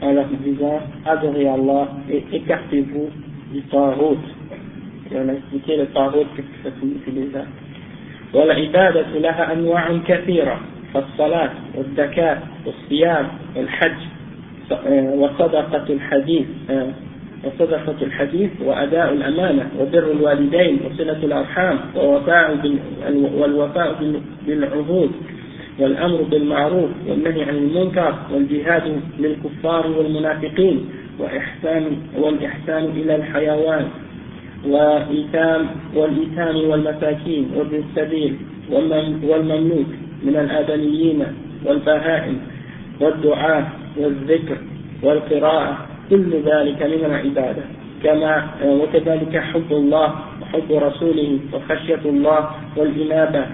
en 0.02 0.12
leur 0.14 0.26
disant, 0.44 0.80
adorez 1.06 1.48
Allah 1.48 1.88
et 2.10 2.24
écartez-vous 2.34 3.10
du 3.54 3.62
Tarot. 3.64 4.18
Et 5.12 5.16
on 5.18 5.30
a 5.30 5.34
expliqué 5.34 5.78
le 5.78 5.86
Tarot, 5.88 6.26
ce 6.36 6.42
que 6.42 6.48
ça 6.64 6.70
signifie 6.80 7.12
déjà. 7.12 7.46
والعبادة 8.34 9.08
لها 9.20 9.54
أنواع 9.54 9.98
كثيرة 10.08 10.60
فالصلاة 10.94 11.50
والزكاة 11.76 12.38
والصيام 12.66 13.28
والحج 13.56 14.00
وصدقة 15.14 15.86
الحديث 15.90 16.46
وصدقة 17.44 17.96
الحديث 18.02 18.50
وأداء 18.66 19.14
الأمانة 19.14 19.70
وبر 19.80 20.12
الوالدين 20.12 20.80
وصلة 20.86 21.20
الأرحام 21.24 21.80
والوفاء 23.16 23.96
بالعهود 24.48 25.12
والأمر 25.80 26.22
بالمعروف 26.22 26.90
والنهي 27.08 27.44
عن 27.44 27.56
المنكر 27.56 28.16
والجهاد 28.34 29.02
للكفار 29.20 29.88
والمنافقين 29.88 30.90
وإحسان 31.20 31.98
والإحسان 32.18 32.84
إلى 32.86 33.16
الحيوان 33.16 33.88
وإيتام 34.68 35.66
والإيتام 35.96 36.56
والمساكين 36.70 37.52
وابن 37.56 37.84
السبيل 37.84 38.36
والمملوك 39.24 39.88
من 40.24 40.36
الآدميين 40.36 41.24
والبهائم 41.66 42.38
والدعاء 43.02 43.72
والذكر 43.98 44.58
والقراءة. 45.04 45.78
كل 46.10 46.32
ذلك 46.46 46.84
من 46.84 47.06
العبادة. 47.06 47.64
كما 48.04 48.48
وكذلك 48.66 49.38
حب 49.38 49.72
الله 49.72 50.16
وحب 50.42 50.72
رسوله 50.72 51.40
وخشية 51.54 52.00
الله 52.06 52.50
والإنابة 52.78 53.46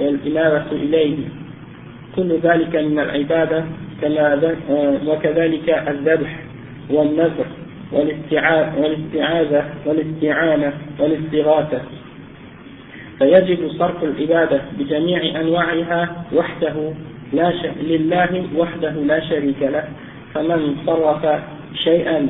والإنابة 0.00 0.72
إليه. 0.72 1.16
كل 2.16 2.38
ذلك 2.42 2.76
من 2.76 2.98
العبادة 2.98 3.64
وكذلك 5.06 5.68
الذبح 5.88 6.36
والنذر 6.90 7.46
والاستعاذة 7.92 9.64
والاستعانة 9.86 10.72
والاستغاثة. 10.98 11.80
فيجب 13.18 13.68
صرف 13.78 14.04
العبادة 14.04 14.60
بجميع 14.78 15.40
أنواعها 15.40 16.24
وحده 16.32 16.92
لا 17.32 17.50
ش... 17.50 17.66
لله 17.82 18.44
وحده 18.56 18.90
لا 18.90 19.20
شريك 19.20 19.62
له 19.62 19.84
فمن 20.34 20.76
صرف 20.86 21.40
شيئا 21.74 22.26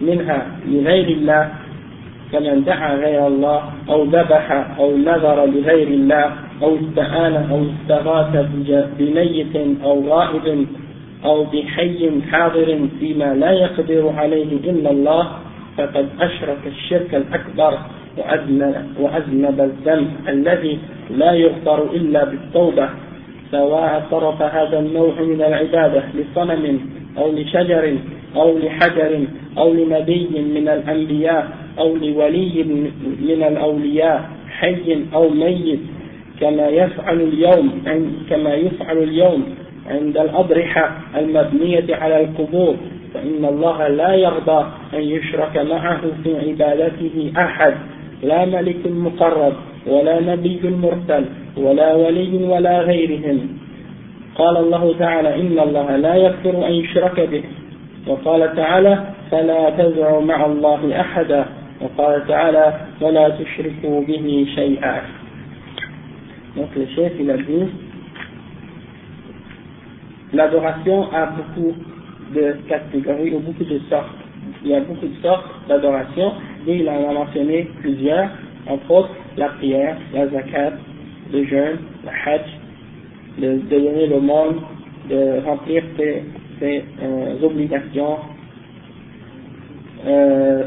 منها 0.00 0.46
لغير 0.68 1.08
الله 1.08 1.54
كمن 2.34 2.64
دعا 2.64 2.94
غير 2.94 3.26
الله 3.26 3.62
أو 3.88 4.04
ذبح 4.04 4.66
أو 4.78 4.96
نذر 4.96 5.46
لغير 5.46 5.88
الله 5.88 6.32
أو 6.62 6.76
استعان 6.76 7.34
أو 7.50 7.64
استغاث 7.70 8.46
بميت 8.98 9.56
أو 9.84 10.08
غائب 10.08 10.66
أو 11.24 11.44
بحي 11.44 12.10
حاضر 12.30 12.78
فيما 13.00 13.34
لا 13.34 13.50
يقدر 13.50 14.12
عليه 14.16 14.70
إلا 14.70 14.90
الله 14.90 15.28
فقد 15.78 16.08
أشرك 16.20 16.62
الشرك 16.66 17.14
الأكبر 17.14 17.78
وأذنب, 18.98 19.60
الذنب 19.60 20.10
الذي 20.28 20.78
لا 21.10 21.32
يغفر 21.32 21.82
إلا 21.82 22.24
بالتوبة 22.24 22.88
سواء 23.50 24.06
صرف 24.10 24.42
هذا 24.42 24.78
النوع 24.78 25.20
من 25.20 25.42
العبادة 25.42 26.02
لصنم 26.14 26.80
أو 27.18 27.32
لشجر 27.32 27.96
أو 28.36 28.58
لحجر 28.58 29.24
أو 29.58 29.72
لنبي 29.72 30.28
من 30.54 30.68
الأنبياء 30.68 31.63
أو 31.78 31.96
لولي 31.96 32.64
من 33.20 33.42
الأولياء 33.48 34.30
حي 34.48 34.98
أو 35.14 35.28
ميت 35.28 35.80
كما 36.40 36.68
يفعل 36.68 37.20
اليوم 37.20 37.82
كما 38.30 38.54
يفعل 38.54 38.98
اليوم 38.98 39.44
عند 39.90 40.18
الأضرحة 40.18 40.98
المبنية 41.16 41.94
على 41.94 42.20
القبور. 42.20 42.76
فإن 43.14 43.44
الله 43.44 43.88
لا 43.88 44.14
يرضى 44.14 44.66
أن 44.94 45.00
يشرك 45.00 45.56
معه 45.56 46.00
في 46.24 46.36
عبادته 46.48 47.32
أحد. 47.38 47.74
لا 48.22 48.44
ملك 48.44 48.86
مقرب 48.86 49.52
ولا 49.86 50.20
نبي 50.20 50.60
مرسل 50.64 51.24
ولا 51.56 51.94
ولي 51.94 52.44
ولا 52.44 52.80
غيرهم. 52.80 53.48
قال 54.34 54.56
الله 54.56 54.94
تعالى 54.98 55.34
إن 55.34 55.58
الله 55.58 55.96
لا 55.96 56.14
يغفر 56.14 56.66
أن 56.66 56.72
يشرك 56.72 57.20
به. 57.20 57.42
وقال 58.06 58.56
تعالى 58.56 59.04
فلا 59.30 59.70
تدعوا 59.70 60.20
مع 60.20 60.46
الله 60.46 61.00
أحدا. 61.00 61.44
وقال 61.83 62.27
تعالى 62.27 62.73
ولا 63.01 63.29
تشركوا 63.29 64.01
به 64.01 64.47
شيئا 64.55 65.01
Donc 66.55 66.75
le 66.75 66.85
chef 66.95 67.13
il 67.19 67.29
a 67.29 67.37
dit 67.37 67.67
l'adoration 70.33 71.11
a 71.13 71.27
beaucoup 71.27 71.75
de 72.35 72.57
catégories 72.67 73.33
ou 73.33 73.39
beaucoup 73.39 73.63
de 73.63 73.79
sortes. 73.89 74.07
Il 74.63 74.71
y 74.71 74.75
a 74.75 74.81
beaucoup 74.81 75.07
de 75.07 75.21
sortes 75.21 75.45
d'adoration 75.67 76.33
et 76.67 76.77
il 76.77 76.89
en 76.89 77.09
a 77.09 77.13
mentionné 77.13 77.69
plusieurs, 77.81 78.29
entre 78.67 78.91
autres 78.91 79.09
la 79.37 79.49
prière, 79.49 79.97
la 80.13 80.27
zakat, 80.27 80.73
le 81.31 81.45
jeûne, 81.45 81.77
le 82.03 82.09
hajj, 82.09 82.41
de, 83.37 83.57
donner 83.69 84.07
le 84.07 84.19
monde, 84.19 84.57
de 85.09 85.45
remplir 85.45 85.83
ses, 85.97 86.23
euh, 87.01 87.35
obligations, 87.41 88.17
euh, 90.05 90.63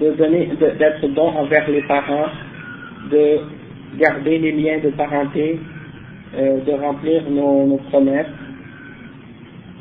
de 0.00 0.10
donner, 0.12 0.50
d'être 0.60 1.06
bon 1.08 1.28
envers 1.28 1.68
les 1.70 1.82
parents, 1.82 2.28
de 3.10 3.38
garder 3.98 4.38
les 4.38 4.52
liens 4.52 4.78
de 4.78 4.90
parenté, 4.90 5.58
euh, 6.36 6.60
de 6.64 6.72
remplir 6.72 7.22
nos, 7.30 7.66
nos 7.66 7.76
promesses, 7.90 8.26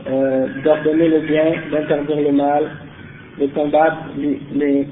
euh, 0.08 0.48
d'ordonner 0.64 1.08
le 1.08 1.20
bien, 1.22 1.54
d'interdire 1.72 2.22
le 2.22 2.32
mal, 2.32 2.64
de 3.40 3.48
combattre 3.48 3.98
les, 4.18 4.40
les 4.54 4.88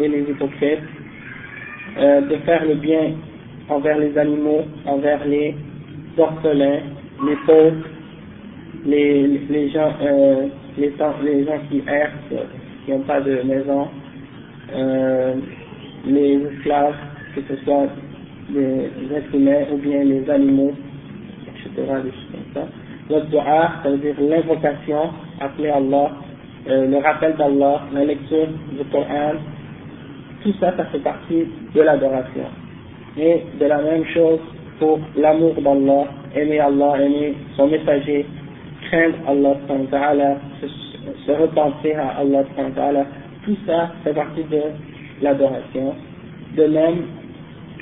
et 0.00 0.08
les 0.08 0.20
hypocrites, 0.30 0.78
euh, 1.98 2.20
de 2.22 2.36
faire 2.46 2.64
le 2.64 2.74
bien 2.74 3.14
envers 3.68 3.98
les 3.98 4.16
animaux, 4.16 4.62
envers 4.86 5.24
les 5.26 5.54
orphelins, 6.16 6.80
les 7.26 7.36
pauvres, 7.46 7.86
les, 8.86 9.26
les 9.48 9.70
gens, 9.70 9.92
euh, 10.02 10.46
les, 10.78 10.92
les 11.24 11.44
gens 11.44 11.58
qui 11.70 11.82
errent, 11.88 12.12
qui 12.84 12.92
n'ont 12.92 13.00
pas 13.00 13.20
de 13.20 13.42
maison, 13.42 13.88
euh, 14.74 15.34
les 16.06 16.40
esclaves, 16.52 16.94
que 17.34 17.40
ce 17.48 17.56
soit 17.64 17.88
les 18.52 19.16
êtres 19.16 19.34
humains 19.34 19.64
ou 19.72 19.76
bien 19.76 20.02
les 20.04 20.28
animaux, 20.30 20.72
etc. 21.48 21.92
Des. 22.04 22.60
Le 23.10 23.20
dua, 23.22 23.72
ça 23.82 23.90
veut 23.90 23.98
dire 23.98 24.14
l'invocation, 24.20 25.10
appeler 25.40 25.70
Allah, 25.70 26.12
euh, 26.68 26.86
le 26.86 26.98
rappel 26.98 27.34
d'Allah, 27.36 27.82
la 27.92 28.04
lecture 28.04 28.46
du 28.70 28.84
Coran, 28.92 29.32
tout 30.42 30.52
ça, 30.60 30.76
ça 30.76 30.84
fait 30.86 30.98
partie 31.00 31.44
de 31.74 31.80
l'adoration. 31.80 32.44
Et 33.18 33.42
de 33.58 33.66
la 33.66 33.78
même 33.78 34.04
chose 34.06 34.38
pour 34.78 35.00
l'amour 35.16 35.54
d'Allah, 35.60 36.04
aimer 36.36 36.60
Allah, 36.60 37.02
aimer 37.02 37.34
son 37.56 37.66
messager, 37.66 38.26
craindre 38.88 39.16
Allah, 39.26 40.36
se, 40.60 40.66
se 41.26 41.32
repentir 41.32 41.98
à 41.98 42.20
Allah, 42.20 42.44
tout 43.44 43.56
ça 43.66 43.92
fait 44.04 44.14
partie 44.14 44.44
de 44.44 44.62
l'adoration. 45.22 45.94
De 46.56 46.64
même 46.64 47.04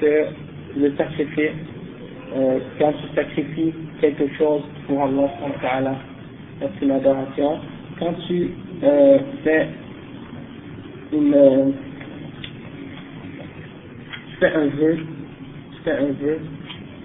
que 0.01 0.27
le 0.77 0.95
sacrifice 0.97 1.53
euh, 2.37 2.59
quand 2.79 2.93
tu 2.93 3.15
sacrifies 3.15 3.75
quelque 4.01 4.29
chose 4.37 4.63
pour 4.87 5.03
Allah, 5.03 5.97
c'est 6.61 6.85
une 6.85 6.91
adoration. 6.91 7.59
Quand 7.99 8.13
tu 8.27 8.51
euh, 8.83 9.19
fais 9.43 9.69
une, 11.13 11.35
euh, 11.35 11.71
tu 14.31 14.37
fais 14.41 14.53
un 14.53 14.67
vœu, 14.67 14.97
tu 15.73 15.83
fais 15.85 15.93
un 15.93 16.13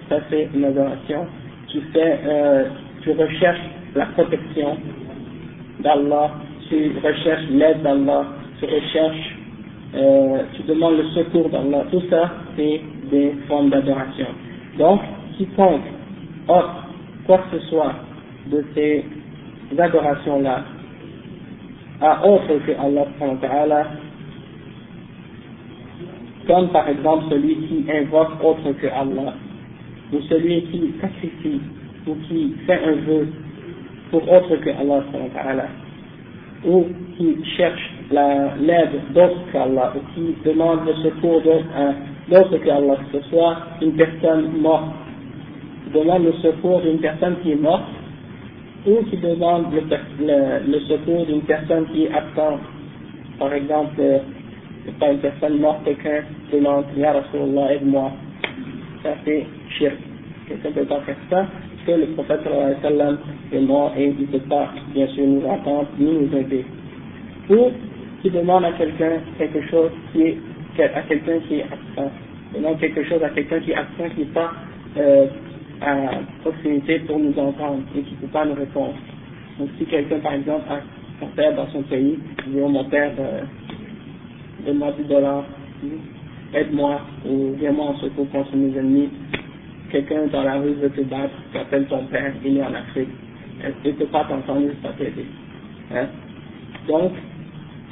ça 0.08 0.16
c'est 0.28 0.48
une 0.54 0.64
adoration. 0.64 1.26
Tu 1.68 1.80
fais, 1.92 2.18
euh, 2.26 2.64
tu 3.02 3.12
recherches 3.12 3.66
la 3.94 4.06
protection 4.06 4.76
d'Allah, 5.80 6.32
tu 6.68 6.92
recherches 7.02 7.48
l'aide 7.50 7.82
d'Allah, 7.82 8.26
tu 8.66 8.74
recherches, 8.74 9.36
euh, 9.94 10.42
tu 10.54 10.62
demandes 10.64 10.96
le 10.96 11.04
secours 11.10 11.48
d'Allah. 11.50 11.84
Tout 11.90 12.02
ça, 12.10 12.30
c'est 12.56 12.80
des 13.10 13.32
formes 13.48 13.70
d'adoration. 13.70 14.26
Donc, 14.78 15.00
quiconque 15.36 15.82
offre 16.48 16.88
quoi 17.26 17.38
que 17.38 17.58
ce 17.58 17.66
soit 17.68 17.94
de 18.50 18.64
ces 18.74 19.04
adorations-là 19.78 20.64
à 22.00 22.26
autre 22.26 22.58
que 22.66 22.72
Allah, 22.72 23.86
comme 26.46 26.68
par 26.68 26.88
exemple 26.88 27.24
celui 27.30 27.56
qui 27.56 27.84
invoque 27.90 28.42
autre 28.42 28.72
que 28.72 28.86
Allah, 28.88 29.34
ou 30.12 30.20
celui 30.28 30.62
qui 30.64 30.92
sacrifie, 31.00 31.60
ou 32.06 32.14
qui 32.28 32.54
fait 32.66 32.80
un 32.84 32.94
vœu 33.06 33.28
pour 34.10 34.30
autre 34.30 34.56
que 34.56 34.70
Allah, 34.70 35.68
ou 36.64 36.86
qui 37.16 37.38
cherche 37.56 37.93
l'aide 38.10 39.00
d'autre 39.14 39.36
qu'Allah, 39.52 39.92
ou 39.96 40.00
qui 40.14 40.34
demande 40.44 40.80
le 40.86 40.94
secours 41.02 41.42
d'autre 41.42 42.56
qu'Allah, 42.64 42.96
que 42.96 43.18
ce 43.18 43.28
soit 43.28 43.56
une 43.80 43.92
personne 43.92 44.60
morte, 44.60 44.92
qui 45.84 45.98
demande 45.98 46.24
le 46.24 46.32
secours 46.34 46.80
d'une 46.80 46.98
personne 46.98 47.36
qui 47.42 47.52
est 47.52 47.60
morte, 47.60 47.84
ou 48.86 49.02
qui 49.10 49.16
demande 49.16 49.66
le, 49.72 50.70
le, 50.70 50.80
secours 50.80 51.24
d'une 51.26 51.42
personne 51.42 51.86
qui 51.92 52.04
est 52.04 52.12
absente. 52.12 52.60
Par 53.38 53.52
exemple, 53.52 53.94
euh, 53.98 54.18
pas 55.00 55.10
une 55.10 55.18
personne 55.18 55.58
morte, 55.58 55.84
quelqu'un 55.84 56.22
demande 56.52 56.84
Ya 56.96 57.12
Rasulallah, 57.12 57.74
aide-moi. 57.74 58.12
Ça 59.02 59.10
c'est 59.24 59.46
shirk. 59.78 59.96
Quelqu'un 60.46 60.70
peut 60.72 60.84
pas 60.84 61.00
faire 61.00 61.16
ça, 61.30 61.46
que 61.86 61.92
le 61.92 62.06
prophète 62.08 62.40
est 63.52 63.60
mort 63.60 63.92
et 63.96 64.06
il 64.06 64.20
ne 64.20 64.26
peut 64.26 64.48
pas, 64.48 64.68
bien 64.92 65.06
sûr, 65.08 65.26
nous 65.26 65.44
entendre 65.46 65.88
ni 65.98 66.12
nous 66.12 66.36
aider. 66.36 66.64
Ou 67.50 67.70
qui 68.24 68.30
demande 68.30 68.64
à 68.64 68.72
quelqu'un 68.72 69.18
quelque 69.36 69.60
chose 69.68 69.90
qui 70.12 70.22
est 70.22 70.38
à 70.80 71.02
quelqu'un 71.02 71.38
qui 71.46 71.56
est 71.56 71.64
absent. 71.64 72.10
Quelque 72.80 73.04
chose 73.04 73.22
à 73.22 73.28
quelqu'un 73.28 73.60
qui 73.60 73.72
est 73.72 73.74
absent, 73.74 74.08
qui 74.14 74.20
n'est 74.20 74.32
pas 74.32 74.50
euh, 74.96 75.26
à 75.82 76.08
proximité 76.40 77.00
pour 77.00 77.18
nous 77.18 77.38
entendre 77.38 77.82
et 77.94 78.00
qui 78.00 78.12
ne 78.12 78.20
peut 78.20 78.32
pas 78.32 78.46
nous 78.46 78.54
répondre. 78.54 78.94
Donc 79.58 79.68
si 79.76 79.84
quelqu'un, 79.84 80.20
par 80.20 80.32
exemple, 80.32 80.64
a 80.70 80.80
son 81.20 81.26
père 81.36 81.54
dans 81.54 81.66
son 81.68 81.82
pays, 81.82 82.18
dit 82.46 82.56
mon 82.56 82.84
père, 82.84 83.12
euh, 83.18 83.42
donne-moi 84.64 84.92
10 84.98 85.04
dollars, 85.04 85.44
aide-moi, 86.54 87.02
ou 87.28 87.52
viens-moi 87.58 87.88
en 87.88 87.96
secours 87.98 88.30
contre 88.30 88.56
mes 88.56 88.74
ennemis, 88.76 89.10
quelqu'un 89.90 90.26
dans 90.32 90.44
la 90.44 90.54
rue 90.54 90.72
veut 90.72 90.90
te 90.90 91.02
battre, 91.02 91.34
tu 91.52 91.58
appelles 91.58 91.86
ton 91.86 92.06
père, 92.06 92.32
il 92.42 92.56
est 92.56 92.62
en 92.62 92.72
Afrique, 92.72 93.10
il 93.84 93.90
ne 93.90 93.96
peut 93.96 94.06
pas 94.06 94.24
t'entendre, 94.24 94.60
il 94.62 94.68
ne 94.68 94.72
peut 94.72 94.88
pas 94.88 94.94
t'aider. 94.94 95.26
Hein? 95.94 96.06
Donc, 96.88 97.12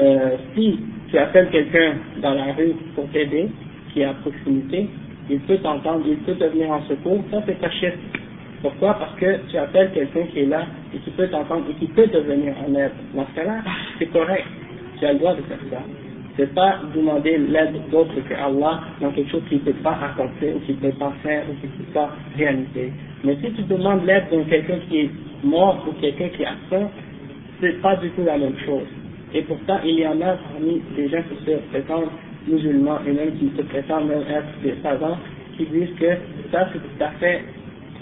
euh, 0.01 0.37
si 0.55 0.79
tu 1.11 1.19
appelles 1.19 1.49
quelqu'un 1.51 1.95
dans 2.21 2.35
la 2.35 2.53
rue 2.53 2.75
pour 2.95 3.09
t'aider, 3.11 3.49
qui 3.93 4.01
est 4.01 4.05
à 4.05 4.15
proximité, 4.15 4.89
il 5.31 5.41
peut 5.41 5.59
t'entendre, 5.59 6.03
il 6.07 6.17
peut 6.19 6.35
te 6.35 6.45
venir 6.45 6.71
en 6.71 6.83
secours, 6.83 7.23
ça 7.31 7.43
c'est 7.47 7.61
ta 7.61 7.71
chef. 7.71 7.95
Pourquoi? 8.63 8.95
Parce 8.95 9.15
que 9.17 9.41
tu 9.51 9.57
appelles 9.59 9.91
quelqu'un 9.93 10.23
qui 10.33 10.41
est 10.41 10.47
là 10.47 10.67
et 10.95 10.99
qui 10.99 11.11
peut 11.11 11.27
t'entendre 11.29 11.65
et 11.71 11.75
qui 11.75 11.87
peut 11.87 12.07
te 12.07 12.19
venir 12.19 12.55
en 12.65 12.75
aide. 12.75 12.93
Dans 13.15 13.27
ce 13.27 13.35
cas-là, 13.41 13.61
c'est 13.99 14.07
correct. 14.07 14.47
Tu 14.99 15.05
as 15.07 15.13
le 15.13 15.19
droit 15.19 15.35
de 15.35 15.43
faire 15.43 15.59
ça. 15.71 15.79
C'est 16.37 16.55
pas 16.55 16.81
demander 16.95 17.37
l'aide 17.39 17.75
d'autre 17.91 18.15
que 18.27 18.35
Allah 18.35 18.81
dans 19.01 19.11
quelque 19.11 19.31
chose 19.31 19.43
qu'il 19.49 19.59
ne 19.59 19.65
peut 19.65 19.83
pas 19.83 19.99
accomplir 20.03 20.57
ou 20.57 20.61
qu'il 20.61 20.77
ne 20.77 20.81
peut 20.81 20.99
pas 20.99 21.13
faire 21.23 21.43
ou 21.51 21.55
qu'il 21.61 21.71
ne 21.71 21.85
peut 21.85 21.93
pas 21.93 22.11
réaliser. 22.37 22.93
Mais 23.25 23.37
si 23.43 23.53
tu 23.53 23.63
demandes 23.63 24.07
l'aide 24.07 24.25
d'un 24.31 24.45
quelqu'un 24.45 24.79
qui 24.89 25.01
est 25.01 25.11
mort 25.45 25.85
ou 25.89 25.93
quelqu'un 26.01 26.29
qui 26.29 26.43
est 26.43 26.47
absent, 26.47 26.91
c'est 27.61 27.83
pas 27.83 27.97
du 27.97 28.11
tout 28.11 28.25
la 28.25 28.39
même 28.39 28.57
chose. 28.65 28.87
Et 29.35 29.43
pourtant, 29.43 29.79
il 29.85 29.99
y 29.99 30.07
en 30.07 30.21
a 30.21 30.37
parmi 30.37 30.83
les 30.97 31.09
gens 31.09 31.23
qui 31.23 31.45
se 31.45 31.57
prétendent 31.71 32.11
musulmans 32.47 32.99
et 33.07 33.13
même 33.13 33.33
qui 33.39 33.51
se 33.57 33.63
prétendent 33.63 34.09
même 34.09 34.25
être 34.29 34.61
des 34.63 34.75
savants, 34.83 35.19
qui 35.57 35.65
disent 35.67 35.95
que 35.99 36.07
ça 36.51 36.69
c'est 36.73 36.79
tout 36.79 37.05
à 37.05 37.09
fait, 37.21 37.43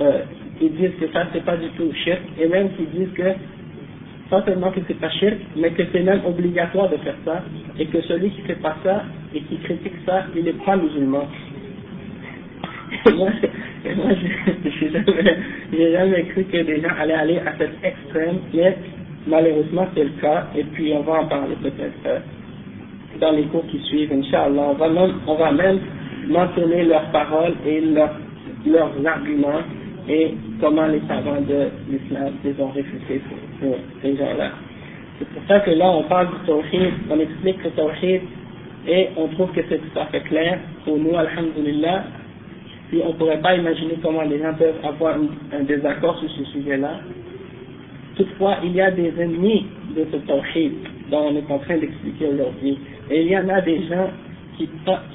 euh, 0.01 0.23
ils 0.61 0.73
disent 0.73 0.97
que 1.01 1.09
ça 1.13 1.27
c'est 1.33 1.45
pas 1.45 1.57
du 1.57 1.69
tout 1.71 1.93
shirk, 2.05 2.21
et 2.41 2.49
même 2.49 2.71
qui 2.77 2.85
disent 2.87 3.13
que 3.15 3.33
pas 4.31 4.43
seulement 4.45 4.71
que 4.71 4.81
c'est 4.87 4.99
pas 4.99 5.11
shirk, 5.11 5.37
mais 5.57 5.71
que 5.71 5.83
c'est 5.93 6.03
même 6.03 6.21
obligatoire 6.25 6.89
de 6.89 6.97
faire 6.99 7.17
ça, 7.25 7.43
et 7.79 7.87
que 7.87 8.01
celui 8.03 8.31
qui 8.31 8.43
fait 8.43 8.61
pas 8.61 8.77
ça 8.83 9.05
et 9.35 9.41
qui 9.43 9.57
critique 9.59 9.95
ça, 10.07 10.25
il 10.35 10.45
n'est 10.45 10.53
pas 10.53 10.77
musulman. 10.77 11.29
Et 13.07 13.13
moi, 13.13 13.29
moi 13.97 14.11
j'ai 14.65 14.91
jamais, 14.91 15.93
jamais 15.93 16.25
cru 16.25 16.45
que 16.45 16.63
des 16.63 16.81
gens 16.81 16.89
allaient 16.99 17.15
aller 17.15 17.39
à 17.39 17.53
cet 17.57 17.71
extrême, 17.83 18.39
mais 18.53 18.77
malheureusement 19.27 19.87
c'est 19.95 20.05
le 20.05 20.21
cas, 20.21 20.47
et 20.57 20.65
puis 20.65 20.93
on 20.95 21.03
va 21.03 21.21
en 21.21 21.27
parler 21.27 21.57
peut-être 21.63 22.07
euh, 22.07 22.19
dans 23.21 23.33
les 23.33 23.45
cours 23.45 23.67
qui 23.67 23.79
suivent, 23.81 24.13
Inch'Allah. 24.13 24.69
On 24.71 24.75
va 24.75 24.89
même, 24.89 25.15
on 25.27 25.35
va 25.35 25.53
même 25.53 25.81
mentionner 26.29 26.85
leurs 26.85 27.11
paroles 27.11 27.55
et 27.67 27.81
leurs, 27.81 28.17
arguments 29.07 29.63
et 30.09 30.35
comment 30.61 30.87
les 30.87 31.01
savants 31.09 31.41
de 31.41 31.69
l'islam 31.91 32.33
les 32.45 32.55
ont 32.61 32.71
réfutés 32.71 33.21
pour, 33.61 33.77
ces 34.03 34.17
gens-là. 34.17 34.51
C'est 35.19 35.29
pour 35.29 35.43
ça 35.49 35.61
que 35.61 35.71
là, 35.71 35.91
on 35.91 36.05
parle 36.05 36.29
du 36.29 36.47
tawhid, 36.47 36.93
on 37.11 37.21
explique 37.21 37.63
le 37.65 37.71
tawhid 37.71 38.23
et 38.89 39.09
on 39.17 39.29
trouve 39.29 39.51
que 39.53 39.61
c'est 39.69 39.79
tout 39.79 39.99
à 39.99 40.07
fait 40.07 40.21
clair 40.21 40.59
pour 40.85 40.99
nous, 40.99 41.17
alhamdulillah. 41.17 42.05
Puis 42.89 43.01
on 43.05 43.11
ne 43.11 43.15
pourrait 43.15 43.41
pas 43.41 43.55
imaginer 43.55 43.99
comment 44.03 44.23
les 44.23 44.39
gens 44.39 44.55
peuvent 44.55 44.81
avoir 44.83 45.17
un, 45.53 45.63
désaccord 45.63 46.19
sur 46.19 46.31
ce 46.31 46.45
sujet-là. 46.53 47.01
Toutefois, 48.17 48.57
il 48.65 48.73
y 48.73 48.81
a 48.81 48.91
des 48.91 49.13
ennemis 49.19 49.67
de 49.97 50.07
ce 50.11 50.17
tawhid 50.19 50.73
dont 51.11 51.31
on 51.31 51.37
est 51.37 51.51
en 51.51 51.59
train 51.59 51.79
d'expliquer 51.79 52.27
aujourd'hui. 52.27 52.79
Et 53.11 53.23
il 53.23 53.29
y 53.29 53.37
en 53.37 53.49
a 53.49 53.61
des 53.61 53.87
gens 53.89 54.11
qui, 54.57 54.67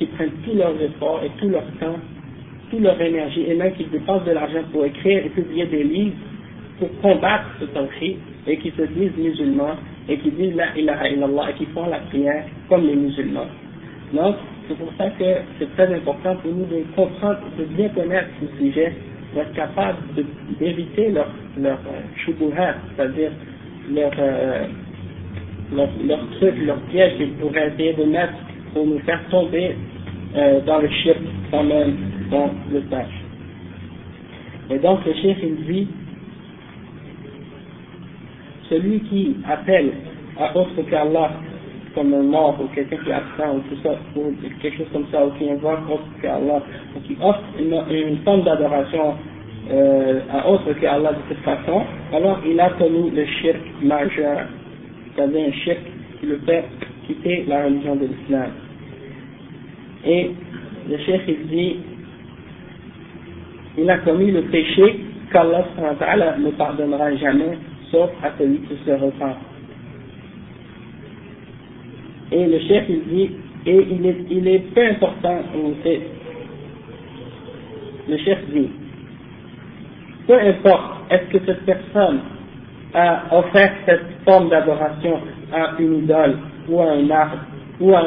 prennent 0.08 0.32
tous 0.44 0.56
leurs 0.56 0.80
efforts 0.82 1.22
et 1.24 1.30
tout 1.40 1.50
leur 1.50 1.66
temps, 1.80 2.00
toute 2.72 2.82
leur 2.82 3.00
énergie, 3.00 3.46
et 3.48 3.54
même 3.54 3.74
qui 3.74 3.86
dépensent 3.86 4.26
de 4.26 4.32
l'argent 4.32 4.64
pour 4.72 4.86
écrire 4.86 5.26
et 5.26 5.30
publier 5.30 5.66
des 5.68 5.84
livres 5.84 6.16
pour 6.80 6.90
combattre 7.02 7.46
ce 7.60 7.66
tawhid 7.66 8.18
et 8.48 8.58
qui 8.58 8.72
se 8.72 8.82
disent 8.84 9.16
musulmans 9.18 9.76
et 10.10 10.18
qui 10.18 10.32
disent 10.32 10.56
la 10.56 10.76
ilaha 10.78 11.10
illallah 11.10 11.52
et 11.52 11.54
qui 11.54 11.66
font 11.68 11.88
la 11.88 12.00
prière 12.00 12.46
comme 12.70 12.86
les 12.86 12.96
musulmans. 12.96 13.48
Donc, 14.14 14.36
c'est 14.68 14.78
pour 14.78 14.92
ça 14.98 15.10
que 15.12 15.24
c'est 15.60 15.72
très 15.76 15.94
important 15.94 16.36
pour 16.38 16.52
nous 16.52 16.66
de 16.66 16.84
comprendre, 16.96 17.40
de 17.58 17.66
bien 17.66 17.90
connaître 17.90 18.30
ce 18.42 18.64
sujet, 18.64 18.94
pour 19.36 19.44
être 19.44 19.54
capable 19.54 19.98
d'éviter 20.62 21.10
leur, 21.10 21.28
leur 21.58 21.78
euh, 21.78 22.32
c'est-à-dire 22.96 23.32
leur, 23.94 24.12
euh, 24.18 24.66
leur, 25.76 25.90
leur 26.08 26.30
truc, 26.38 26.54
leur 26.66 26.80
piège 26.84 27.18
qu'ils 27.18 27.34
pourraient 27.34 27.68
essayer 27.68 27.94
de 27.96 28.06
mettre 28.06 28.34
pour 28.74 28.88
nous 28.88 29.00
faire 29.00 29.20
tomber 29.30 29.76
euh, 30.38 30.62
dans 30.62 30.80
le 30.80 30.88
shirk 30.88 31.18
quand 31.52 31.64
même 31.66 31.98
dans 32.32 32.50
le 32.72 32.82
tâche. 32.84 33.12
Et 34.70 34.80
donc 34.80 35.06
le 35.06 35.14
chef 35.16 35.38
il 35.44 35.66
dit 35.66 35.88
celui 38.70 39.02
qui 39.02 39.36
appelle 39.50 39.92
à 40.40 40.56
autre 40.56 40.82
qu'Allah 40.90 41.32
comme 41.96 42.14
un 42.14 42.24
mort 42.24 42.58
ou 42.62 42.68
quelqu'un 42.76 42.98
qui 42.98 43.10
est 43.10 43.14
absent 43.14 43.56
ou 43.56 43.60
tout 43.70 43.82
ça, 43.82 43.96
ou 44.16 44.34
quelque 44.62 44.78
chose 44.78 44.88
comme 44.94 45.06
ça, 45.12 45.26
ou 45.26 45.32
qui 45.32 45.50
invoque 45.50 45.90
autre 45.90 46.04
qu'Allah, 46.22 46.62
ou 46.96 47.00
qui 47.08 47.18
offre 47.22 47.42
une, 47.58 48.18
forme 48.24 48.44
d'adoration 48.44 49.16
euh, 49.72 50.20
à 50.32 50.48
autre 50.48 50.74
qu'Allah 50.74 51.14
de 51.14 51.18
cette 51.30 51.44
façon, 51.44 51.82
alors 52.14 52.40
il 52.46 52.60
a 52.60 52.70
commis 52.72 53.10
le 53.10 53.26
shirk 53.26 53.62
majeur 53.82 54.46
c'est-à-dire 55.16 55.48
un 55.48 55.52
chef 55.64 55.78
qui 56.20 56.26
le 56.26 56.40
fait 56.46 56.66
quitter 57.08 57.46
la 57.48 57.66
religion 57.66 57.96
de 57.96 58.08
l'islam. 58.08 58.50
Et 60.06 60.32
le 60.90 60.98
chef 60.98 61.22
il 61.28 61.48
dit, 61.48 61.78
il 63.78 63.90
a 63.90 63.98
commis 64.00 64.32
le 64.32 64.44
péché 64.44 65.00
qu'Allah 65.32 65.66
ne 66.40 66.52
pardonnera 66.52 67.16
jamais, 67.16 67.58
sauf 67.92 68.10
à 68.24 68.32
celui 68.38 68.60
qui 68.60 68.76
se 68.86 68.92
repent. 68.92 69.36
Et 72.32 72.46
le 72.46 72.60
chef 72.60 72.86
il 72.90 73.04
dit, 73.08 73.30
et 73.66 73.88
il 73.92 74.06
est, 74.06 74.18
il 74.30 74.48
est 74.48 74.60
peu 74.74 74.86
important, 74.88 75.40
le 78.08 78.18
chef 78.18 78.40
dit, 78.52 78.70
peu 80.28 80.40
importe, 80.40 81.12
est-ce 81.12 81.38
que 81.38 81.46
cette 81.46 81.66
personne 81.66 82.20
a 82.94 83.24
offert 83.32 83.72
cette 83.86 84.06
forme 84.26 84.50
d'adoration 84.50 85.20
à 85.54 85.74
une 85.80 86.04
idole, 86.04 86.38
ou 86.70 86.82
à 86.82 86.92
un 86.92 87.10
arbre, 87.10 87.40
ou 87.80 87.94
à 87.94 88.02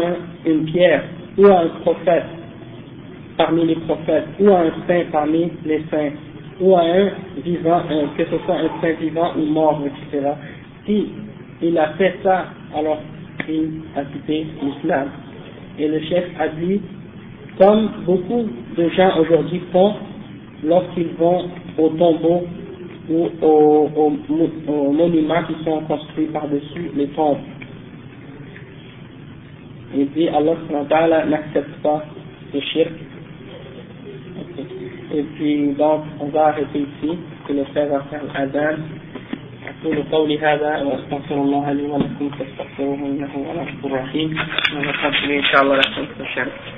une 0.47 0.65
pierre, 0.65 1.05
ou 1.37 1.47
à 1.47 1.61
un 1.61 1.69
prophète 1.83 2.25
parmi 3.37 3.67
les 3.67 3.77
prophètes, 3.77 4.27
ou 4.41 4.51
à 4.51 4.61
un 4.61 4.73
saint 4.89 5.05
parmi 5.13 5.51
les 5.65 5.83
saints, 5.91 6.11
ou 6.61 6.75
à 6.75 6.81
un 6.81 7.11
vivant, 7.45 7.83
que 8.17 8.25
ce 8.25 8.39
soit 8.45 8.57
un 8.57 8.81
saint 8.81 8.95
vivant 9.01 9.33
ou 9.37 9.45
mort, 9.47 9.81
etc. 9.87 10.33
Si 10.87 11.13
il 11.63 11.79
a 11.79 11.89
fait 11.91 12.17
ça, 12.23 12.47
alors 12.77 12.99
a 13.97 14.05
quitté 14.05 14.47
l'islam. 14.63 15.09
Et 15.79 15.89
le 15.89 16.01
chef 16.01 16.25
a 16.39 16.49
dit, 16.49 16.81
comme 17.59 17.91
beaucoup 18.05 18.47
de 18.77 18.89
gens 18.91 19.19
aujourd'hui 19.21 19.61
font 19.73 19.95
lorsqu'ils 20.65 21.13
vont 21.19 21.49
au 21.79 21.89
tombeau 21.91 22.45
ou 23.11 23.29
aux, 23.43 23.91
aux, 23.97 24.93
monuments 24.93 25.43
qui 25.45 25.65
sont 25.65 25.81
construits 25.83 26.27
par-dessus 26.27 26.91
les 26.95 27.07
tombes. 27.09 27.39
Il 29.97 30.11
dit 30.11 30.29
Allah 30.29 31.25
n'accepte 31.27 31.83
pas 31.83 32.05
le 32.53 32.61
shirk. 32.61 32.93
Et 35.15 35.23
puis 35.37 35.73
donc 35.73 36.03
on 36.21 36.27
va 36.27 36.49
arrêter 36.49 36.81
ici, 36.81 37.17
que 37.47 37.53
le 37.55 37.65
frère 37.65 37.89
va 37.89 38.01
faire 38.11 38.23
l'adhan. 38.35 38.83
أقول 39.85 40.03
قولي 40.13 40.39
هذا 40.39 40.83
وأستغفر 40.83 41.35
الله 41.35 41.73
لي 41.73 41.83
ولكم 41.83 42.31
فاستغفروه 42.31 42.97
إنه 42.97 43.29
هو 43.37 43.53
الغفور 43.53 43.91
الرحيم. 43.91 44.39
ونقبل 44.77 45.31
إن 45.33 45.45
شاء 45.45 45.63
الله 45.63 45.77
لكم 45.77 46.07
في 46.17 46.78